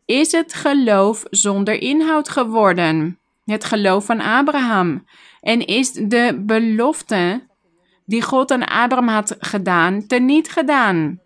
is 0.04 0.32
het 0.32 0.54
geloof 0.54 1.22
zonder 1.30 1.82
inhoud 1.82 2.28
geworden. 2.28 3.18
Het 3.44 3.64
geloof 3.64 4.04
van 4.04 4.20
Abraham. 4.20 5.04
En 5.40 5.66
is 5.66 5.92
de 5.92 6.42
belofte 6.46 7.46
die 8.06 8.22
God 8.22 8.50
aan 8.50 8.64
Abraham 8.64 9.08
had 9.08 9.36
gedaan, 9.38 10.06
teniet 10.06 10.50
gedaan. 10.50 11.20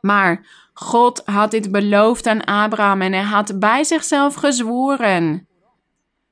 Maar 0.00 0.46
God 0.80 1.22
had 1.24 1.50
dit 1.50 1.70
beloofd 1.70 2.26
aan 2.26 2.44
Abraham 2.44 3.02
en 3.02 3.12
hij 3.12 3.22
had 3.22 3.58
bij 3.58 3.84
zichzelf 3.84 4.34
gezworen. 4.34 5.48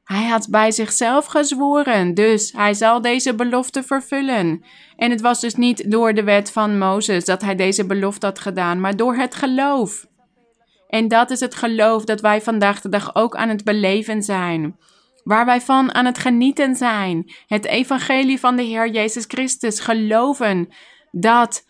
Hij 0.04 0.26
had 0.26 0.48
bij 0.50 0.70
zichzelf 0.70 1.26
gezworen, 1.26 2.14
dus 2.14 2.52
hij 2.52 2.74
zal 2.74 3.00
deze 3.00 3.34
belofte 3.34 3.82
vervullen. 3.82 4.64
En 4.96 5.10
het 5.10 5.20
was 5.20 5.40
dus 5.40 5.54
niet 5.54 5.90
door 5.90 6.14
de 6.14 6.22
wet 6.22 6.52
van 6.52 6.78
Mozes 6.78 7.24
dat 7.24 7.42
hij 7.42 7.54
deze 7.54 7.86
belofte 7.86 8.26
had 8.26 8.38
gedaan, 8.38 8.80
maar 8.80 8.96
door 8.96 9.14
het 9.16 9.34
geloof. 9.34 10.06
En 10.88 11.08
dat 11.08 11.30
is 11.30 11.40
het 11.40 11.54
geloof 11.54 12.04
dat 12.04 12.20
wij 12.20 12.42
vandaag 12.42 12.80
de 12.80 12.88
dag 12.88 13.14
ook 13.14 13.36
aan 13.36 13.48
het 13.48 13.64
beleven 13.64 14.22
zijn 14.22 14.76
waar 15.24 15.46
wij 15.46 15.60
van 15.60 15.94
aan 15.94 16.04
het 16.04 16.18
genieten 16.18 16.76
zijn. 16.76 17.32
Het 17.46 17.66
evangelie 17.66 18.40
van 18.40 18.56
de 18.56 18.62
Heer 18.62 18.90
Jezus 18.90 19.24
Christus. 19.26 19.80
Geloven 19.80 20.68
dat 21.10 21.66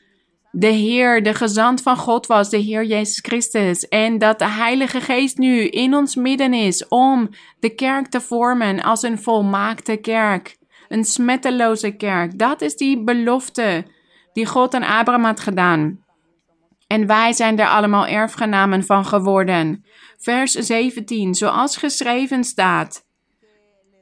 de 0.51 0.67
Heer, 0.67 1.23
de 1.23 1.35
gezant 1.35 1.83
van 1.83 1.97
God 1.97 2.27
was, 2.27 2.51
de 2.51 2.57
Heer 2.57 2.85
Jezus 2.85 3.19
Christus. 3.19 3.89
En 3.89 4.19
dat 4.19 4.39
de 4.39 4.49
Heilige 4.49 5.01
Geest 5.01 5.39
nu 5.39 5.69
in 5.69 5.95
ons 5.95 6.15
midden 6.15 6.55
is 6.55 6.89
om 6.89 7.29
de 7.61 7.75
kerk 7.75 8.07
te 8.07 8.21
vormen 8.21 8.83
als 8.83 9.03
een 9.03 9.19
volmaakte 9.19 9.97
kerk. 9.97 10.57
Een 10.89 11.05
smetteloze 11.05 11.91
kerk. 11.91 12.39
Dat 12.39 12.61
is 12.61 12.77
die 12.77 13.05
belofte 13.05 13.85
die 14.33 14.47
God 14.47 14.75
aan 14.75 14.83
Abraham 14.83 15.25
had 15.25 15.41
gedaan. 15.41 16.05
En 16.87 17.07
wij 17.07 17.33
zijn 17.33 17.59
er 17.59 17.69
allemaal 17.69 18.07
erfgenamen 18.07 18.85
van 18.85 19.05
geworden. 19.05 19.85
Vers 20.17 20.53
17, 20.53 21.35
zoals 21.35 21.77
geschreven 21.77 22.45
staat. 22.45 23.07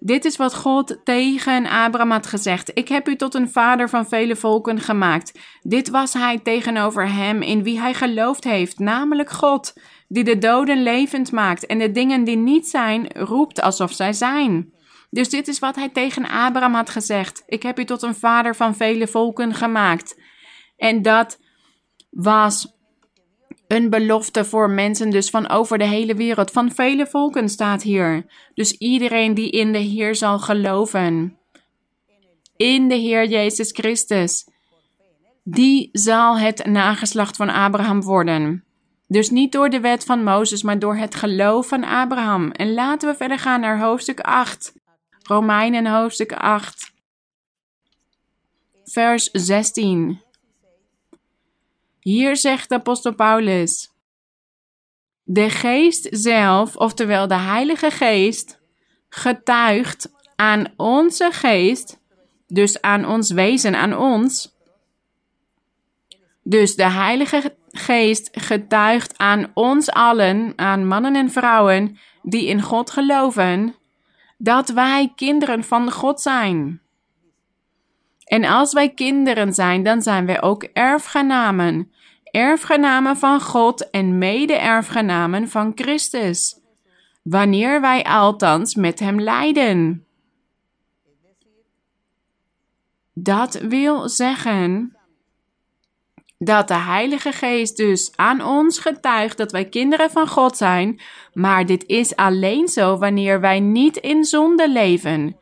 Dit 0.01 0.24
is 0.24 0.36
wat 0.36 0.55
God 0.55 1.01
tegen 1.05 1.66
Abraham 1.66 2.11
had 2.11 2.26
gezegd. 2.26 2.70
Ik 2.74 2.88
heb 2.88 3.09
u 3.09 3.16
tot 3.16 3.34
een 3.34 3.51
vader 3.51 3.88
van 3.88 4.09
vele 4.09 4.36
volken 4.36 4.80
gemaakt. 4.80 5.38
Dit 5.62 5.88
was 5.88 6.12
hij 6.12 6.38
tegenover 6.38 7.12
hem 7.12 7.42
in 7.42 7.62
wie 7.62 7.80
hij 7.80 7.94
geloofd 7.94 8.44
heeft, 8.44 8.78
namelijk 8.78 9.30
God, 9.30 9.72
die 10.09 10.24
de 10.24 10.38
doden 10.38 10.82
levend 10.82 11.32
maakt 11.32 11.66
en 11.66 11.78
de 11.78 11.92
dingen 11.92 12.24
die 12.24 12.36
niet 12.36 12.68
zijn, 12.68 13.07
roept 13.12 13.61
alsof 13.61 13.92
zij 13.92 14.12
zijn. 14.12 14.74
Dus 15.11 15.28
dit 15.28 15.49
is 15.49 15.59
wat 15.59 15.76
hij 15.76 15.88
tegen 15.88 16.28
Abraham 16.28 16.74
had 16.74 16.90
gezegd. 16.90 17.42
Ik 17.47 17.62
heb 17.62 17.78
u 17.78 17.84
tot 17.84 18.03
een 18.03 18.14
vader 18.14 18.57
van 18.57 18.74
vele 18.74 19.07
volken 19.07 19.55
gemaakt. 19.55 20.20
En 20.76 21.03
dat 21.03 21.38
was 22.11 22.76
een 23.68 23.90
belofte 23.90 24.44
voor 24.44 24.70
mensen 24.70 25.10
dus 25.10 25.30
van 25.30 25.48
over 25.48 25.78
de 25.78 25.86
hele 25.86 26.14
wereld, 26.14 26.50
van 26.50 26.72
vele 26.72 27.06
volken 27.06 27.48
staat 27.48 27.82
hier. 27.82 28.26
Dus 28.54 28.72
iedereen 28.72 29.34
die 29.34 29.50
in 29.50 29.72
de 29.72 29.78
Heer 29.78 30.14
zal 30.14 30.38
geloven, 30.38 31.38
in 32.56 32.88
de 32.88 32.94
Heer 32.94 33.28
Jezus 33.28 33.70
Christus, 33.72 34.48
die 35.44 35.88
zal 35.92 36.38
het 36.38 36.66
nageslacht 36.66 37.36
van 37.36 37.48
Abraham 37.48 38.02
worden. 38.02 38.64
Dus 39.08 39.30
niet 39.30 39.52
door 39.52 39.68
de 39.70 39.80
wet 39.80 40.04
van 40.04 40.24
Mozes, 40.24 40.62
maar 40.62 40.78
door 40.78 40.96
het 40.96 41.14
geloof 41.14 41.68
van 41.68 41.84
Abraham. 41.84 42.50
En 42.50 42.74
laten 42.74 43.08
we 43.08 43.16
verder 43.16 43.38
gaan 43.38 43.60
naar 43.60 43.80
hoofdstuk 43.80 44.20
8. 44.20 44.72
Romeinen 45.22 45.86
hoofdstuk 45.86 46.32
8. 46.32 46.92
Vers 48.84 49.30
16. 49.32 50.20
Hier 52.07 52.36
zegt 52.36 52.68
de 52.68 52.74
apostel 52.74 53.14
Paulus: 53.14 53.90
De 55.22 55.50
geest 55.50 56.09
zelf, 56.11 56.76
oftewel 56.76 57.28
de 57.28 57.34
Heilige 57.34 57.90
Geest, 57.90 58.61
getuigt 59.09 60.12
aan 60.36 60.72
onze 60.76 61.28
geest, 61.32 62.00
dus 62.46 62.80
aan 62.80 63.07
ons 63.07 63.30
wezen, 63.30 63.76
aan 63.76 63.96
ons. 63.96 64.54
Dus 66.42 66.74
de 66.74 66.90
Heilige 66.90 67.57
Geest 67.70 68.28
getuigt 68.32 69.18
aan 69.18 69.50
ons 69.54 69.90
allen, 69.90 70.52
aan 70.57 70.86
mannen 70.86 71.16
en 71.16 71.30
vrouwen 71.30 71.98
die 72.22 72.46
in 72.46 72.62
God 72.62 72.90
geloven, 72.90 73.74
dat 74.38 74.68
wij 74.68 75.12
kinderen 75.16 75.64
van 75.64 75.90
God 75.90 76.20
zijn. 76.20 76.80
En 78.24 78.44
als 78.44 78.72
wij 78.72 78.94
kinderen 78.94 79.54
zijn, 79.54 79.82
dan 79.82 80.02
zijn 80.02 80.26
wij 80.26 80.42
ook 80.42 80.62
erfgenamen. 80.62 81.90
Erfgenamen 82.37 83.16
van 83.16 83.41
God 83.41 83.91
en 83.91 84.18
mede-erfgenamen 84.18 85.49
van 85.49 85.72
Christus. 85.74 86.61
Wanneer 87.22 87.80
wij 87.80 88.05
althans 88.05 88.74
met 88.74 88.99
Hem 88.99 89.20
lijden. 89.20 90.07
Dat 93.14 93.55
wil 93.55 94.09
zeggen 94.09 94.97
dat 96.39 96.68
de 96.68 96.74
Heilige 96.74 97.32
Geest 97.32 97.76
dus 97.76 98.12
aan 98.16 98.45
ons 98.45 98.78
getuigt 98.78 99.37
dat 99.37 99.53
wij 99.53 99.68
kinderen 99.68 100.11
van 100.11 100.28
God 100.28 100.57
zijn, 100.57 101.01
maar 101.32 101.66
dit 101.66 101.87
is 101.87 102.16
alleen 102.16 102.68
zo 102.68 102.99
wanneer 102.99 103.41
wij 103.41 103.61
niet 103.61 103.97
in 103.97 104.24
zonde 104.24 104.70
leven. 104.70 105.37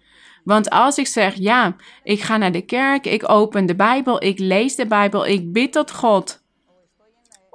Want 0.44 0.70
als 0.70 0.98
ik 0.98 1.06
zeg, 1.06 1.34
ja, 1.34 1.76
ik 2.02 2.20
ga 2.20 2.36
naar 2.36 2.52
de 2.52 2.64
kerk, 2.64 3.06
ik 3.06 3.28
open 3.28 3.66
de 3.66 3.76
Bijbel, 3.76 4.24
ik 4.24 4.38
lees 4.38 4.74
de 4.74 4.86
Bijbel, 4.86 5.26
ik 5.26 5.52
bid 5.52 5.72
tot 5.72 5.90
God. 5.90 6.42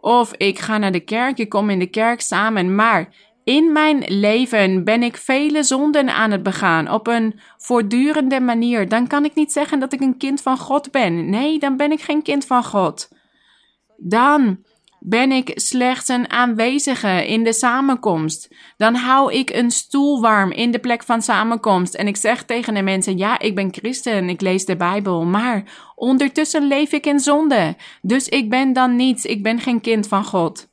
Of 0.01 0.33
ik 0.33 0.59
ga 0.59 0.77
naar 0.77 0.91
de 0.91 0.99
kerk, 0.99 1.37
ik 1.37 1.49
kom 1.49 1.69
in 1.69 1.79
de 1.79 1.89
kerk 1.89 2.21
samen, 2.21 2.75
maar 2.75 3.13
In 3.43 3.71
mijn 3.71 4.03
leven 4.07 4.83
ben 4.83 5.03
ik 5.03 5.17
vele 5.17 5.63
zonden 5.63 6.09
aan 6.09 6.31
het 6.31 6.43
begaan 6.43 6.91
op 6.91 7.07
een 7.07 7.39
voortdurende 7.57 8.39
manier. 8.39 8.89
Dan 8.89 9.07
kan 9.07 9.25
ik 9.25 9.35
niet 9.35 9.51
zeggen 9.51 9.79
dat 9.79 9.93
ik 9.93 10.01
een 10.01 10.17
kind 10.17 10.41
van 10.41 10.57
God 10.57 10.91
ben. 10.91 11.29
Nee, 11.29 11.59
dan 11.59 11.77
ben 11.77 11.91
ik 11.91 12.01
geen 12.01 12.21
kind 12.21 12.45
van 12.45 12.63
God. 12.63 13.09
Dan 13.97 14.63
ben 14.99 15.31
ik 15.31 15.51
slechts 15.55 16.07
een 16.07 16.31
aanwezige 16.31 17.27
in 17.27 17.43
de 17.43 17.53
samenkomst. 17.53 18.55
Dan 18.77 18.95
hou 18.95 19.33
ik 19.33 19.49
een 19.49 19.71
stoel 19.71 20.21
warm 20.21 20.51
in 20.51 20.71
de 20.71 20.79
plek 20.79 21.03
van 21.03 21.21
samenkomst. 21.21 21.93
En 21.93 22.07
ik 22.07 22.17
zeg 22.17 22.43
tegen 22.43 22.73
de 22.73 22.81
mensen: 22.81 23.17
Ja, 23.17 23.39
ik 23.39 23.55
ben 23.55 23.73
christen, 23.73 24.29
ik 24.29 24.41
lees 24.41 24.65
de 24.65 24.75
Bijbel. 24.75 25.25
Maar 25.25 25.63
ondertussen 25.95 26.67
leef 26.67 26.91
ik 26.91 27.05
in 27.05 27.19
zonde. 27.19 27.75
Dus 28.01 28.27
ik 28.27 28.49
ben 28.49 28.73
dan 28.73 28.95
niets, 28.95 29.25
ik 29.25 29.43
ben 29.43 29.59
geen 29.59 29.81
kind 29.81 30.07
van 30.07 30.23
God. 30.23 30.67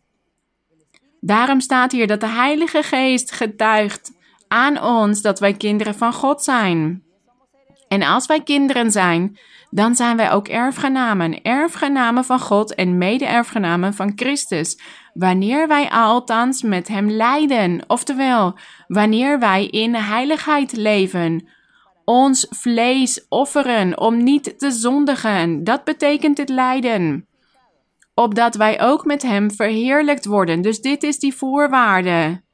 Daarom 1.21 1.61
staat 1.61 1.93
hier 1.93 2.07
dat 2.07 2.21
de 2.21 2.29
Heilige 2.29 2.83
Geest 2.83 3.33
getuigt 3.33 4.13
aan 4.49 4.83
ons 4.83 5.23
dat 5.23 5.39
wij 5.39 5.53
kinderen 5.53 5.95
van 5.95 6.13
God 6.13 6.43
zijn. 6.43 7.05
En 7.89 8.03
als 8.03 8.27
wij 8.27 8.43
kinderen 8.43 8.91
zijn, 8.91 9.39
dan 9.71 9.95
zijn 9.95 10.17
wij 10.17 10.33
ook 10.33 10.49
erfgenamen, 10.49 11.43
erfgenamen 11.43 12.25
van 12.25 12.41
God 12.41 12.75
en 12.75 12.99
mede-erfgenamen 12.99 13.95
van 13.95 14.13
Christus, 14.15 14.81
wanneer 15.15 15.69
wij 15.69 15.91
althans 15.91 16.63
met 16.63 16.89
Hem 16.89 17.11
lijden, 17.11 17.85
oftewel, 17.87 18.59
wanneer 18.87 19.39
wij 19.39 19.67
in 19.67 19.95
heiligheid 19.95 20.77
leven, 20.77 21.49
ons 22.05 22.47
vlees 22.51 23.27
offeren 23.29 24.01
om 24.01 24.23
niet 24.23 24.59
te 24.59 24.71
zondigen, 24.71 25.65
dat 25.65 25.85
betekent 25.85 26.39
het 26.39 26.49
lijden 26.49 27.27
opdat 28.19 28.55
wij 28.55 28.81
ook 28.81 29.05
met 29.05 29.23
Hem 29.23 29.51
verheerlijkt 29.51 30.25
worden. 30.25 30.63
Dus 30.63 30.81
dit 30.81 31.03
is 31.03 31.19
die 31.19 31.35
voorwaarde. 31.35 32.45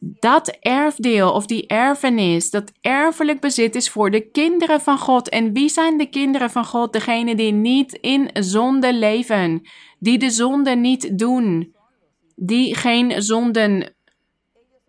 Dat 0.00 0.48
erfdeel 0.60 1.32
of 1.32 1.46
die 1.46 1.66
erfenis, 1.66 2.50
dat 2.50 2.72
erfelijk 2.80 3.40
bezit 3.40 3.74
is 3.74 3.90
voor 3.90 4.10
de 4.10 4.30
kinderen 4.30 4.80
van 4.80 4.98
God. 4.98 5.28
En 5.28 5.52
wie 5.52 5.68
zijn 5.68 5.98
de 5.98 6.06
kinderen 6.06 6.50
van 6.50 6.64
God? 6.64 6.92
Degene 6.92 7.34
die 7.34 7.52
niet 7.52 7.92
in 7.92 8.30
zonde 8.32 8.94
leven, 8.94 9.68
die 9.98 10.18
de 10.18 10.30
zonde 10.30 10.70
niet 10.70 11.18
doen, 11.18 11.74
die 12.36 12.74
geen 12.74 13.22
zonden 13.22 13.94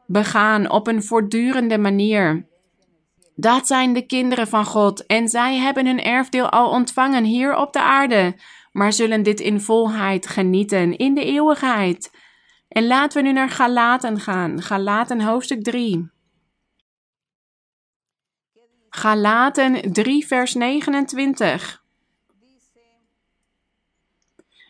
begaan 0.06 0.70
op 0.72 0.88
een 0.88 1.04
voortdurende 1.04 1.78
manier. 1.78 2.48
Dat 3.36 3.68
zijn 3.68 3.94
de 3.94 4.06
kinderen 4.06 4.48
van 4.48 4.66
God 4.66 5.06
en 5.06 5.28
zij 5.28 5.56
hebben 5.56 5.86
hun 5.86 6.04
erfdeel 6.04 6.50
al 6.50 6.70
ontvangen 6.70 7.24
hier 7.24 7.56
op 7.56 7.74
de 7.74 7.82
aarde 7.82 8.36
maar 8.72 8.94
zullen 8.94 9.24
dit 9.24 9.40
in 9.40 9.62
volheid 9.62 10.28
genieten 10.28 10.98
in 10.98 11.14
de 11.14 11.24
eeuwigheid. 11.24 12.12
En 12.70 12.88
laten 12.88 13.22
we 13.22 13.28
nu 13.28 13.34
naar 13.34 13.50
Galaten 13.50 14.20
gaan. 14.20 14.62
Galaten 14.62 15.22
hoofdstuk 15.22 15.64
3. 15.64 16.12
Galaten 18.90 19.94
3 19.94 20.28
vers 20.28 20.54
29. 20.54 21.84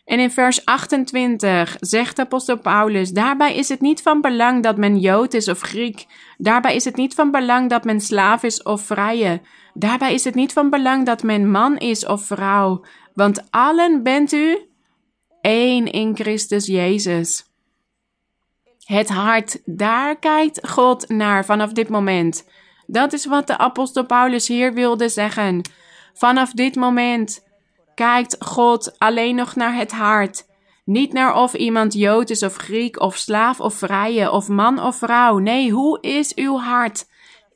En 0.04 0.20
in 0.20 0.30
vers 0.30 0.64
28 0.64 1.76
zegt 1.80 2.18
apostel 2.18 2.58
Paulus: 2.58 3.10
Daarbij 3.10 3.54
is 3.54 3.68
het 3.68 3.80
niet 3.80 4.02
van 4.02 4.20
belang 4.20 4.62
dat 4.62 4.76
men 4.76 4.98
Jood 4.98 5.34
is 5.34 5.48
of 5.48 5.60
Griek. 5.60 6.06
Daarbij 6.36 6.74
is 6.74 6.84
het 6.84 6.96
niet 6.96 7.14
van 7.14 7.30
belang 7.30 7.70
dat 7.70 7.84
men 7.84 8.00
slaaf 8.00 8.42
is 8.42 8.62
of 8.62 8.82
vrije. 8.82 9.40
Daarbij 9.74 10.14
is 10.14 10.24
het 10.24 10.34
niet 10.34 10.52
van 10.52 10.70
belang 10.70 11.06
dat 11.06 11.22
men 11.22 11.50
man 11.50 11.78
is 11.78 12.06
of 12.06 12.24
vrouw. 12.24 12.84
Want 13.14 13.50
allen 13.50 14.02
bent 14.02 14.32
u 14.32 14.58
één 15.40 15.86
in 15.86 16.16
Christus 16.16 16.66
Jezus. 16.66 17.49
Het 18.90 19.08
hart, 19.08 19.60
daar 19.64 20.18
kijkt 20.18 20.68
God 20.68 21.08
naar 21.08 21.44
vanaf 21.44 21.72
dit 21.72 21.88
moment. 21.88 22.48
Dat 22.86 23.12
is 23.12 23.26
wat 23.26 23.46
de 23.46 23.58
apostel 23.58 24.06
Paulus 24.06 24.48
hier 24.48 24.74
wilde 24.74 25.08
zeggen. 25.08 25.62
Vanaf 26.14 26.52
dit 26.52 26.74
moment 26.74 27.46
kijkt 27.94 28.36
God 28.38 28.98
alleen 28.98 29.34
nog 29.34 29.54
naar 29.56 29.74
het 29.74 29.92
hart. 29.92 30.46
Niet 30.84 31.12
naar 31.12 31.34
of 31.34 31.54
iemand 31.54 31.94
Jood 31.94 32.30
is 32.30 32.42
of 32.42 32.56
Griek 32.56 33.00
of 33.00 33.16
slaaf 33.16 33.60
of 33.60 33.74
vrije 33.74 34.30
of 34.30 34.48
man 34.48 34.80
of 34.80 34.96
vrouw. 34.96 35.38
Nee, 35.38 35.70
hoe 35.70 36.00
is 36.00 36.34
uw 36.34 36.58
hart? 36.58 37.08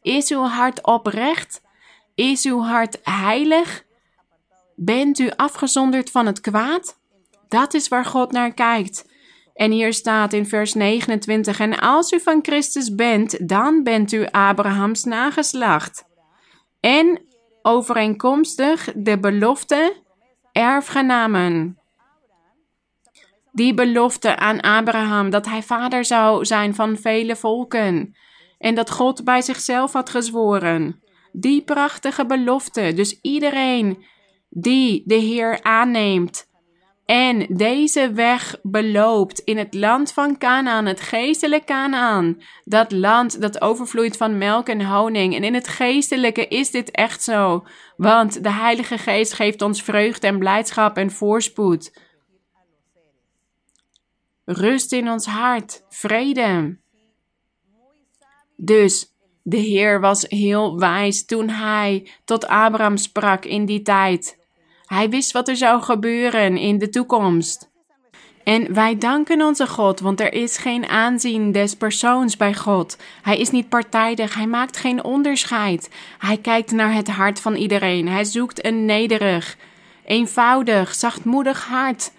Is 0.02 0.30
uw 0.30 0.42
hart 0.42 0.84
oprecht? 0.86 1.62
Is 2.14 2.44
uw 2.44 2.60
hart 2.60 3.00
heilig? 3.02 3.84
Bent 4.76 5.18
u 5.18 5.30
afgezonderd 5.36 6.10
van 6.10 6.26
het 6.26 6.40
kwaad? 6.40 6.98
Dat 7.48 7.74
is 7.74 7.88
waar 7.88 8.04
God 8.04 8.32
naar 8.32 8.52
kijkt. 8.52 9.12
En 9.54 9.70
hier 9.70 9.92
staat 9.92 10.32
in 10.32 10.46
vers 10.46 10.74
29: 10.74 11.60
En 11.60 11.78
als 11.78 12.12
u 12.12 12.20
van 12.20 12.38
Christus 12.42 12.94
bent, 12.94 13.48
dan 13.48 13.82
bent 13.82 14.12
u 14.12 14.26
Abrahams 14.26 15.04
nageslacht. 15.04 16.04
En 16.80 17.20
overeenkomstig 17.62 18.92
de 18.96 19.18
belofte 19.18 20.02
erfgenamen. 20.52 21.78
Die 23.52 23.74
belofte 23.74 24.36
aan 24.36 24.60
Abraham 24.60 25.30
dat 25.30 25.46
hij 25.46 25.62
vader 25.62 26.04
zou 26.04 26.44
zijn 26.44 26.74
van 26.74 26.96
vele 26.96 27.36
volken. 27.36 28.16
En 28.58 28.74
dat 28.74 28.90
God 28.90 29.24
bij 29.24 29.42
zichzelf 29.42 29.92
had 29.92 30.10
gezworen. 30.10 31.02
Die 31.32 31.62
prachtige 31.62 32.26
belofte. 32.26 32.92
Dus 32.94 33.18
iedereen 33.20 34.04
die 34.48 35.02
de 35.06 35.14
Heer 35.14 35.62
aanneemt 35.62 36.52
en 37.04 37.46
deze 37.48 38.12
weg 38.12 38.56
beloopt 38.62 39.38
in 39.38 39.58
het 39.58 39.74
land 39.74 40.12
van 40.12 40.38
Canaan, 40.38 40.86
het 40.86 41.00
geestelijke 41.00 41.66
Canaan, 41.66 42.42
dat 42.64 42.92
land 42.92 43.40
dat 43.40 43.60
overvloeit 43.60 44.16
van 44.16 44.38
melk 44.38 44.68
en 44.68 44.84
honing. 44.86 45.34
En 45.34 45.44
in 45.44 45.54
het 45.54 45.68
geestelijke 45.68 46.48
is 46.48 46.70
dit 46.70 46.90
echt 46.90 47.22
zo, 47.22 47.64
want 47.96 48.42
de 48.42 48.50
Heilige 48.50 48.98
Geest 48.98 49.32
geeft 49.32 49.62
ons 49.62 49.82
vreugde 49.82 50.26
en 50.26 50.38
blijdschap 50.38 50.96
en 50.96 51.10
voorspoed. 51.10 51.98
Rust 54.44 54.92
in 54.92 55.10
ons 55.10 55.26
hart, 55.26 55.84
vrede. 55.88 56.78
Dus 58.56 59.14
de 59.42 59.56
Heer 59.56 60.00
was 60.00 60.22
heel 60.28 60.78
wijs 60.78 61.24
toen 61.24 61.48
hij 61.48 62.10
tot 62.24 62.46
Abraham 62.46 62.96
sprak 62.96 63.44
in 63.44 63.64
die 63.64 63.82
tijd. 63.82 64.43
Hij 64.94 65.08
wist 65.08 65.32
wat 65.32 65.48
er 65.48 65.56
zou 65.56 65.82
gebeuren 65.82 66.56
in 66.56 66.78
de 66.78 66.88
toekomst. 66.88 67.70
En 68.44 68.74
wij 68.74 68.98
danken 68.98 69.42
onze 69.42 69.66
God, 69.66 70.00
want 70.00 70.20
er 70.20 70.32
is 70.32 70.56
geen 70.56 70.86
aanzien 70.86 71.52
des 71.52 71.76
persoons 71.76 72.36
bij 72.36 72.54
God. 72.54 72.96
Hij 73.22 73.38
is 73.38 73.50
niet 73.50 73.68
partijdig, 73.68 74.34
hij 74.34 74.46
maakt 74.46 74.76
geen 74.76 75.04
onderscheid. 75.04 75.90
Hij 76.18 76.36
kijkt 76.36 76.72
naar 76.72 76.94
het 76.94 77.08
hart 77.08 77.40
van 77.40 77.54
iedereen. 77.54 78.08
Hij 78.08 78.24
zoekt 78.24 78.64
een 78.64 78.84
nederig, 78.84 79.56
eenvoudig, 80.04 80.94
zachtmoedig 80.94 81.64
hart. 81.64 82.12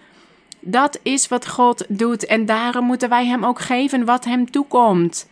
Dat 0.60 0.98
is 1.02 1.28
wat 1.28 1.48
God 1.48 1.84
doet 1.88 2.26
en 2.26 2.46
daarom 2.46 2.84
moeten 2.84 3.08
wij 3.08 3.26
Hem 3.26 3.44
ook 3.44 3.60
geven 3.60 4.04
wat 4.04 4.24
Hem 4.24 4.50
toekomt. 4.50 5.28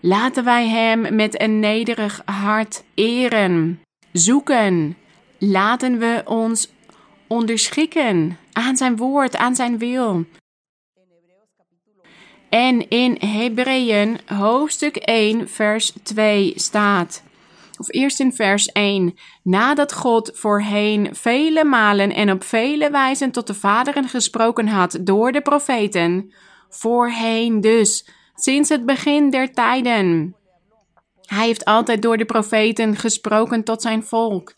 Laten 0.00 0.44
wij 0.44 0.68
Hem 0.68 1.14
met 1.14 1.40
een 1.40 1.60
nederig 1.60 2.22
hart 2.24 2.82
eren, 2.94 3.80
zoeken. 4.12 4.96
Laten 5.38 5.98
we 5.98 6.22
ons 6.24 6.68
onderschikken 7.30 8.38
aan 8.52 8.76
zijn 8.76 8.96
woord, 8.96 9.36
aan 9.36 9.54
zijn 9.54 9.78
wil. 9.78 10.24
En 12.48 12.88
in 12.88 13.16
Hebreeën 13.20 14.18
hoofdstuk 14.26 14.96
1, 14.96 15.48
vers 15.48 15.92
2 16.02 16.52
staat. 16.56 17.22
Of 17.78 17.92
eerst 17.92 18.20
in 18.20 18.32
vers 18.32 18.66
1. 18.66 19.14
Nadat 19.42 19.92
God 19.92 20.30
voorheen 20.34 21.08
vele 21.12 21.64
malen 21.64 22.14
en 22.14 22.30
op 22.30 22.44
vele 22.44 22.90
wijzen 22.90 23.30
tot 23.30 23.46
de 23.46 23.54
vaderen 23.54 24.08
gesproken 24.08 24.68
had 24.68 24.98
door 25.00 25.32
de 25.32 25.40
profeten. 25.40 26.32
Voorheen 26.68 27.60
dus, 27.60 28.08
sinds 28.34 28.68
het 28.68 28.86
begin 28.86 29.30
der 29.30 29.52
tijden. 29.52 30.36
Hij 31.20 31.46
heeft 31.46 31.64
altijd 31.64 32.02
door 32.02 32.16
de 32.16 32.24
profeten 32.24 32.96
gesproken 32.96 33.64
tot 33.64 33.82
zijn 33.82 34.04
volk. 34.04 34.52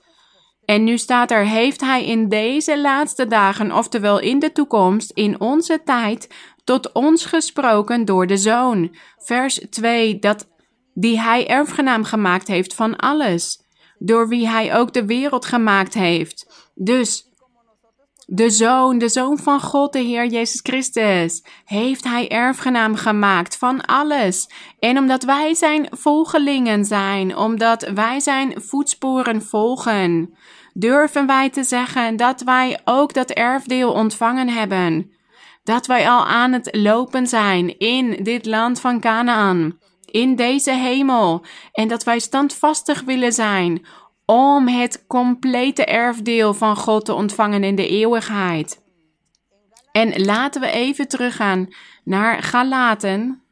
En 0.73 0.85
nu 0.85 0.99
staat 0.99 1.31
er, 1.31 1.47
heeft 1.47 1.81
hij 1.81 2.05
in 2.05 2.29
deze 2.29 2.81
laatste 2.81 3.27
dagen, 3.27 3.73
oftewel 3.73 4.21
in 4.21 4.39
de 4.39 4.53
toekomst, 4.53 5.11
in 5.11 5.41
onze 5.41 5.83
tijd, 5.85 6.29
tot 6.65 6.93
ons 6.93 7.25
gesproken 7.25 8.05
door 8.05 8.27
de 8.27 8.37
Zoon. 8.37 8.97
Vers 9.17 9.61
2, 9.71 10.19
dat 10.19 10.49
die 10.95 11.21
hij 11.21 11.49
erfgenaam 11.49 12.05
gemaakt 12.05 12.49
heeft 12.49 12.75
van 12.75 12.97
alles, 12.97 13.63
door 13.99 14.29
wie 14.29 14.49
hij 14.49 14.77
ook 14.77 14.93
de 14.93 15.07
wereld 15.07 15.45
gemaakt 15.45 15.95
heeft. 15.95 16.71
Dus 16.75 17.33
de 18.27 18.51
Zoon, 18.51 18.99
de 18.99 19.09
Zoon 19.09 19.39
van 19.39 19.61
God, 19.61 19.93
de 19.93 19.99
Heer 19.99 20.27
Jezus 20.27 20.61
Christus, 20.63 21.45
heeft 21.65 22.05
Hij 22.05 22.29
erfgenaam 22.29 22.95
gemaakt 22.95 23.57
van 23.57 23.81
alles. 23.81 24.49
En 24.79 24.99
omdat 24.99 25.23
wij 25.23 25.55
Zijn 25.55 25.89
volgelingen 25.91 26.85
zijn, 26.85 27.37
omdat 27.37 27.91
wij 27.95 28.21
Zijn 28.21 28.55
voetsporen 28.57 29.43
volgen, 29.43 30.35
durven 30.73 31.27
wij 31.27 31.51
te 31.51 31.65
zeggen 31.65 32.17
dat 32.17 32.41
wij 32.41 32.81
ook 32.85 33.15
dat 33.15 33.31
erfdeel 33.31 33.93
ontvangen 33.93 34.49
hebben. 34.49 35.11
dat 35.65 35.87
wij 35.87 36.09
al 36.09 36.27
aan 36.27 36.53
het 36.53 36.77
lopen 36.77 37.27
zijn 37.27 37.79
in 37.79 38.25
dit 38.25 38.47
land 38.47 38.81
van 38.81 39.01
Canaan, 39.01 39.79
in 40.05 40.37
deze 40.37 40.73
hemel, 40.73 41.45
en 41.73 41.89
dat 41.89 42.05
wij 42.05 42.19
standvastig 42.19 43.03
willen 43.03 43.33
zijn 43.33 43.87
om 44.25 44.69
het 44.69 45.05
complete 45.07 45.85
erfdeel 45.85 46.55
van 46.55 46.77
God 46.77 47.05
te 47.05 47.15
ontvangen 47.15 47.65
in 47.65 47.75
de 47.75 47.89
eeuwigheid. 47.89 48.83
En 49.93 50.25
laten 50.25 50.61
we 50.61 50.71
even 50.71 51.09
teruggaan 51.09 51.69
naar 52.05 52.43
Galaten, 52.43 53.43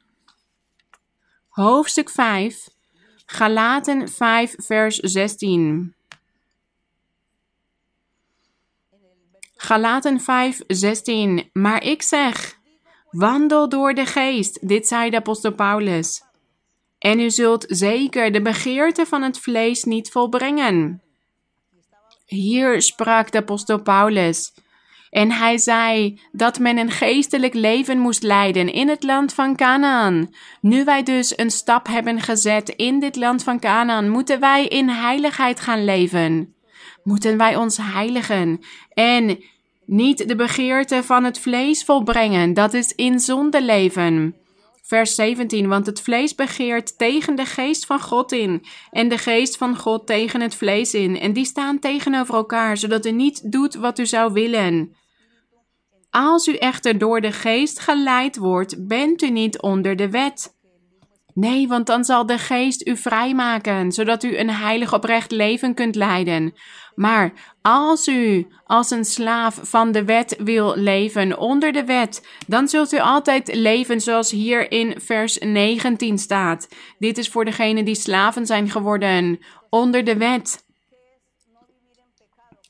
hoofdstuk 1.48 2.10
5, 2.10 2.68
Galaten 3.26 4.08
5, 4.08 4.54
vers 4.56 4.96
16. 4.96 5.94
Galaten 9.70 10.20
5, 10.20 10.60
16. 10.66 11.50
Maar 11.52 11.84
ik 11.84 12.02
zeg, 12.02 12.58
wandel 13.10 13.68
door 13.68 13.94
de 13.94 14.06
geest. 14.06 14.68
Dit 14.68 14.86
zei 14.86 15.10
de 15.10 15.16
apostel 15.16 15.52
Paulus. 15.52 16.22
En 16.98 17.20
u 17.20 17.30
zult 17.30 17.64
zeker 17.68 18.32
de 18.32 18.42
begeerte 18.42 19.06
van 19.06 19.22
het 19.22 19.38
vlees 19.38 19.84
niet 19.84 20.10
volbrengen. 20.10 21.02
Hier 22.26 22.82
sprak 22.82 23.30
de 23.30 23.38
apostel 23.38 23.82
Paulus. 23.82 24.52
En 25.10 25.32
hij 25.32 25.58
zei 25.58 26.20
dat 26.32 26.58
men 26.58 26.78
een 26.78 26.90
geestelijk 26.90 27.54
leven 27.54 27.98
moest 27.98 28.22
leiden 28.22 28.72
in 28.72 28.88
het 28.88 29.02
land 29.02 29.34
van 29.34 29.56
Canaan. 29.56 30.34
Nu 30.60 30.84
wij 30.84 31.02
dus 31.02 31.38
een 31.38 31.50
stap 31.50 31.86
hebben 31.86 32.20
gezet 32.20 32.68
in 32.68 33.00
dit 33.00 33.16
land 33.16 33.42
van 33.42 33.60
Canaan, 33.60 34.08
moeten 34.08 34.40
wij 34.40 34.66
in 34.66 34.88
heiligheid 34.88 35.60
gaan 35.60 35.84
leven. 35.84 36.54
Moeten 37.02 37.36
wij 37.36 37.56
ons 37.56 37.76
heiligen 37.76 38.60
en 38.94 39.38
niet 39.90 40.28
de 40.28 40.36
begeerte 40.36 41.02
van 41.02 41.24
het 41.24 41.38
vlees 41.38 41.84
volbrengen, 41.84 42.54
dat 42.54 42.74
is 42.74 42.94
in 42.94 43.20
zonde 43.20 43.62
leven. 43.62 44.34
Vers 44.82 45.14
17, 45.14 45.68
want 45.68 45.86
het 45.86 46.00
vlees 46.00 46.34
begeert 46.34 46.98
tegen 46.98 47.34
de 47.34 47.44
geest 47.44 47.86
van 47.86 48.00
God 48.00 48.32
in 48.32 48.64
en 48.90 49.08
de 49.08 49.18
geest 49.18 49.56
van 49.56 49.76
God 49.76 50.06
tegen 50.06 50.40
het 50.40 50.54
vlees 50.54 50.94
in. 50.94 51.20
En 51.20 51.32
die 51.32 51.44
staan 51.44 51.78
tegenover 51.78 52.34
elkaar, 52.34 52.76
zodat 52.76 53.06
u 53.06 53.10
niet 53.10 53.52
doet 53.52 53.74
wat 53.74 53.98
u 53.98 54.06
zou 54.06 54.32
willen. 54.32 54.96
Als 56.10 56.46
u 56.46 56.54
echter 56.54 56.98
door 56.98 57.20
de 57.20 57.32
geest 57.32 57.80
geleid 57.80 58.36
wordt, 58.36 58.86
bent 58.86 59.22
u 59.22 59.30
niet 59.30 59.60
onder 59.60 59.96
de 59.96 60.10
wet. 60.10 60.58
Nee, 61.40 61.68
want 61.68 61.86
dan 61.86 62.04
zal 62.04 62.26
de 62.26 62.38
geest 62.38 62.86
u 62.86 62.96
vrijmaken, 62.96 63.92
zodat 63.92 64.22
u 64.22 64.38
een 64.38 64.50
heilig 64.50 64.94
oprecht 64.94 65.30
leven 65.30 65.74
kunt 65.74 65.94
leiden. 65.94 66.54
Maar 66.94 67.32
als 67.62 68.08
u 68.08 68.46
als 68.64 68.90
een 68.90 69.04
slaaf 69.04 69.58
van 69.62 69.92
de 69.92 70.04
wet 70.04 70.36
wil 70.38 70.76
leven, 70.76 71.38
onder 71.38 71.72
de 71.72 71.84
wet, 71.84 72.26
dan 72.46 72.68
zult 72.68 72.92
u 72.92 72.98
altijd 72.98 73.54
leven 73.54 74.00
zoals 74.00 74.30
hier 74.30 74.72
in 74.72 75.00
vers 75.00 75.38
19 75.38 76.18
staat. 76.18 76.68
Dit 76.98 77.18
is 77.18 77.28
voor 77.28 77.44
degenen 77.44 77.84
die 77.84 77.94
slaven 77.94 78.46
zijn 78.46 78.70
geworden, 78.70 79.38
onder 79.70 80.04
de 80.04 80.16
wet. 80.16 80.64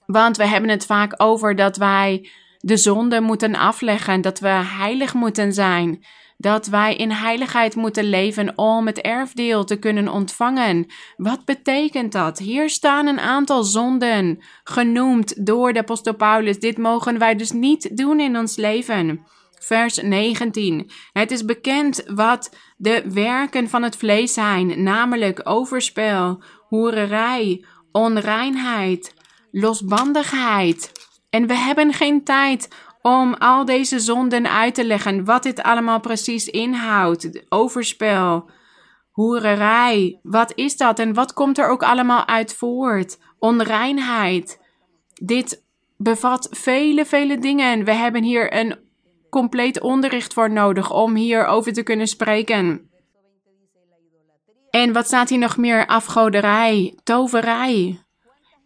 Want 0.06 0.36
we 0.36 0.46
hebben 0.46 0.70
het 0.70 0.86
vaak 0.86 1.14
over 1.16 1.56
dat 1.56 1.76
wij 1.76 2.30
de 2.58 2.76
zonde 2.76 3.20
moeten 3.20 3.54
afleggen, 3.54 4.20
dat 4.20 4.38
we 4.38 4.48
heilig 4.48 5.14
moeten 5.14 5.52
zijn 5.52 6.04
dat 6.40 6.66
wij 6.66 6.96
in 6.96 7.10
heiligheid 7.10 7.76
moeten 7.76 8.04
leven 8.04 8.58
om 8.58 8.86
het 8.86 9.00
erfdeel 9.00 9.64
te 9.64 9.76
kunnen 9.76 10.08
ontvangen. 10.08 10.86
Wat 11.16 11.44
betekent 11.44 12.12
dat? 12.12 12.38
Hier 12.38 12.70
staan 12.70 13.06
een 13.06 13.20
aantal 13.20 13.64
zonden 13.64 14.42
genoemd 14.64 15.46
door 15.46 15.72
de 15.72 15.78
apostel 15.78 16.14
Paulus. 16.14 16.58
Dit 16.58 16.78
mogen 16.78 17.18
wij 17.18 17.34
dus 17.34 17.50
niet 17.50 17.96
doen 17.96 18.20
in 18.20 18.36
ons 18.36 18.56
leven. 18.56 19.26
Vers 19.58 19.96
19. 19.96 20.90
Het 21.12 21.30
is 21.30 21.44
bekend 21.44 22.02
wat 22.06 22.56
de 22.76 23.04
werken 23.12 23.68
van 23.68 23.82
het 23.82 23.96
vlees 23.96 24.32
zijn, 24.32 24.82
namelijk 24.82 25.40
overspel, 25.44 26.42
hoererij, 26.68 27.64
onreinheid, 27.92 29.14
losbandigheid. 29.50 30.92
En 31.30 31.46
we 31.46 31.54
hebben 31.54 31.92
geen 31.92 32.24
tijd 32.24 32.68
om 33.02 33.34
al 33.34 33.64
deze 33.64 33.98
zonden 33.98 34.50
uit 34.50 34.74
te 34.74 34.84
leggen, 34.84 35.24
wat 35.24 35.42
dit 35.42 35.62
allemaal 35.62 36.00
precies 36.00 36.48
inhoudt. 36.48 37.44
Overspel, 37.48 38.50
hoererij, 39.10 40.18
wat 40.22 40.52
is 40.54 40.76
dat 40.76 40.98
en 40.98 41.14
wat 41.14 41.32
komt 41.32 41.58
er 41.58 41.68
ook 41.68 41.82
allemaal 41.82 42.26
uit 42.26 42.54
voort? 42.54 43.18
Onreinheid. 43.38 44.60
Dit 45.22 45.64
bevat 45.96 46.48
vele, 46.50 47.04
vele 47.04 47.38
dingen. 47.38 47.84
We 47.84 47.92
hebben 47.92 48.22
hier 48.22 48.54
een 48.54 48.78
compleet 49.30 49.80
onderricht 49.80 50.32
voor 50.32 50.50
nodig 50.50 50.92
om 50.92 51.14
hierover 51.14 51.72
te 51.72 51.82
kunnen 51.82 52.06
spreken. 52.06 52.90
En 54.70 54.92
wat 54.92 55.06
staat 55.06 55.28
hier 55.28 55.38
nog 55.38 55.56
meer? 55.56 55.86
Afgoderij, 55.86 56.98
toverij. 57.02 58.00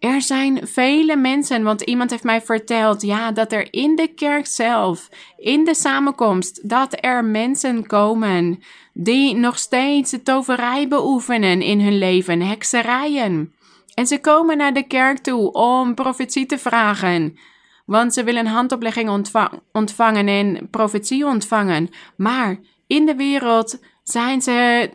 Er 0.05 0.23
zijn 0.23 0.67
vele 0.67 1.17
mensen, 1.17 1.63
want 1.63 1.81
iemand 1.81 2.11
heeft 2.11 2.25
mij 2.25 2.41
verteld, 2.43 3.03
ja, 3.03 3.33
dat 3.33 3.53
er 3.53 3.67
in 3.71 3.97
de 3.97 4.09
kerk 4.15 4.47
zelf, 4.47 5.09
in 5.37 5.65
de 5.65 5.75
samenkomst, 5.75 6.69
dat 6.69 6.97
er 7.01 7.25
mensen 7.25 7.87
komen 7.87 8.63
die 8.93 9.35
nog 9.35 9.59
steeds 9.59 10.11
de 10.11 10.23
toverij 10.23 10.89
beoefenen 10.89 11.63
in 11.63 11.81
hun 11.81 11.99
leven, 11.99 12.41
hekserijen. 12.41 13.55
En 13.95 14.07
ze 14.07 14.21
komen 14.21 14.57
naar 14.57 14.73
de 14.73 14.87
kerk 14.87 15.19
toe 15.19 15.53
om 15.53 15.95
profetie 15.95 16.47
te 16.47 16.59
vragen, 16.59 17.39
want 17.87 18.15
ze 18.15 18.25
willen 18.25 18.47
handoplegging 18.47 19.27
ontvangen 19.73 20.29
en 20.29 20.69
profetie 20.71 21.27
ontvangen. 21.27 21.91
Maar 22.17 22.59
in 22.87 23.07
de 23.07 23.15
wereld 23.15 23.81
zijn 24.03 24.43
ze 24.43 24.91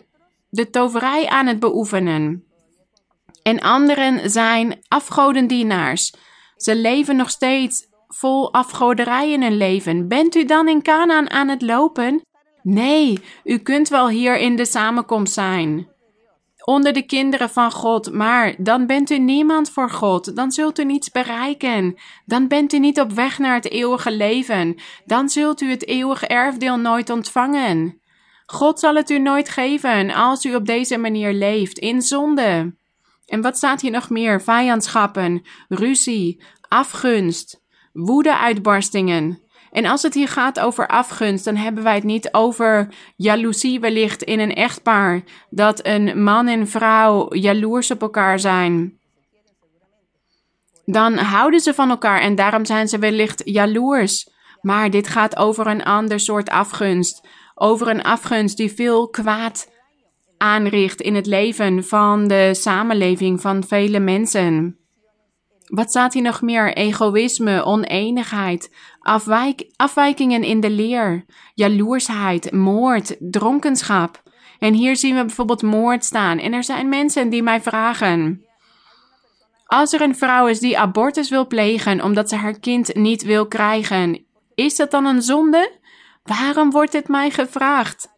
de 0.49 0.69
toverij 0.69 1.27
aan 1.27 1.47
het 1.47 1.59
beoefenen. 1.59 2.43
En 3.43 3.59
anderen 3.59 4.29
zijn 4.29 4.79
afgodendienaars. 4.87 6.13
Ze 6.55 6.75
leven 6.75 7.15
nog 7.15 7.29
steeds 7.29 7.87
vol 8.07 8.53
afgoderij 8.53 9.31
in 9.31 9.41
hun 9.41 9.57
leven. 9.57 10.07
Bent 10.07 10.35
u 10.35 10.45
dan 10.45 10.67
in 10.67 10.81
Canaan 10.81 11.29
aan 11.29 11.47
het 11.47 11.61
lopen? 11.61 12.21
Nee, 12.61 13.19
u 13.43 13.57
kunt 13.57 13.89
wel 13.89 14.09
hier 14.09 14.37
in 14.37 14.55
de 14.55 14.65
samenkomst 14.65 15.33
zijn. 15.33 15.87
Onder 16.65 16.93
de 16.93 17.01
kinderen 17.01 17.49
van 17.49 17.71
God, 17.71 18.13
maar 18.13 18.55
dan 18.57 18.85
bent 18.85 19.09
u 19.09 19.19
niemand 19.19 19.69
voor 19.69 19.89
God. 19.89 20.35
Dan 20.35 20.51
zult 20.51 20.79
u 20.79 20.83
niets 20.83 21.11
bereiken. 21.11 21.99
Dan 22.25 22.47
bent 22.47 22.73
u 22.73 22.79
niet 22.79 22.99
op 22.99 23.11
weg 23.11 23.39
naar 23.39 23.53
het 23.53 23.71
eeuwige 23.71 24.11
leven. 24.11 24.75
Dan 25.05 25.29
zult 25.29 25.61
u 25.61 25.69
het 25.69 25.87
eeuwige 25.87 26.27
erfdeel 26.27 26.77
nooit 26.77 27.09
ontvangen. 27.09 28.01
God 28.45 28.79
zal 28.79 28.95
het 28.95 29.09
u 29.09 29.19
nooit 29.19 29.49
geven 29.49 30.11
als 30.11 30.45
u 30.45 30.55
op 30.55 30.65
deze 30.65 30.97
manier 30.97 31.33
leeft, 31.33 31.77
in 31.77 32.01
zonde. 32.01 32.77
En 33.29 33.41
wat 33.41 33.57
staat 33.57 33.81
hier 33.81 33.91
nog 33.91 34.09
meer? 34.09 34.41
Vijandschappen, 34.41 35.45
ruzie, 35.67 36.43
afgunst, 36.67 37.61
woede-uitbarstingen. 37.93 39.41
En 39.71 39.85
als 39.85 40.01
het 40.01 40.13
hier 40.13 40.27
gaat 40.27 40.59
over 40.59 40.87
afgunst, 40.87 41.45
dan 41.45 41.55
hebben 41.55 41.83
wij 41.83 41.95
het 41.95 42.03
niet 42.03 42.33
over 42.33 42.93
jaloezie 43.15 43.79
wellicht 43.79 44.23
in 44.23 44.39
een 44.39 44.53
echtpaar. 44.53 45.23
Dat 45.49 45.85
een 45.85 46.23
man 46.23 46.47
en 46.47 46.67
vrouw 46.67 47.33
jaloers 47.33 47.91
op 47.91 48.01
elkaar 48.01 48.39
zijn. 48.39 48.97
Dan 50.85 51.17
houden 51.17 51.59
ze 51.59 51.73
van 51.73 51.89
elkaar 51.89 52.21
en 52.21 52.35
daarom 52.35 52.65
zijn 52.65 52.87
ze 52.87 52.99
wellicht 52.99 53.41
jaloers. 53.45 54.29
Maar 54.61 54.89
dit 54.89 55.07
gaat 55.07 55.37
over 55.37 55.67
een 55.67 55.83
ander 55.83 56.19
soort 56.19 56.49
afgunst. 56.49 57.27
Over 57.55 57.87
een 57.87 58.03
afgunst 58.03 58.57
die 58.57 58.71
veel 58.71 59.09
kwaad 59.09 59.69
aanricht 60.39 61.01
in 61.01 61.15
het 61.15 61.25
leven 61.25 61.83
van 61.83 62.27
de 62.27 62.49
samenleving 62.53 63.41
van 63.41 63.63
vele 63.63 63.99
mensen. 63.99 64.77
Wat 65.65 65.89
staat 65.89 66.13
hier 66.13 66.23
nog 66.23 66.41
meer? 66.41 66.73
Egoïsme, 66.73 67.63
oneenigheid, 67.63 68.75
afwijk, 68.99 69.69
afwijkingen 69.75 70.43
in 70.43 70.59
de 70.59 70.69
leer, 70.69 71.25
jaloersheid, 71.53 72.51
moord, 72.51 73.15
dronkenschap. 73.19 74.21
En 74.59 74.73
hier 74.73 74.95
zien 74.95 75.15
we 75.15 75.25
bijvoorbeeld 75.25 75.61
moord 75.61 76.05
staan. 76.05 76.37
En 76.37 76.53
er 76.53 76.63
zijn 76.63 76.89
mensen 76.89 77.29
die 77.29 77.43
mij 77.43 77.61
vragen. 77.61 78.45
Als 79.65 79.93
er 79.93 80.01
een 80.01 80.15
vrouw 80.15 80.47
is 80.47 80.59
die 80.59 80.79
abortus 80.79 81.29
wil 81.29 81.47
plegen 81.47 82.03
omdat 82.03 82.29
ze 82.29 82.35
haar 82.35 82.59
kind 82.59 82.95
niet 82.95 83.23
wil 83.23 83.47
krijgen, 83.47 84.25
is 84.55 84.75
dat 84.75 84.91
dan 84.91 85.05
een 85.05 85.21
zonde? 85.21 85.71
Waarom 86.23 86.71
wordt 86.71 86.91
dit 86.91 87.07
mij 87.07 87.29
gevraagd? 87.29 88.17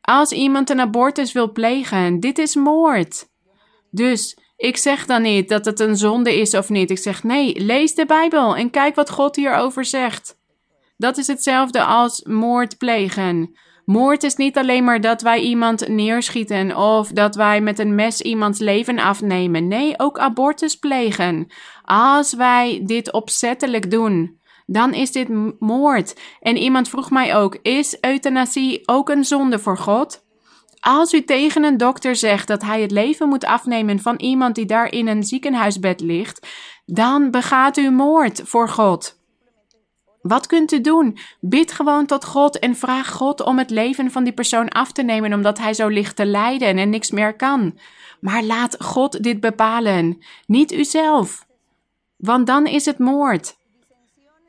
Als 0.00 0.32
iemand 0.32 0.70
een 0.70 0.80
abortus 0.80 1.32
wil 1.32 1.52
plegen, 1.52 2.20
dit 2.20 2.38
is 2.38 2.54
moord. 2.54 3.28
Dus 3.90 4.38
ik 4.56 4.76
zeg 4.76 5.06
dan 5.06 5.22
niet 5.22 5.48
dat 5.48 5.64
het 5.64 5.80
een 5.80 5.96
zonde 5.96 6.40
is 6.40 6.54
of 6.54 6.68
niet. 6.68 6.90
Ik 6.90 6.98
zeg 6.98 7.22
nee, 7.22 7.60
lees 7.60 7.94
de 7.94 8.06
Bijbel 8.06 8.56
en 8.56 8.70
kijk 8.70 8.94
wat 8.94 9.10
God 9.10 9.36
hierover 9.36 9.84
zegt. 9.84 10.38
Dat 10.96 11.18
is 11.18 11.26
hetzelfde 11.26 11.84
als 11.84 12.22
moord 12.22 12.78
plegen. 12.78 13.58
Moord 13.84 14.22
is 14.22 14.36
niet 14.36 14.56
alleen 14.56 14.84
maar 14.84 15.00
dat 15.00 15.22
wij 15.22 15.40
iemand 15.40 15.88
neerschieten 15.88 16.76
of 16.76 17.08
dat 17.08 17.34
wij 17.34 17.60
met 17.60 17.78
een 17.78 17.94
mes 17.94 18.20
iemands 18.20 18.58
leven 18.58 18.98
afnemen. 18.98 19.68
Nee, 19.68 19.94
ook 19.96 20.18
abortus 20.18 20.76
plegen. 20.76 21.52
Als 21.82 22.34
wij 22.34 22.82
dit 22.84 23.12
opzettelijk 23.12 23.90
doen, 23.90 24.39
dan 24.72 24.94
is 24.94 25.12
dit 25.12 25.28
moord. 25.58 26.20
En 26.40 26.56
iemand 26.56 26.88
vroeg 26.88 27.10
mij 27.10 27.36
ook: 27.36 27.58
is 27.62 28.00
euthanasie 28.00 28.82
ook 28.88 29.08
een 29.08 29.24
zonde 29.24 29.58
voor 29.58 29.78
God? 29.78 30.24
Als 30.80 31.12
u 31.12 31.24
tegen 31.24 31.64
een 31.64 31.76
dokter 31.76 32.16
zegt 32.16 32.48
dat 32.48 32.62
hij 32.62 32.80
het 32.80 32.90
leven 32.90 33.28
moet 33.28 33.44
afnemen 33.44 34.00
van 34.00 34.16
iemand 34.16 34.54
die 34.54 34.66
daar 34.66 34.92
in 34.92 35.06
een 35.06 35.22
ziekenhuisbed 35.22 36.00
ligt, 36.00 36.46
dan 36.86 37.30
begaat 37.30 37.76
u 37.76 37.90
moord 37.90 38.42
voor 38.44 38.68
God. 38.68 39.18
Wat 40.22 40.46
kunt 40.46 40.72
u 40.72 40.80
doen? 40.80 41.18
Bid 41.40 41.72
gewoon 41.72 42.06
tot 42.06 42.24
God 42.24 42.58
en 42.58 42.76
vraag 42.76 43.10
God 43.10 43.42
om 43.42 43.58
het 43.58 43.70
leven 43.70 44.10
van 44.10 44.24
die 44.24 44.32
persoon 44.32 44.68
af 44.68 44.92
te 44.92 45.02
nemen 45.02 45.32
omdat 45.32 45.58
hij 45.58 45.74
zo 45.74 45.88
ligt 45.88 46.16
te 46.16 46.26
lijden 46.26 46.78
en 46.78 46.90
niks 46.90 47.10
meer 47.10 47.36
kan. 47.36 47.78
Maar 48.20 48.42
laat 48.42 48.76
God 48.78 49.22
dit 49.22 49.40
bepalen, 49.40 50.18
niet 50.46 50.72
uzelf. 50.72 51.46
Want 52.16 52.46
dan 52.46 52.66
is 52.66 52.84
het 52.84 52.98
moord. 52.98 53.58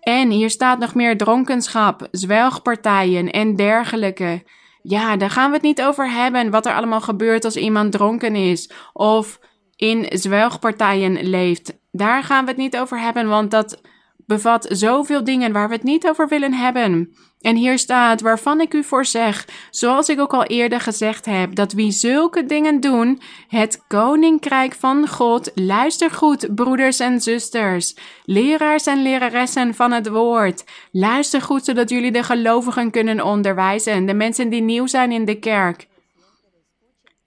En 0.02 0.30
hier 0.30 0.50
staat 0.50 0.80
nog 0.80 0.96
meer 0.96 1.18
dronkenschap, 1.18 2.08
zwelgpartijen 2.12 3.32
en 3.32 3.56
dergelijke. 3.56 4.44
Ja, 4.82 5.18
daar 5.18 5.30
gaan 5.30 5.50
we 5.50 5.56
het 5.56 5.66
niet 5.66 5.82
over 5.82 6.12
hebben 6.12 6.50
wat 6.50 6.66
er 6.66 6.74
allemaal 6.74 7.02
gebeurt 7.02 7.46
als 7.46 7.56
iemand 7.56 7.92
dronken 7.92 8.36
is 8.36 8.72
of 8.94 9.40
in 9.76 10.06
zwelgpartijen 10.10 11.24
leeft. 11.30 11.80
Daar 11.92 12.24
gaan 12.24 12.44
we 12.44 12.50
het 12.50 12.60
niet 12.60 12.78
over 12.78 13.00
hebben, 13.00 13.28
want 13.28 13.52
dat 13.52 13.82
bevat 14.26 14.68
zoveel 14.70 15.24
dingen 15.24 15.52
waar 15.52 15.68
we 15.68 15.74
het 15.74 15.84
niet 15.84 16.08
over 16.08 16.28
willen 16.28 16.54
hebben. 16.54 17.16
En 17.42 17.56
hier 17.56 17.80
staat, 17.80 18.22
waarvan 18.22 18.62
ik 18.62 18.74
u 18.74 18.84
voor 18.84 19.06
zeg, 19.06 19.48
zoals 19.70 20.10
ik 20.10 20.20
ook 20.20 20.34
al 20.34 20.44
eerder 20.44 20.80
gezegd 20.80 21.26
heb, 21.26 21.56
dat 21.56 21.74
wie 21.74 21.92
zulke 21.92 22.46
dingen 22.46 22.80
doen, 22.80 23.22
het 23.48 23.84
koninkrijk 23.88 24.74
van 24.74 25.08
God, 25.08 25.52
luister 25.56 26.12
goed, 26.12 26.56
broeders 26.56 27.00
en 27.00 27.22
zusters, 27.22 27.96
leraars 28.26 28.86
en 28.86 29.02
leraressen 29.02 29.74
van 29.76 29.92
het 29.92 30.10
woord, 30.10 30.64
luister 30.92 31.42
goed, 31.42 31.66
zodat 31.66 31.90
jullie 31.90 32.12
de 32.12 32.24
gelovigen 32.24 32.92
kunnen 32.92 33.26
onderwijzen, 33.26 34.06
de 34.06 34.14
mensen 34.14 34.50
die 34.50 34.62
nieuw 34.62 34.88
zijn 34.88 35.12
in 35.12 35.26
de 35.26 35.40
kerk. 35.40 35.88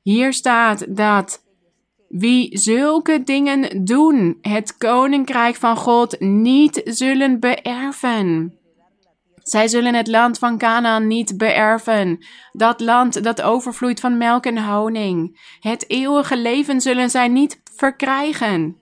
Hier 0.03 0.33
staat 0.33 0.97
dat 0.97 1.44
wie 2.19 2.59
zulke 2.59 3.23
dingen 3.23 3.85
doen, 3.85 4.39
het 4.41 4.77
koninkrijk 4.77 5.57
van 5.57 5.77
God 5.77 6.21
niet 6.21 6.81
zullen 6.85 7.41
beërven. 7.41 8.59
Zij 9.43 9.69
zullen 9.69 9.95
het 9.95 10.07
land 10.07 10.39
van 10.39 10.59
Canaan 10.59 11.07
niet 11.07 11.37
beërven, 11.37 12.25
dat 12.53 12.81
land 12.81 13.25
dat 13.25 13.43
overvloeit 13.43 14.01
van 14.01 14.19
melk 14.19 14.47
en 14.47 14.65
honing. 14.65 15.41
Het 15.61 15.91
eeuwige 15.91 16.37
leven 16.37 16.81
zullen 16.81 17.11
zij 17.11 17.29
niet 17.29 17.61
verkrijgen. 17.77 18.81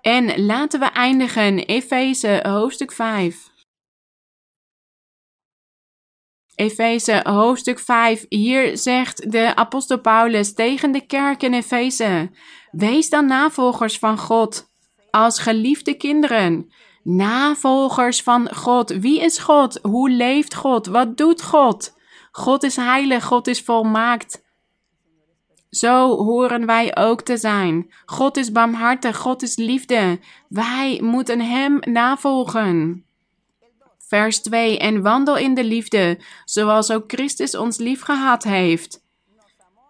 En 0.00 0.44
laten 0.44 0.80
we 0.80 0.86
eindigen, 0.86 1.58
Efeze 1.58 2.44
hoofdstuk 2.48 2.92
5. 2.92 3.50
Efeze 6.54 7.20
hoofdstuk 7.22 7.78
5. 7.78 8.26
Hier 8.28 8.76
zegt 8.76 9.30
de 9.32 9.56
apostel 9.56 10.00
Paulus 10.00 10.54
tegen 10.54 10.92
de 10.92 11.06
kerk 11.06 11.42
in 11.42 11.54
Efeze: 11.54 12.30
Wees 12.70 13.10
dan 13.10 13.26
navolgers 13.26 13.98
van 13.98 14.18
God 14.18 14.68
als 15.10 15.38
geliefde 15.38 15.94
kinderen. 15.94 16.72
Navolgers 17.02 18.22
van 18.22 18.54
God. 18.54 18.90
Wie 18.90 19.20
is 19.20 19.38
God? 19.38 19.78
Hoe 19.82 20.10
leeft 20.10 20.54
God? 20.54 20.86
Wat 20.86 21.16
doet 21.16 21.42
God? 21.42 21.98
God 22.32 22.62
is 22.62 22.76
heilig, 22.76 23.24
God 23.24 23.46
is 23.46 23.60
volmaakt. 23.62 24.42
Zo 25.70 26.16
horen 26.16 26.66
wij 26.66 26.96
ook 26.96 27.22
te 27.22 27.36
zijn. 27.36 27.92
God 28.06 28.36
is 28.36 28.52
barmhartig, 28.52 29.16
God 29.16 29.42
is 29.42 29.56
liefde. 29.56 30.20
Wij 30.48 31.00
moeten 31.02 31.40
Hem 31.40 31.78
navolgen. 31.80 33.04
Vers 33.98 34.40
2. 34.42 34.78
En 34.78 35.02
wandel 35.02 35.36
in 35.36 35.54
de 35.54 35.64
liefde, 35.64 36.20
zoals 36.44 36.90
ook 36.90 37.04
Christus 37.06 37.56
ons 37.56 37.78
lief 37.78 38.02
gehad 38.02 38.44
heeft. 38.44 39.04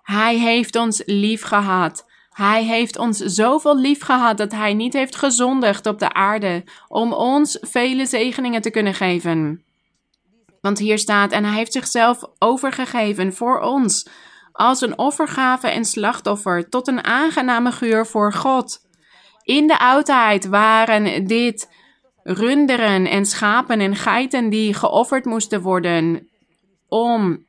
Hij 0.03 0.37
heeft 0.39 0.77
ons 0.77 1.03
lief 1.07 1.43
gehad. 1.43 2.09
Hij 2.41 2.65
heeft 2.65 2.99
ons 2.99 3.19
zoveel 3.19 3.79
lief 3.79 4.03
gehad 4.03 4.37
dat 4.37 4.53
hij 4.53 4.75
niet 4.75 4.93
heeft 4.93 5.17
gezondigd 5.17 5.87
op 5.87 5.99
de 5.99 6.13
aarde 6.13 6.65
om 6.89 7.13
ons 7.13 7.59
vele 7.61 8.07
zegeningen 8.07 8.61
te 8.61 8.71
kunnen 8.71 8.95
geven. 8.95 9.65
Want 10.61 10.79
hier 10.79 10.99
staat, 10.99 11.33
en 11.33 11.45
hij 11.45 11.55
heeft 11.55 11.73
zichzelf 11.73 12.25
overgegeven 12.39 13.35
voor 13.35 13.61
ons, 13.61 14.09
als 14.53 14.81
een 14.81 14.99
offergave 14.99 15.69
en 15.69 15.85
slachtoffer, 15.85 16.69
tot 16.69 16.89
een 16.89 17.05
aangename 17.05 17.73
geur 17.73 18.07
voor 18.07 18.33
God. 18.33 18.79
In 19.43 19.67
de 19.67 19.79
oudheid 19.79 20.47
waren 20.47 21.27
dit 21.27 21.69
runderen 22.23 23.07
en 23.07 23.27
schapen 23.27 23.81
en 23.81 23.97
geiten 23.97 24.51
die 24.51 24.75
geofferd 24.75 25.25
moesten 25.25 25.63
worden 25.63 26.29
om 26.89 27.47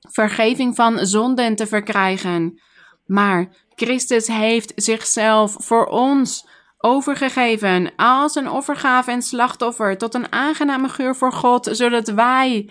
vergeving 0.00 0.74
van 0.74 1.06
zonden 1.06 1.56
te 1.56 1.66
verkrijgen. 1.66 2.62
Maar 3.06 3.48
Christus 3.74 4.26
heeft 4.26 4.72
zichzelf 4.76 5.56
voor 5.58 5.86
ons 5.86 6.48
overgegeven 6.78 7.92
als 7.96 8.34
een 8.34 8.50
offergave 8.50 9.10
en 9.10 9.22
slachtoffer 9.22 9.98
tot 9.98 10.14
een 10.14 10.32
aangename 10.32 10.88
geur 10.88 11.16
voor 11.16 11.32
God, 11.32 11.68
zodat 11.72 12.08
wij 12.08 12.70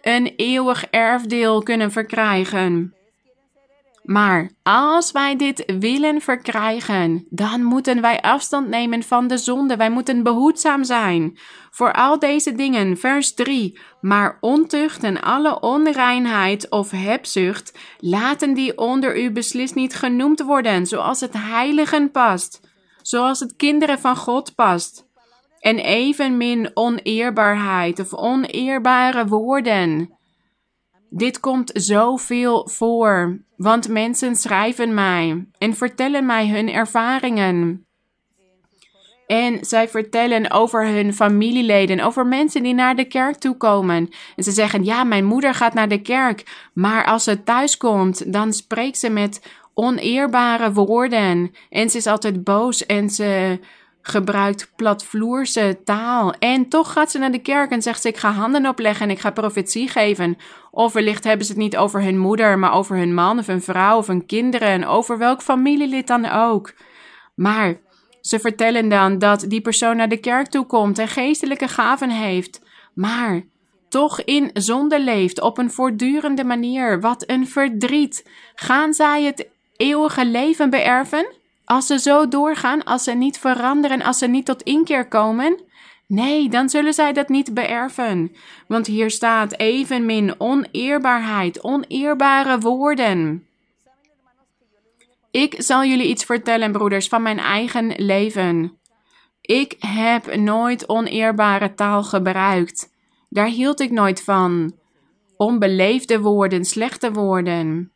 een 0.00 0.26
eeuwig 0.36 0.84
erfdeel 0.84 1.62
kunnen 1.62 1.92
verkrijgen. 1.92 2.97
Maar 4.08 4.50
als 4.62 5.12
wij 5.12 5.36
dit 5.36 5.72
willen 5.78 6.20
verkrijgen, 6.20 7.26
dan 7.30 7.62
moeten 7.62 8.00
wij 8.00 8.20
afstand 8.20 8.68
nemen 8.68 9.02
van 9.02 9.26
de 9.26 9.38
zonde. 9.38 9.76
Wij 9.76 9.90
moeten 9.90 10.22
behoedzaam 10.22 10.84
zijn 10.84 11.38
voor 11.70 11.92
al 11.92 12.18
deze 12.18 12.52
dingen. 12.52 12.96
Vers 12.96 13.34
3. 13.34 13.78
Maar 14.00 14.38
ontucht 14.40 15.04
en 15.04 15.20
alle 15.20 15.60
onreinheid 15.60 16.70
of 16.70 16.90
hebzucht, 16.90 17.78
laten 17.98 18.54
die 18.54 18.78
onder 18.78 19.22
u 19.22 19.32
beslist 19.32 19.74
niet 19.74 19.94
genoemd 19.94 20.40
worden, 20.40 20.86
zoals 20.86 21.20
het 21.20 21.32
heiligen 21.32 22.10
past, 22.10 22.60
zoals 23.02 23.40
het 23.40 23.56
kinderen 23.56 23.98
van 23.98 24.16
God 24.16 24.54
past. 24.54 25.06
En 25.58 25.78
evenmin 25.78 26.70
oneerbaarheid 26.74 28.00
of 28.00 28.14
oneerbare 28.14 29.26
woorden 29.26 30.17
dit 31.10 31.40
komt 31.40 31.70
zoveel 31.74 32.68
voor, 32.68 33.38
want 33.56 33.88
mensen 33.88 34.36
schrijven 34.36 34.94
mij 34.94 35.46
en 35.58 35.74
vertellen 35.74 36.26
mij 36.26 36.48
hun 36.48 36.68
ervaringen. 36.68 37.86
En 39.26 39.58
zij 39.64 39.88
vertellen 39.88 40.50
over 40.50 40.86
hun 40.86 41.14
familieleden, 41.14 42.00
over 42.00 42.26
mensen 42.26 42.62
die 42.62 42.74
naar 42.74 42.96
de 42.96 43.04
kerk 43.04 43.36
toe 43.36 43.56
komen. 43.56 44.08
En 44.36 44.44
ze 44.44 44.50
zeggen: 44.50 44.84
Ja, 44.84 45.04
mijn 45.04 45.24
moeder 45.24 45.54
gaat 45.54 45.74
naar 45.74 45.88
de 45.88 46.02
kerk, 46.02 46.68
maar 46.74 47.04
als 47.04 47.24
ze 47.24 47.42
thuis 47.42 47.76
komt, 47.76 48.32
dan 48.32 48.52
spreekt 48.52 48.98
ze 48.98 49.10
met 49.10 49.40
oneerbare 49.74 50.72
woorden. 50.72 51.50
En 51.70 51.90
ze 51.90 51.96
is 51.96 52.06
altijd 52.06 52.44
boos 52.44 52.86
en 52.86 53.10
ze 53.10 53.58
gebruikt 54.08 54.72
platvloerse 54.76 55.78
taal. 55.84 56.32
En 56.32 56.68
toch 56.68 56.92
gaat 56.92 57.10
ze 57.10 57.18
naar 57.18 57.32
de 57.32 57.42
kerk 57.42 57.70
en 57.70 57.82
zegt 57.82 58.02
ze: 58.02 58.08
Ik 58.08 58.16
ga 58.16 58.30
handen 58.30 58.66
opleggen 58.66 59.06
en 59.06 59.12
ik 59.12 59.20
ga 59.20 59.30
profetie 59.30 59.88
geven. 59.88 60.36
Of 60.70 60.92
wellicht 60.92 61.24
hebben 61.24 61.46
ze 61.46 61.52
het 61.52 61.60
niet 61.60 61.76
over 61.76 62.02
hun 62.02 62.18
moeder, 62.18 62.58
maar 62.58 62.72
over 62.72 62.96
hun 62.96 63.14
man 63.14 63.38
of 63.38 63.46
hun 63.46 63.62
vrouw 63.62 63.96
of 63.96 64.06
hun 64.06 64.26
kinderen 64.26 64.68
en 64.68 64.86
over 64.86 65.18
welk 65.18 65.42
familielid 65.42 66.06
dan 66.06 66.30
ook. 66.30 66.74
Maar 67.34 67.80
ze 68.20 68.38
vertellen 68.38 68.88
dan 68.88 69.18
dat 69.18 69.44
die 69.48 69.60
persoon 69.60 69.96
naar 69.96 70.08
de 70.08 70.20
kerk 70.20 70.46
toe 70.46 70.66
komt 70.66 70.98
en 70.98 71.08
geestelijke 71.08 71.68
gaven 71.68 72.10
heeft, 72.10 72.60
maar 72.94 73.42
toch 73.88 74.22
in 74.22 74.50
zonde 74.52 75.00
leeft 75.00 75.40
op 75.40 75.58
een 75.58 75.70
voortdurende 75.70 76.44
manier. 76.44 77.00
Wat 77.00 77.24
een 77.26 77.46
verdriet. 77.46 78.30
Gaan 78.54 78.94
zij 78.94 79.22
het 79.22 79.48
eeuwige 79.76 80.26
leven 80.26 80.70
beërven? 80.70 81.26
Als 81.68 81.86
ze 81.86 81.98
zo 81.98 82.28
doorgaan, 82.28 82.84
als 82.84 83.04
ze 83.04 83.12
niet 83.12 83.38
veranderen, 83.38 84.02
als 84.02 84.18
ze 84.18 84.26
niet 84.26 84.46
tot 84.46 84.62
inkeer 84.62 85.08
komen, 85.08 85.60
nee, 86.06 86.48
dan 86.48 86.68
zullen 86.68 86.94
zij 86.94 87.12
dat 87.12 87.28
niet 87.28 87.54
beërven. 87.54 88.32
Want 88.68 88.86
hier 88.86 89.10
staat 89.10 89.58
evenmin 89.58 90.34
oneerbaarheid, 90.40 91.64
oneerbare 91.64 92.58
woorden. 92.58 93.46
Ik 95.30 95.54
zal 95.58 95.84
jullie 95.84 96.08
iets 96.08 96.24
vertellen, 96.24 96.72
broeders, 96.72 97.08
van 97.08 97.22
mijn 97.22 97.38
eigen 97.38 97.92
leven. 97.96 98.78
Ik 99.40 99.74
heb 99.78 100.36
nooit 100.36 100.88
oneerbare 100.88 101.74
taal 101.74 102.02
gebruikt. 102.02 102.94
Daar 103.28 103.48
hield 103.48 103.80
ik 103.80 103.90
nooit 103.90 104.22
van. 104.22 104.72
Onbeleefde 105.36 106.20
woorden, 106.20 106.64
slechte 106.64 107.12
woorden. 107.12 107.92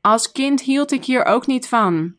Als 0.00 0.32
kind 0.32 0.62
hield 0.62 0.92
ik 0.92 1.04
hier 1.04 1.24
ook 1.24 1.46
niet 1.46 1.68
van. 1.68 2.17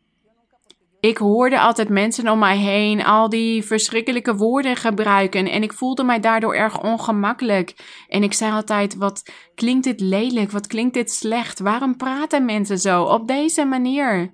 Ik 0.99 1.17
hoorde 1.17 1.59
altijd 1.59 1.89
mensen 1.89 2.29
om 2.29 2.39
mij 2.39 2.57
heen 2.57 3.05
al 3.05 3.29
die 3.29 3.63
verschrikkelijke 3.63 4.35
woorden 4.35 4.75
gebruiken 4.75 5.47
en 5.47 5.63
ik 5.63 5.73
voelde 5.73 6.03
mij 6.03 6.19
daardoor 6.19 6.55
erg 6.55 6.81
ongemakkelijk. 6.81 7.73
En 8.07 8.23
ik 8.23 8.33
zei 8.33 8.51
altijd: 8.51 8.95
Wat 8.95 9.31
klinkt 9.55 9.83
dit 9.83 9.99
lelijk? 9.99 10.51
Wat 10.51 10.67
klinkt 10.67 10.93
dit 10.93 11.11
slecht? 11.11 11.59
Waarom 11.59 11.97
praten 11.97 12.45
mensen 12.45 12.77
zo 12.77 13.03
op 13.03 13.27
deze 13.27 13.65
manier? 13.65 14.33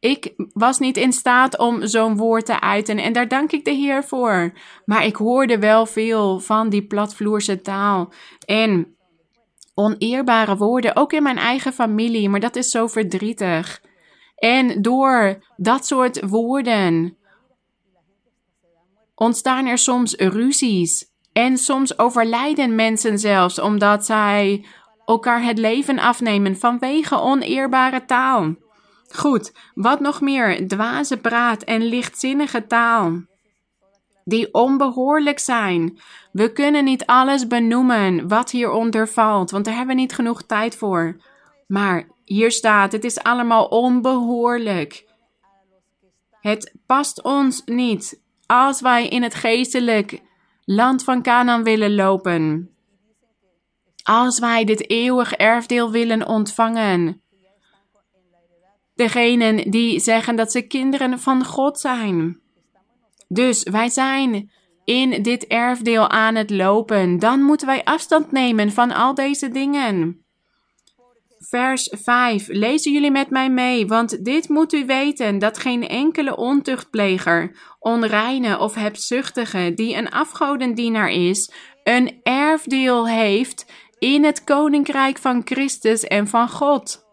Ik 0.00 0.32
was 0.52 0.78
niet 0.78 0.96
in 0.96 1.12
staat 1.12 1.58
om 1.58 1.86
zo'n 1.86 2.16
woord 2.16 2.46
te 2.46 2.60
uiten 2.60 2.98
en 2.98 3.12
daar 3.12 3.28
dank 3.28 3.52
ik 3.52 3.64
de 3.64 3.70
Heer 3.70 4.04
voor. 4.04 4.52
Maar 4.84 5.04
ik 5.04 5.16
hoorde 5.16 5.58
wel 5.58 5.86
veel 5.86 6.40
van 6.40 6.68
die 6.68 6.86
platvloerse 6.86 7.60
taal 7.60 8.12
en 8.46 8.96
oneerbare 9.74 10.56
woorden, 10.56 10.96
ook 10.96 11.12
in 11.12 11.22
mijn 11.22 11.38
eigen 11.38 11.72
familie, 11.72 12.28
maar 12.28 12.40
dat 12.40 12.56
is 12.56 12.70
zo 12.70 12.86
verdrietig. 12.86 13.80
En 14.46 14.82
door 14.82 15.38
dat 15.56 15.86
soort 15.86 16.28
woorden 16.28 17.16
ontstaan 19.14 19.66
er 19.66 19.78
soms 19.78 20.14
ruzies. 20.14 21.04
En 21.32 21.58
soms 21.58 21.98
overlijden 21.98 22.74
mensen 22.74 23.18
zelfs 23.18 23.60
omdat 23.60 24.04
zij 24.04 24.64
elkaar 25.04 25.42
het 25.42 25.58
leven 25.58 25.98
afnemen 25.98 26.56
vanwege 26.56 27.20
oneerbare 27.20 28.04
taal. 28.04 28.54
Goed, 29.08 29.52
wat 29.74 30.00
nog 30.00 30.20
meer? 30.20 30.68
Dwaze 30.68 31.16
praat 31.16 31.62
en 31.62 31.82
lichtzinnige 31.82 32.66
taal. 32.66 33.20
Die 34.24 34.54
onbehoorlijk 34.54 35.38
zijn. 35.38 35.98
We 36.32 36.52
kunnen 36.52 36.84
niet 36.84 37.06
alles 37.06 37.46
benoemen 37.46 38.28
wat 38.28 38.50
hieronder 38.50 39.08
valt, 39.08 39.50
want 39.50 39.64
daar 39.64 39.76
hebben 39.76 39.94
we 39.94 40.00
niet 40.00 40.14
genoeg 40.14 40.42
tijd 40.42 40.76
voor. 40.76 41.16
Maar 41.66 42.06
hier 42.26 42.50
staat: 42.50 42.92
het 42.92 43.04
is 43.04 43.18
allemaal 43.18 43.66
onbehoorlijk. 43.66 45.04
Het 46.40 46.74
past 46.86 47.22
ons 47.22 47.62
niet 47.64 48.20
als 48.46 48.80
wij 48.80 49.08
in 49.08 49.22
het 49.22 49.34
geestelijk 49.34 50.20
land 50.64 51.04
van 51.04 51.22
Canaan 51.22 51.62
willen 51.62 51.94
lopen. 51.94 52.70
Als 54.02 54.38
wij 54.38 54.64
dit 54.64 54.90
eeuwig 54.90 55.32
erfdeel 55.32 55.90
willen 55.90 56.26
ontvangen. 56.26 57.22
Degenen 58.94 59.70
die 59.70 60.00
zeggen 60.00 60.36
dat 60.36 60.52
ze 60.52 60.62
kinderen 60.62 61.18
van 61.18 61.44
God 61.44 61.80
zijn. 61.80 62.40
Dus 63.28 63.62
wij 63.62 63.88
zijn 63.88 64.50
in 64.84 65.22
dit 65.22 65.46
erfdeel 65.46 66.08
aan 66.08 66.34
het 66.34 66.50
lopen. 66.50 67.18
Dan 67.18 67.42
moeten 67.42 67.66
wij 67.66 67.84
afstand 67.84 68.32
nemen 68.32 68.72
van 68.72 68.92
al 68.92 69.14
deze 69.14 69.48
dingen. 69.48 70.25
Vers 71.38 71.88
5. 71.92 72.46
Lezen 72.48 72.92
jullie 72.92 73.10
met 73.10 73.30
mij 73.30 73.50
mee, 73.50 73.86
want 73.86 74.24
dit 74.24 74.48
moet 74.48 74.72
u 74.72 74.86
weten: 74.86 75.38
dat 75.38 75.58
geen 75.58 75.88
enkele 75.88 76.36
ontuchtpleger, 76.36 77.56
onreine 77.78 78.58
of 78.58 78.74
hebzuchtige 78.74 79.72
die 79.74 79.94
een 79.94 80.10
afgodendienaar 80.10 81.10
is, 81.10 81.52
een 81.84 82.20
erfdeel 82.22 83.08
heeft 83.08 83.66
in 83.98 84.24
het 84.24 84.44
koninkrijk 84.44 85.18
van 85.18 85.42
Christus 85.44 86.04
en 86.04 86.28
van 86.28 86.48
God. 86.48 87.04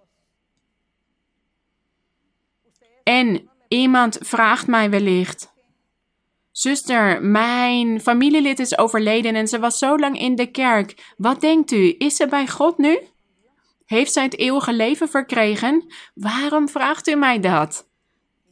En 3.03 3.49
iemand 3.67 4.17
vraagt 4.21 4.67
mij 4.67 4.89
wellicht: 4.89 5.53
Zuster, 6.51 7.21
mijn 7.23 8.01
familielid 8.01 8.59
is 8.59 8.77
overleden 8.77 9.35
en 9.35 9.47
ze 9.47 9.59
was 9.59 9.77
zo 9.77 9.97
lang 9.97 10.19
in 10.19 10.35
de 10.35 10.51
kerk. 10.51 11.13
Wat 11.17 11.41
denkt 11.41 11.71
u? 11.71 11.95
Is 11.97 12.15
ze 12.15 12.27
bij 12.27 12.47
God 12.47 12.77
nu? 12.77 12.99
Heeft 13.85 14.13
zij 14.13 14.23
het 14.23 14.37
eeuwige 14.37 14.73
leven 14.73 15.09
verkregen? 15.09 15.93
Waarom 16.13 16.69
vraagt 16.69 17.07
u 17.07 17.15
mij 17.15 17.39
dat? 17.39 17.91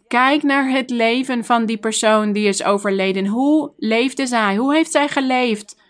Kijk 0.07 0.43
naar 0.43 0.69
het 0.69 0.89
leven 0.89 1.45
van 1.45 1.65
die 1.65 1.77
persoon 1.77 2.33
die 2.33 2.47
is 2.47 2.63
overleden. 2.63 3.25
Hoe 3.25 3.73
leefde 3.77 4.27
zij? 4.27 4.55
Hoe 4.55 4.73
heeft 4.73 4.91
zij 4.91 5.07
geleefd? 5.07 5.81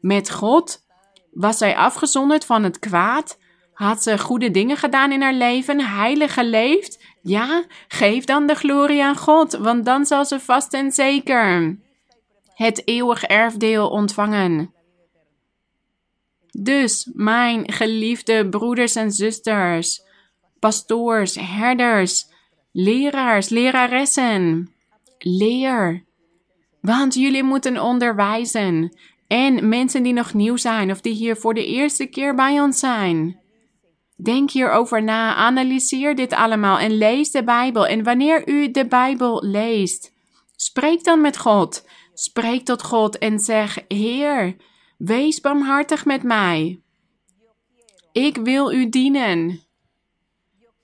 Met 0.00 0.30
God? 0.30 0.84
Was 1.32 1.58
zij 1.58 1.76
afgezonderd 1.76 2.44
van 2.44 2.62
het 2.62 2.78
kwaad? 2.78 3.38
Had 3.72 4.02
ze 4.02 4.18
goede 4.18 4.50
dingen 4.50 4.76
gedaan 4.76 5.12
in 5.12 5.22
haar 5.22 5.34
leven, 5.34 5.80
heilig 5.80 6.34
geleefd? 6.34 7.04
Ja, 7.22 7.64
geef 7.88 8.24
dan 8.24 8.46
de 8.46 8.54
glorie 8.54 9.04
aan 9.04 9.16
God, 9.16 9.52
want 9.52 9.84
dan 9.84 10.06
zal 10.06 10.24
ze 10.24 10.40
vast 10.40 10.74
en 10.74 10.92
zeker 10.92 11.78
het 12.54 12.82
eeuwig 12.88 13.22
erfdeel 13.22 13.88
ontvangen. 13.88 14.74
Dus, 16.58 17.10
mijn 17.14 17.72
geliefde 17.72 18.48
broeders 18.48 18.94
en 18.94 19.12
zusters, 19.12 20.02
pastoors, 20.58 21.34
herders, 21.34 22.26
leraars, 22.72 23.48
leraressen, 23.48 24.70
leer. 25.18 26.04
Want 26.80 27.14
jullie 27.14 27.42
moeten 27.42 27.82
onderwijzen. 27.82 28.96
En 29.26 29.68
mensen 29.68 30.02
die 30.02 30.12
nog 30.12 30.34
nieuw 30.34 30.56
zijn 30.56 30.90
of 30.90 31.00
die 31.00 31.12
hier 31.12 31.36
voor 31.36 31.54
de 31.54 31.66
eerste 31.66 32.06
keer 32.06 32.34
bij 32.34 32.60
ons 32.60 32.78
zijn. 32.78 33.40
Denk 34.22 34.50
hierover 34.50 35.02
na, 35.02 35.34
analyseer 35.34 36.14
dit 36.14 36.32
allemaal 36.32 36.78
en 36.78 36.98
lees 36.98 37.30
de 37.30 37.44
Bijbel. 37.44 37.86
En 37.86 38.02
wanneer 38.02 38.48
u 38.48 38.70
de 38.70 38.86
Bijbel 38.86 39.44
leest, 39.44 40.12
spreek 40.56 41.04
dan 41.04 41.20
met 41.20 41.38
God. 41.38 41.84
Spreek 42.14 42.64
tot 42.64 42.82
God 42.82 43.18
en 43.18 43.38
zeg: 43.38 43.78
Heer, 43.88 44.56
wees 44.96 45.40
barmhartig 45.40 46.04
met 46.04 46.22
mij. 46.22 46.80
Ik 48.12 48.36
wil 48.36 48.72
u 48.72 48.88
dienen. 48.88 49.60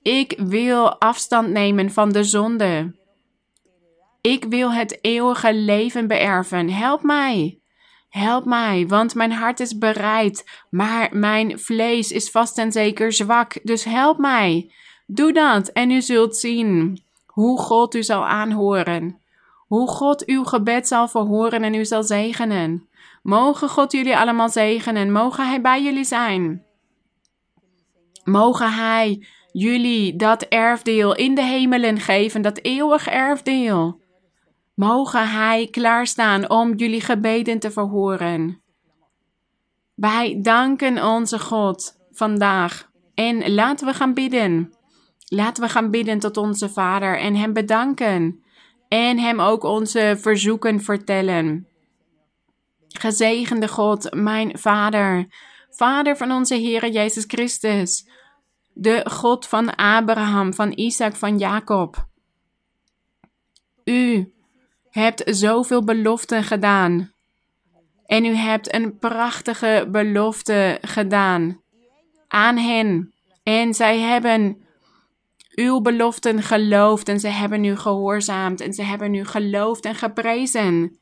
Ik 0.01 0.33
wil 0.37 0.99
afstand 0.99 1.49
nemen 1.49 1.91
van 1.91 2.11
de 2.11 2.23
zonde. 2.23 2.95
Ik 4.21 4.45
wil 4.45 4.71
het 4.71 4.97
eeuwige 5.01 5.53
leven 5.53 6.07
beërven. 6.07 6.69
Help 6.69 7.03
mij. 7.03 7.57
Help 8.09 8.45
mij, 8.45 8.87
want 8.87 9.15
mijn 9.15 9.31
hart 9.31 9.59
is 9.59 9.77
bereid, 9.77 10.49
maar 10.69 11.09
mijn 11.11 11.59
vlees 11.59 12.11
is 12.11 12.29
vast 12.29 12.57
en 12.57 12.71
zeker 12.71 13.13
zwak. 13.13 13.59
Dus 13.63 13.83
help 13.83 14.17
mij. 14.17 14.71
Doe 15.05 15.33
dat 15.33 15.67
en 15.67 15.91
u 15.91 16.01
zult 16.01 16.37
zien 16.37 17.03
hoe 17.25 17.59
God 17.59 17.95
u 17.95 18.03
zal 18.03 18.25
aanhoren. 18.25 19.19
Hoe 19.67 19.87
God 19.87 20.25
uw 20.25 20.43
gebed 20.43 20.87
zal 20.87 21.07
verhoren 21.07 21.63
en 21.63 21.73
u 21.73 21.85
zal 21.85 22.03
zegenen. 22.03 22.87
Mogen 23.23 23.69
God 23.69 23.91
jullie 23.91 24.17
allemaal 24.17 24.49
zegenen. 24.49 25.11
Mogen 25.11 25.47
Hij 25.47 25.61
bij 25.61 25.83
jullie 25.83 26.03
zijn. 26.03 26.65
Mogen 28.23 28.73
Hij 28.73 29.25
jullie 29.51 30.15
dat 30.15 30.41
erfdeel 30.41 31.15
in 31.15 31.35
de 31.35 31.43
hemelen 31.43 31.99
geven, 31.99 32.41
dat 32.41 32.59
eeuwig 32.61 33.07
erfdeel. 33.07 34.01
Mogen 34.75 35.29
Hij 35.29 35.67
klaarstaan 35.71 36.49
om 36.49 36.75
jullie 36.75 37.01
gebeden 37.01 37.59
te 37.59 37.71
verhoren. 37.71 38.61
Wij 39.95 40.39
danken 40.41 41.03
onze 41.05 41.39
God 41.39 41.97
vandaag 42.11 42.89
en 43.13 43.53
laten 43.53 43.87
we 43.87 43.93
gaan 43.93 44.13
bidden. 44.13 44.73
Laten 45.27 45.63
we 45.63 45.69
gaan 45.69 45.91
bidden 45.91 46.19
tot 46.19 46.37
onze 46.37 46.69
Vader 46.69 47.19
en 47.19 47.35
Hem 47.35 47.53
bedanken 47.53 48.43
en 48.87 49.19
Hem 49.19 49.39
ook 49.39 49.63
onze 49.63 50.17
verzoeken 50.19 50.81
vertellen. 50.81 51.67
Gezegende 52.99 53.67
God, 53.67 54.13
mijn 54.13 54.57
Vader, 54.57 55.27
Vader 55.69 56.17
van 56.17 56.31
onze 56.31 56.55
Heer 56.55 56.89
Jezus 56.89 57.23
Christus, 57.27 58.07
de 58.73 59.09
God 59.09 59.47
van 59.47 59.75
Abraham, 59.75 60.53
van 60.53 60.71
Isaac, 60.75 61.15
van 61.15 61.37
Jacob. 61.37 62.07
U 63.83 64.33
hebt 64.89 65.23
zoveel 65.25 65.83
beloften 65.83 66.43
gedaan. 66.43 67.11
En 68.05 68.25
u 68.25 68.35
hebt 68.35 68.73
een 68.73 68.97
prachtige 68.97 69.87
belofte 69.91 70.77
gedaan 70.81 71.61
aan 72.27 72.57
hen. 72.57 73.13
En 73.43 73.73
zij 73.73 73.99
hebben 73.99 74.65
uw 75.55 75.81
beloften 75.81 76.41
geloofd 76.41 77.07
en 77.07 77.19
ze 77.19 77.27
hebben 77.27 77.63
u 77.63 77.75
gehoorzaamd 77.75 78.61
en 78.61 78.73
ze 78.73 78.83
hebben 78.83 79.13
u 79.13 79.25
geloofd 79.25 79.85
en 79.85 79.95
geprezen. 79.95 80.99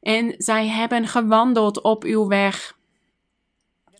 En 0.00 0.34
zij 0.36 0.68
hebben 0.68 1.06
gewandeld 1.06 1.82
op 1.82 2.04
uw 2.04 2.26
weg. 2.26 2.76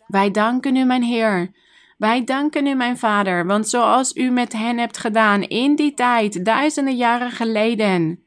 Wij 0.07 0.31
danken 0.31 0.75
u, 0.75 0.83
mijn 0.83 1.03
Heer. 1.03 1.51
Wij 1.97 2.23
danken 2.23 2.67
u, 2.67 2.73
mijn 2.73 2.97
Vader, 2.97 3.45
want 3.45 3.69
zoals 3.69 4.15
u 4.15 4.29
met 4.29 4.53
hen 4.53 4.77
hebt 4.77 4.97
gedaan 4.97 5.41
in 5.41 5.75
die 5.75 5.93
tijd, 5.93 6.45
duizenden 6.45 6.95
jaren 6.95 7.31
geleden, 7.31 8.23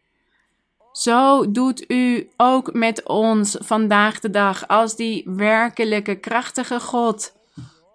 zo 0.93 1.51
doet 1.51 1.91
u 1.91 2.29
ook 2.37 2.73
met 2.73 3.09
ons 3.09 3.57
vandaag 3.61 4.21
de 4.21 4.31
dag 4.31 4.69
als 4.69 4.97
die 4.97 5.23
werkelijke 5.27 6.15
krachtige 6.15 6.81
God. 6.81 7.33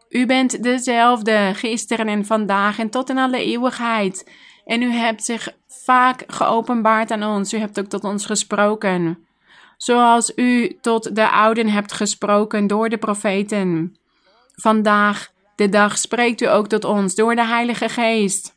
U 0.10 0.26
bent 0.26 0.64
dezelfde 0.64 1.52
gisteren 1.54 2.08
en 2.08 2.26
vandaag 2.26 2.80
en 2.80 2.90
tot 2.90 3.10
in 3.10 3.18
alle 3.18 3.44
eeuwigheid. 3.44 4.32
En 4.66 4.82
u 4.82 4.92
hebt 4.92 5.24
zich 5.24 5.56
vaak 5.68 6.24
geopenbaard 6.28 7.12
aan 7.12 7.24
ons. 7.24 7.54
U 7.54 7.58
hebt 7.58 7.80
ook 7.80 7.88
tot 7.88 8.04
ons 8.04 8.26
gesproken. 8.26 9.27
Zoals 9.78 10.32
u 10.36 10.78
tot 10.82 11.16
de 11.16 11.30
ouden 11.30 11.68
hebt 11.68 11.94
gesproken 11.94 12.68
door 12.68 12.90
de 12.90 12.98
profeten. 12.98 13.98
Vandaag 14.56 15.32
de 15.56 15.70
dag 15.70 15.98
spreekt 15.98 16.42
u 16.42 16.46
ook 16.46 16.68
tot 16.68 16.84
ons 16.84 17.16
door 17.16 17.36
de 17.36 17.46
Heilige 17.46 17.90
Geest. 17.90 18.56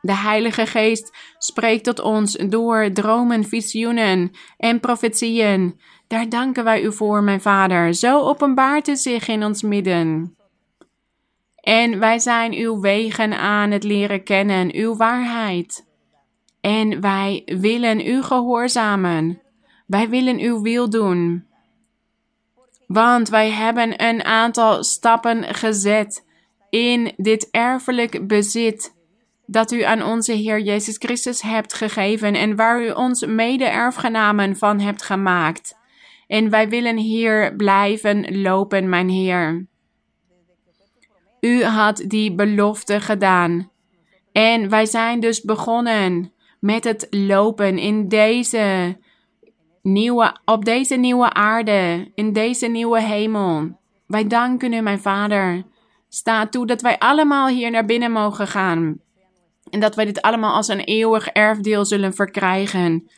De 0.00 0.16
Heilige 0.16 0.66
Geest 0.66 1.16
spreekt 1.38 1.84
tot 1.84 2.00
ons 2.00 2.32
door 2.32 2.92
dromen, 2.92 3.44
visioenen 3.44 4.30
en 4.56 4.80
profetieën. 4.80 5.80
Daar 6.06 6.28
danken 6.28 6.64
wij 6.64 6.82
u 6.82 6.92
voor, 6.92 7.22
mijn 7.22 7.40
Vader. 7.40 7.94
Zo 7.94 8.20
openbaart 8.20 8.88
u 8.88 8.96
zich 8.96 9.28
in 9.28 9.44
ons 9.44 9.62
midden. 9.62 10.36
En 11.56 11.98
wij 11.98 12.18
zijn 12.18 12.52
uw 12.52 12.80
wegen 12.80 13.38
aan 13.38 13.70
het 13.70 13.84
leren 13.84 14.22
kennen, 14.22 14.74
uw 14.74 14.96
waarheid. 14.96 15.86
En 16.60 17.00
wij 17.00 17.42
willen 17.44 18.06
u 18.06 18.22
gehoorzamen. 18.22 19.43
Wij 19.86 20.08
willen 20.08 20.38
uw 20.38 20.60
wil 20.60 20.90
doen. 20.90 21.46
Want 22.86 23.28
wij 23.28 23.50
hebben 23.50 24.04
een 24.04 24.24
aantal 24.24 24.84
stappen 24.84 25.54
gezet 25.54 26.26
in 26.70 27.12
dit 27.16 27.48
erfelijk 27.50 28.26
bezit 28.26 28.94
dat 29.46 29.72
u 29.72 29.82
aan 29.82 30.02
onze 30.02 30.32
Heer 30.32 30.60
Jezus 30.60 30.96
Christus 30.96 31.42
hebt 31.42 31.74
gegeven 31.74 32.34
en 32.34 32.56
waar 32.56 32.84
u 32.84 32.90
ons 32.90 33.26
mede-erfgenamen 33.26 34.56
van 34.56 34.80
hebt 34.80 35.02
gemaakt. 35.02 35.76
En 36.26 36.50
wij 36.50 36.68
willen 36.68 36.96
hier 36.96 37.56
blijven 37.56 38.42
lopen, 38.42 38.88
mijn 38.88 39.08
Heer. 39.08 39.66
U 41.40 41.64
had 41.64 42.04
die 42.06 42.34
belofte 42.34 43.00
gedaan. 43.00 43.70
En 44.32 44.68
wij 44.68 44.86
zijn 44.86 45.20
dus 45.20 45.42
begonnen 45.42 46.32
met 46.60 46.84
het 46.84 47.06
lopen 47.10 47.78
in 47.78 48.08
deze 48.08 48.96
op 50.44 50.64
deze 50.64 50.96
nieuwe 50.96 51.32
aarde, 51.32 52.10
in 52.14 52.32
deze 52.32 52.66
nieuwe 52.66 53.00
hemel. 53.00 53.78
Wij 54.06 54.26
danken 54.26 54.72
u, 54.72 54.80
mijn 54.80 55.00
Vader. 55.00 55.62
Sta 56.08 56.46
toe 56.46 56.66
dat 56.66 56.82
wij 56.82 56.98
allemaal 56.98 57.48
hier 57.48 57.70
naar 57.70 57.84
binnen 57.84 58.12
mogen 58.12 58.46
gaan. 58.46 59.00
En 59.70 59.80
dat 59.80 59.94
wij 59.94 60.04
dit 60.04 60.22
allemaal 60.22 60.54
als 60.54 60.68
een 60.68 60.80
eeuwig 60.80 61.28
erfdeel 61.28 61.84
zullen 61.84 62.14
verkrijgen. 62.14 63.10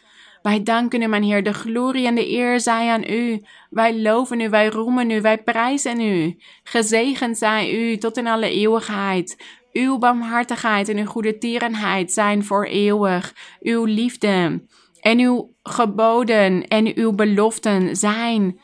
Wij 0.42 0.62
danken 0.62 1.02
u, 1.02 1.06
mijn 1.06 1.22
Heer. 1.22 1.42
De 1.42 1.52
glorie 1.52 2.06
en 2.06 2.14
de 2.14 2.30
eer 2.30 2.60
zij 2.60 2.88
aan 2.90 3.04
u. 3.10 3.42
Wij 3.70 4.00
loven 4.00 4.40
u, 4.40 4.48
wij 4.48 4.68
roemen 4.68 5.10
u, 5.10 5.20
wij 5.20 5.42
prijzen 5.42 6.00
u. 6.00 6.36
Gezegend 6.62 7.38
zij 7.38 7.72
u 7.72 7.96
tot 7.96 8.16
in 8.16 8.26
alle 8.26 8.50
eeuwigheid. 8.50 9.36
Uw 9.72 9.98
barmhartigheid 9.98 10.88
en 10.88 10.98
uw 10.98 11.06
goede 11.06 11.38
tierenheid 11.38 12.12
zijn 12.12 12.44
voor 12.44 12.64
eeuwig. 12.64 13.34
Uw 13.60 13.84
liefde 13.84 14.60
en 15.06 15.18
uw 15.18 15.54
geboden 15.62 16.68
en 16.68 16.96
uw 16.96 17.12
beloften 17.12 17.96
zijn 17.96 18.60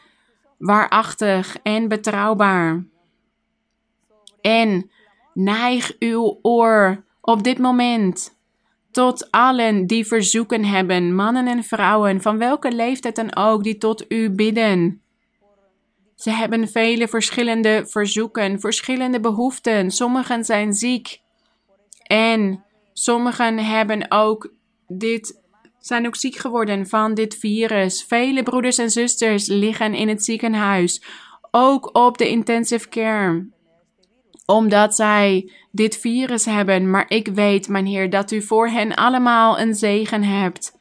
waarachtig 0.59 1.57
en 1.62 1.88
betrouwbaar. 1.88 2.84
En 4.40 4.90
neig 5.34 5.97
uw 5.99 6.38
oor 6.43 7.05
op 7.20 7.43
dit 7.43 7.59
moment 7.59 8.38
tot 8.90 9.30
allen 9.30 9.86
die 9.86 10.07
verzoeken 10.07 10.64
hebben, 10.64 11.14
mannen 11.14 11.47
en 11.47 11.64
vrouwen, 11.64 12.20
van 12.20 12.38
welke 12.38 12.72
leeftijd 12.72 13.16
dan 13.16 13.36
ook, 13.36 13.64
die 13.64 13.78
tot 13.78 14.12
u 14.12 14.30
bidden. 14.30 15.03
Ze 16.16 16.30
hebben 16.30 16.68
vele 16.68 17.09
verschillende 17.09 17.84
verzoeken, 17.86 18.61
verschillende 18.61 19.20
behoeften. 19.20 19.90
Sommigen 19.90 20.45
zijn 20.45 20.72
ziek 20.72 21.20
en 22.03 22.64
sommigen 22.93 23.59
hebben 23.59 24.11
ook 24.11 24.53
dit, 24.86 25.41
zijn 25.83 26.07
ook 26.07 26.16
ziek 26.16 26.37
geworden 26.37 26.87
van 26.87 27.14
dit 27.14 27.37
virus. 27.37 28.05
Vele 28.05 28.43
broeders 28.43 28.78
en 28.78 28.91
zusters 28.91 29.47
liggen 29.47 29.95
in 29.95 30.09
het 30.09 30.24
ziekenhuis, 30.24 31.03
ook 31.51 31.97
op 31.97 32.18
de 32.18 32.28
intensive 32.28 32.89
care 32.89 33.51
omdat 34.47 34.95
zij 34.95 35.51
dit 35.70 35.97
virus 35.97 36.45
hebben. 36.45 36.91
Maar 36.91 37.05
ik 37.09 37.28
weet, 37.28 37.68
mijn 37.68 37.87
Heer, 37.87 38.11
dat 38.11 38.30
u 38.30 38.43
voor 38.43 38.68
hen 38.68 38.95
allemaal 38.95 39.61
een 39.61 39.74
zegen 39.74 40.22
hebt. 40.22 40.80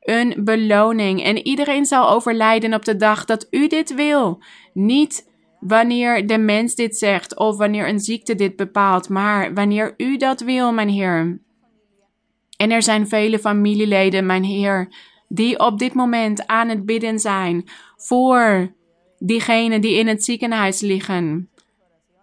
Een 0.00 0.34
beloning. 0.44 1.24
En 1.24 1.46
iedereen 1.46 1.84
zal 1.84 2.10
overlijden 2.10 2.74
op 2.74 2.84
de 2.84 2.96
dag 2.96 3.24
dat 3.24 3.46
u 3.50 3.66
dit 3.66 3.94
wil. 3.94 4.42
Niet 4.72 5.30
wanneer 5.60 6.26
de 6.26 6.38
mens 6.38 6.74
dit 6.74 6.96
zegt 6.96 7.36
of 7.36 7.56
wanneer 7.56 7.88
een 7.88 8.00
ziekte 8.00 8.34
dit 8.34 8.56
bepaalt, 8.56 9.08
maar 9.08 9.54
wanneer 9.54 9.94
u 9.96 10.16
dat 10.16 10.40
wil, 10.40 10.72
mijn 10.72 10.88
Heer. 10.88 11.40
En 12.56 12.70
er 12.70 12.82
zijn 12.82 13.08
vele 13.08 13.38
familieleden, 13.38 14.26
mijn 14.26 14.44
Heer, 14.44 14.88
die 15.28 15.58
op 15.58 15.78
dit 15.78 15.94
moment 15.94 16.46
aan 16.46 16.68
het 16.68 16.86
bidden 16.86 17.18
zijn 17.18 17.64
voor 17.96 18.74
diegenen 19.18 19.80
die 19.80 19.98
in 19.98 20.06
het 20.06 20.24
ziekenhuis 20.24 20.80
liggen. 20.80 21.50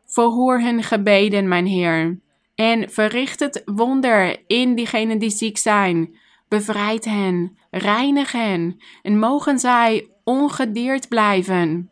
Verhoor 0.05 0.59
hun 0.59 0.83
gebeden, 0.83 1.47
mijn 1.47 1.65
Heer. 1.65 2.19
En 2.55 2.89
verricht 2.89 3.39
het 3.39 3.61
wonder 3.65 4.43
in 4.47 4.75
diegenen 4.75 5.19
die 5.19 5.29
ziek 5.29 5.57
zijn. 5.57 6.17
Bevrijd 6.47 7.05
hen, 7.05 7.57
reinig 7.71 8.31
hen 8.31 8.81
en 9.01 9.19
mogen 9.19 9.59
zij 9.59 10.07
ongedeerd 10.23 11.07
blijven. 11.07 11.91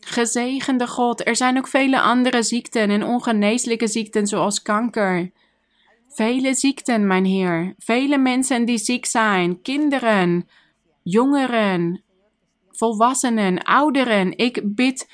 Gezegende 0.00 0.86
God, 0.86 1.26
er 1.26 1.36
zijn 1.36 1.58
ook 1.58 1.68
vele 1.68 2.00
andere 2.00 2.42
ziekten 2.42 2.90
en 2.90 3.04
ongeneeslijke 3.04 3.88
ziekten 3.88 4.26
zoals 4.26 4.62
kanker. 4.62 5.30
Vele 6.14 6.54
ziekten, 6.54 7.06
mijn 7.06 7.24
Heer. 7.24 7.74
Vele 7.78 8.18
mensen 8.18 8.64
die 8.64 8.78
ziek 8.78 9.06
zijn, 9.06 9.62
kinderen, 9.62 10.48
jongeren, 11.02 12.02
volwassenen, 12.70 13.62
ouderen. 13.62 14.36
Ik 14.36 14.74
bid 14.74 15.10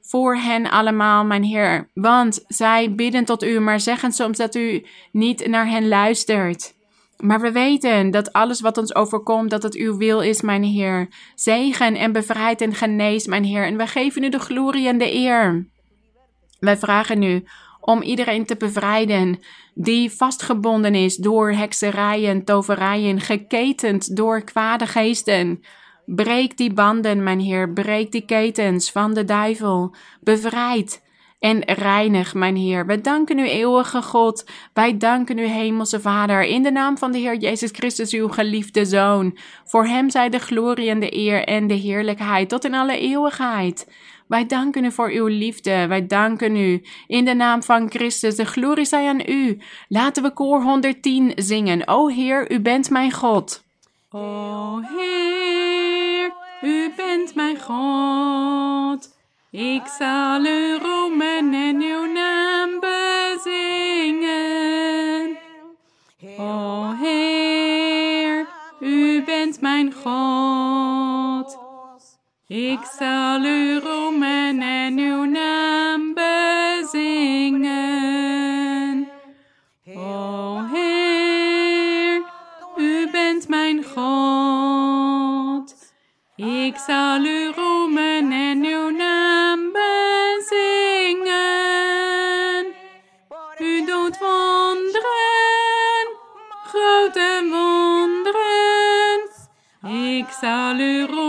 voor 0.00 0.36
hen 0.36 0.70
allemaal, 0.70 1.24
mijn 1.24 1.42
Heer. 1.42 1.90
Want 1.94 2.44
zij 2.48 2.94
bidden 2.94 3.24
tot 3.24 3.42
u, 3.42 3.60
maar 3.60 3.80
zeggen 3.80 4.12
soms 4.12 4.38
dat 4.38 4.54
u 4.54 4.86
niet 5.12 5.46
naar 5.46 5.68
hen 5.68 5.88
luistert. 5.88 6.74
Maar 7.16 7.40
we 7.40 7.52
weten 7.52 8.10
dat 8.10 8.32
alles 8.32 8.60
wat 8.60 8.78
ons 8.78 8.94
overkomt, 8.94 9.50
dat 9.50 9.62
het 9.62 9.74
uw 9.74 9.96
wil 9.96 10.20
is, 10.20 10.40
mijn 10.40 10.62
Heer. 10.62 11.08
Zegen 11.34 11.94
en 11.94 12.12
bevrijd 12.12 12.60
en 12.60 12.74
genees, 12.74 13.26
mijn 13.26 13.44
Heer. 13.44 13.66
En 13.66 13.76
wij 13.76 13.86
geven 13.86 14.22
u 14.22 14.28
de 14.28 14.38
glorie 14.38 14.88
en 14.88 14.98
de 14.98 15.14
eer. 15.14 15.66
Wij 16.58 16.76
vragen 16.76 17.22
u 17.22 17.44
om 17.84 18.02
iedereen 18.02 18.46
te 18.46 18.56
bevrijden 18.56 19.38
die 19.74 20.10
vastgebonden 20.10 20.94
is 20.94 21.16
door 21.16 21.52
hekserijen, 21.52 22.44
toverijen, 22.44 23.20
geketend 23.20 24.16
door 24.16 24.42
kwade 24.42 24.86
geesten. 24.86 25.60
Breek 26.04 26.56
die 26.56 26.72
banden, 26.72 27.22
mijn 27.22 27.40
Heer, 27.40 27.72
breek 27.72 28.12
die 28.12 28.24
ketens 28.24 28.90
van 28.90 29.14
de 29.14 29.24
duivel. 29.24 29.94
Bevrijd 30.20 31.02
en 31.38 31.64
reinig, 31.64 32.34
mijn 32.34 32.56
Heer. 32.56 32.86
Wij 32.86 33.00
danken 33.00 33.38
u, 33.38 33.48
eeuwige 33.48 34.02
God. 34.02 34.50
Wij 34.72 34.96
danken 34.96 35.38
u, 35.38 35.44
hemelse 35.46 36.00
Vader, 36.00 36.42
in 36.42 36.62
de 36.62 36.70
naam 36.70 36.98
van 36.98 37.12
de 37.12 37.18
Heer 37.18 37.36
Jezus 37.36 37.70
Christus, 37.72 38.12
uw 38.12 38.28
geliefde 38.28 38.84
Zoon. 38.84 39.38
Voor 39.64 39.86
hem 39.86 40.10
zij 40.10 40.28
de 40.28 40.38
glorie 40.38 40.88
en 40.88 41.00
de 41.00 41.16
eer 41.16 41.44
en 41.44 41.66
de 41.66 41.74
heerlijkheid 41.74 42.48
tot 42.48 42.64
in 42.64 42.74
alle 42.74 42.98
eeuwigheid. 42.98 43.86
Wij 44.32 44.46
danken 44.46 44.84
u 44.84 44.92
voor 44.92 45.10
uw 45.10 45.26
liefde. 45.26 45.86
Wij 45.86 46.06
danken 46.06 46.56
u 46.56 46.82
in 47.06 47.24
de 47.24 47.34
naam 47.34 47.62
van 47.62 47.90
Christus. 47.90 48.36
De 48.36 48.44
glorie 48.44 48.84
zij 48.84 49.08
aan 49.08 49.20
u. 49.26 49.58
Laten 49.88 50.22
we 50.22 50.32
koor 50.32 50.62
110 50.62 51.32
zingen. 51.36 51.88
O 51.88 52.08
Heer, 52.08 52.50
u 52.52 52.60
bent 52.60 52.90
mijn 52.90 53.12
God. 53.12 53.62
O 54.10 54.80
Heer, 54.96 56.32
u 56.62 56.92
bent 56.96 57.34
mijn 57.34 57.60
God. 57.60 59.16
Ik 59.50 59.86
zal 59.98 60.44
u 60.44 60.76
roemen 60.76 61.54
en 61.54 61.82
uw 61.82 62.12
naam 62.12 62.70
bezingen. 62.80 63.76
O 66.38 66.92
Heer, 67.00 68.46
u 68.80 69.22
bent 69.24 69.60
mijn 69.60 69.92
God. 69.92 71.11
Ik 72.52 72.84
zal 72.98 73.44
u 73.44 73.78
roemen 73.78 74.60
en 74.60 74.98
uw 74.98 75.24
naam 75.24 76.14
bezingen. 76.14 77.48
O 79.96 80.64
Heer, 80.72 82.22
u 82.76 83.10
bent 83.10 83.48
mijn 83.48 83.84
God. 83.84 85.74
Ik 86.36 86.76
zal 86.76 87.24
u 87.24 87.52
roemen 87.56 88.32
en 88.32 88.64
uw 88.64 88.90
naam 88.90 89.72
bezingen. 89.72 91.36
U 93.58 93.84
doet 93.84 94.18
wonderen, 94.18 96.06
grote 96.64 97.48
wonderen. 97.50 98.52
Ik 100.18 100.28
zal 100.40 100.78
u 100.78 101.00
roemen 101.00 101.21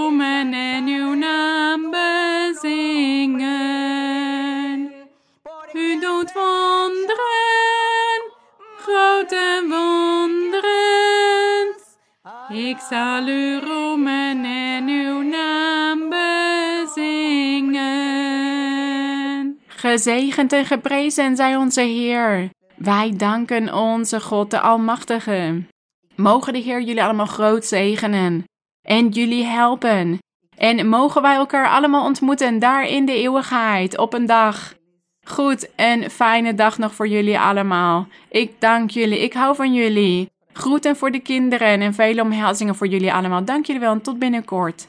Ik 12.73 12.79
zal 12.89 13.27
u 13.27 13.59
roemen 13.59 14.45
en 14.45 14.87
uw 14.87 15.21
naam 15.21 16.09
bezingen. 16.89 17.89
Gezegend 19.67 20.53
en 20.53 20.65
geprezen 20.65 21.35
zij 21.35 21.55
onze 21.55 21.81
Heer. 21.81 22.49
Wij 22.75 23.13
danken 23.17 23.73
onze 23.73 24.21
God, 24.21 24.51
de 24.51 24.59
Almachtige. 24.59 25.63
Mogen 26.15 26.53
de 26.53 26.59
Heer 26.59 26.81
jullie 26.81 27.03
allemaal 27.03 27.25
groot 27.25 27.65
zegenen 27.65 28.43
en 28.87 29.09
jullie 29.09 29.43
helpen. 29.43 30.17
En 30.57 30.87
mogen 30.87 31.21
wij 31.21 31.35
elkaar 31.35 31.69
allemaal 31.69 32.05
ontmoeten 32.05 32.59
daar 32.59 32.87
in 32.87 33.05
de 33.05 33.13
eeuwigheid 33.13 33.97
op 33.97 34.13
een 34.13 34.25
dag 34.25 34.73
Goed, 35.27 35.75
en 35.75 36.11
fijne 36.11 36.53
dag 36.55 36.77
nog 36.77 36.93
voor 36.93 37.07
jullie 37.07 37.39
allemaal. 37.39 38.07
Ik 38.29 38.51
dank 38.59 38.89
jullie. 38.89 39.19
Ik 39.19 39.33
hou 39.33 39.55
van 39.55 39.73
jullie. 39.73 40.32
Groeten 40.53 40.95
voor 40.95 41.11
de 41.11 41.19
kinderen 41.19 41.81
en 41.81 41.93
vele 41.93 42.21
omhelzingen 42.21 42.75
voor 42.75 42.87
jullie 42.87 43.13
allemaal. 43.13 43.45
Dank 43.45 43.65
jullie 43.65 43.81
wel 43.81 43.91
en 43.91 44.01
tot 44.01 44.19
binnenkort. 44.19 44.87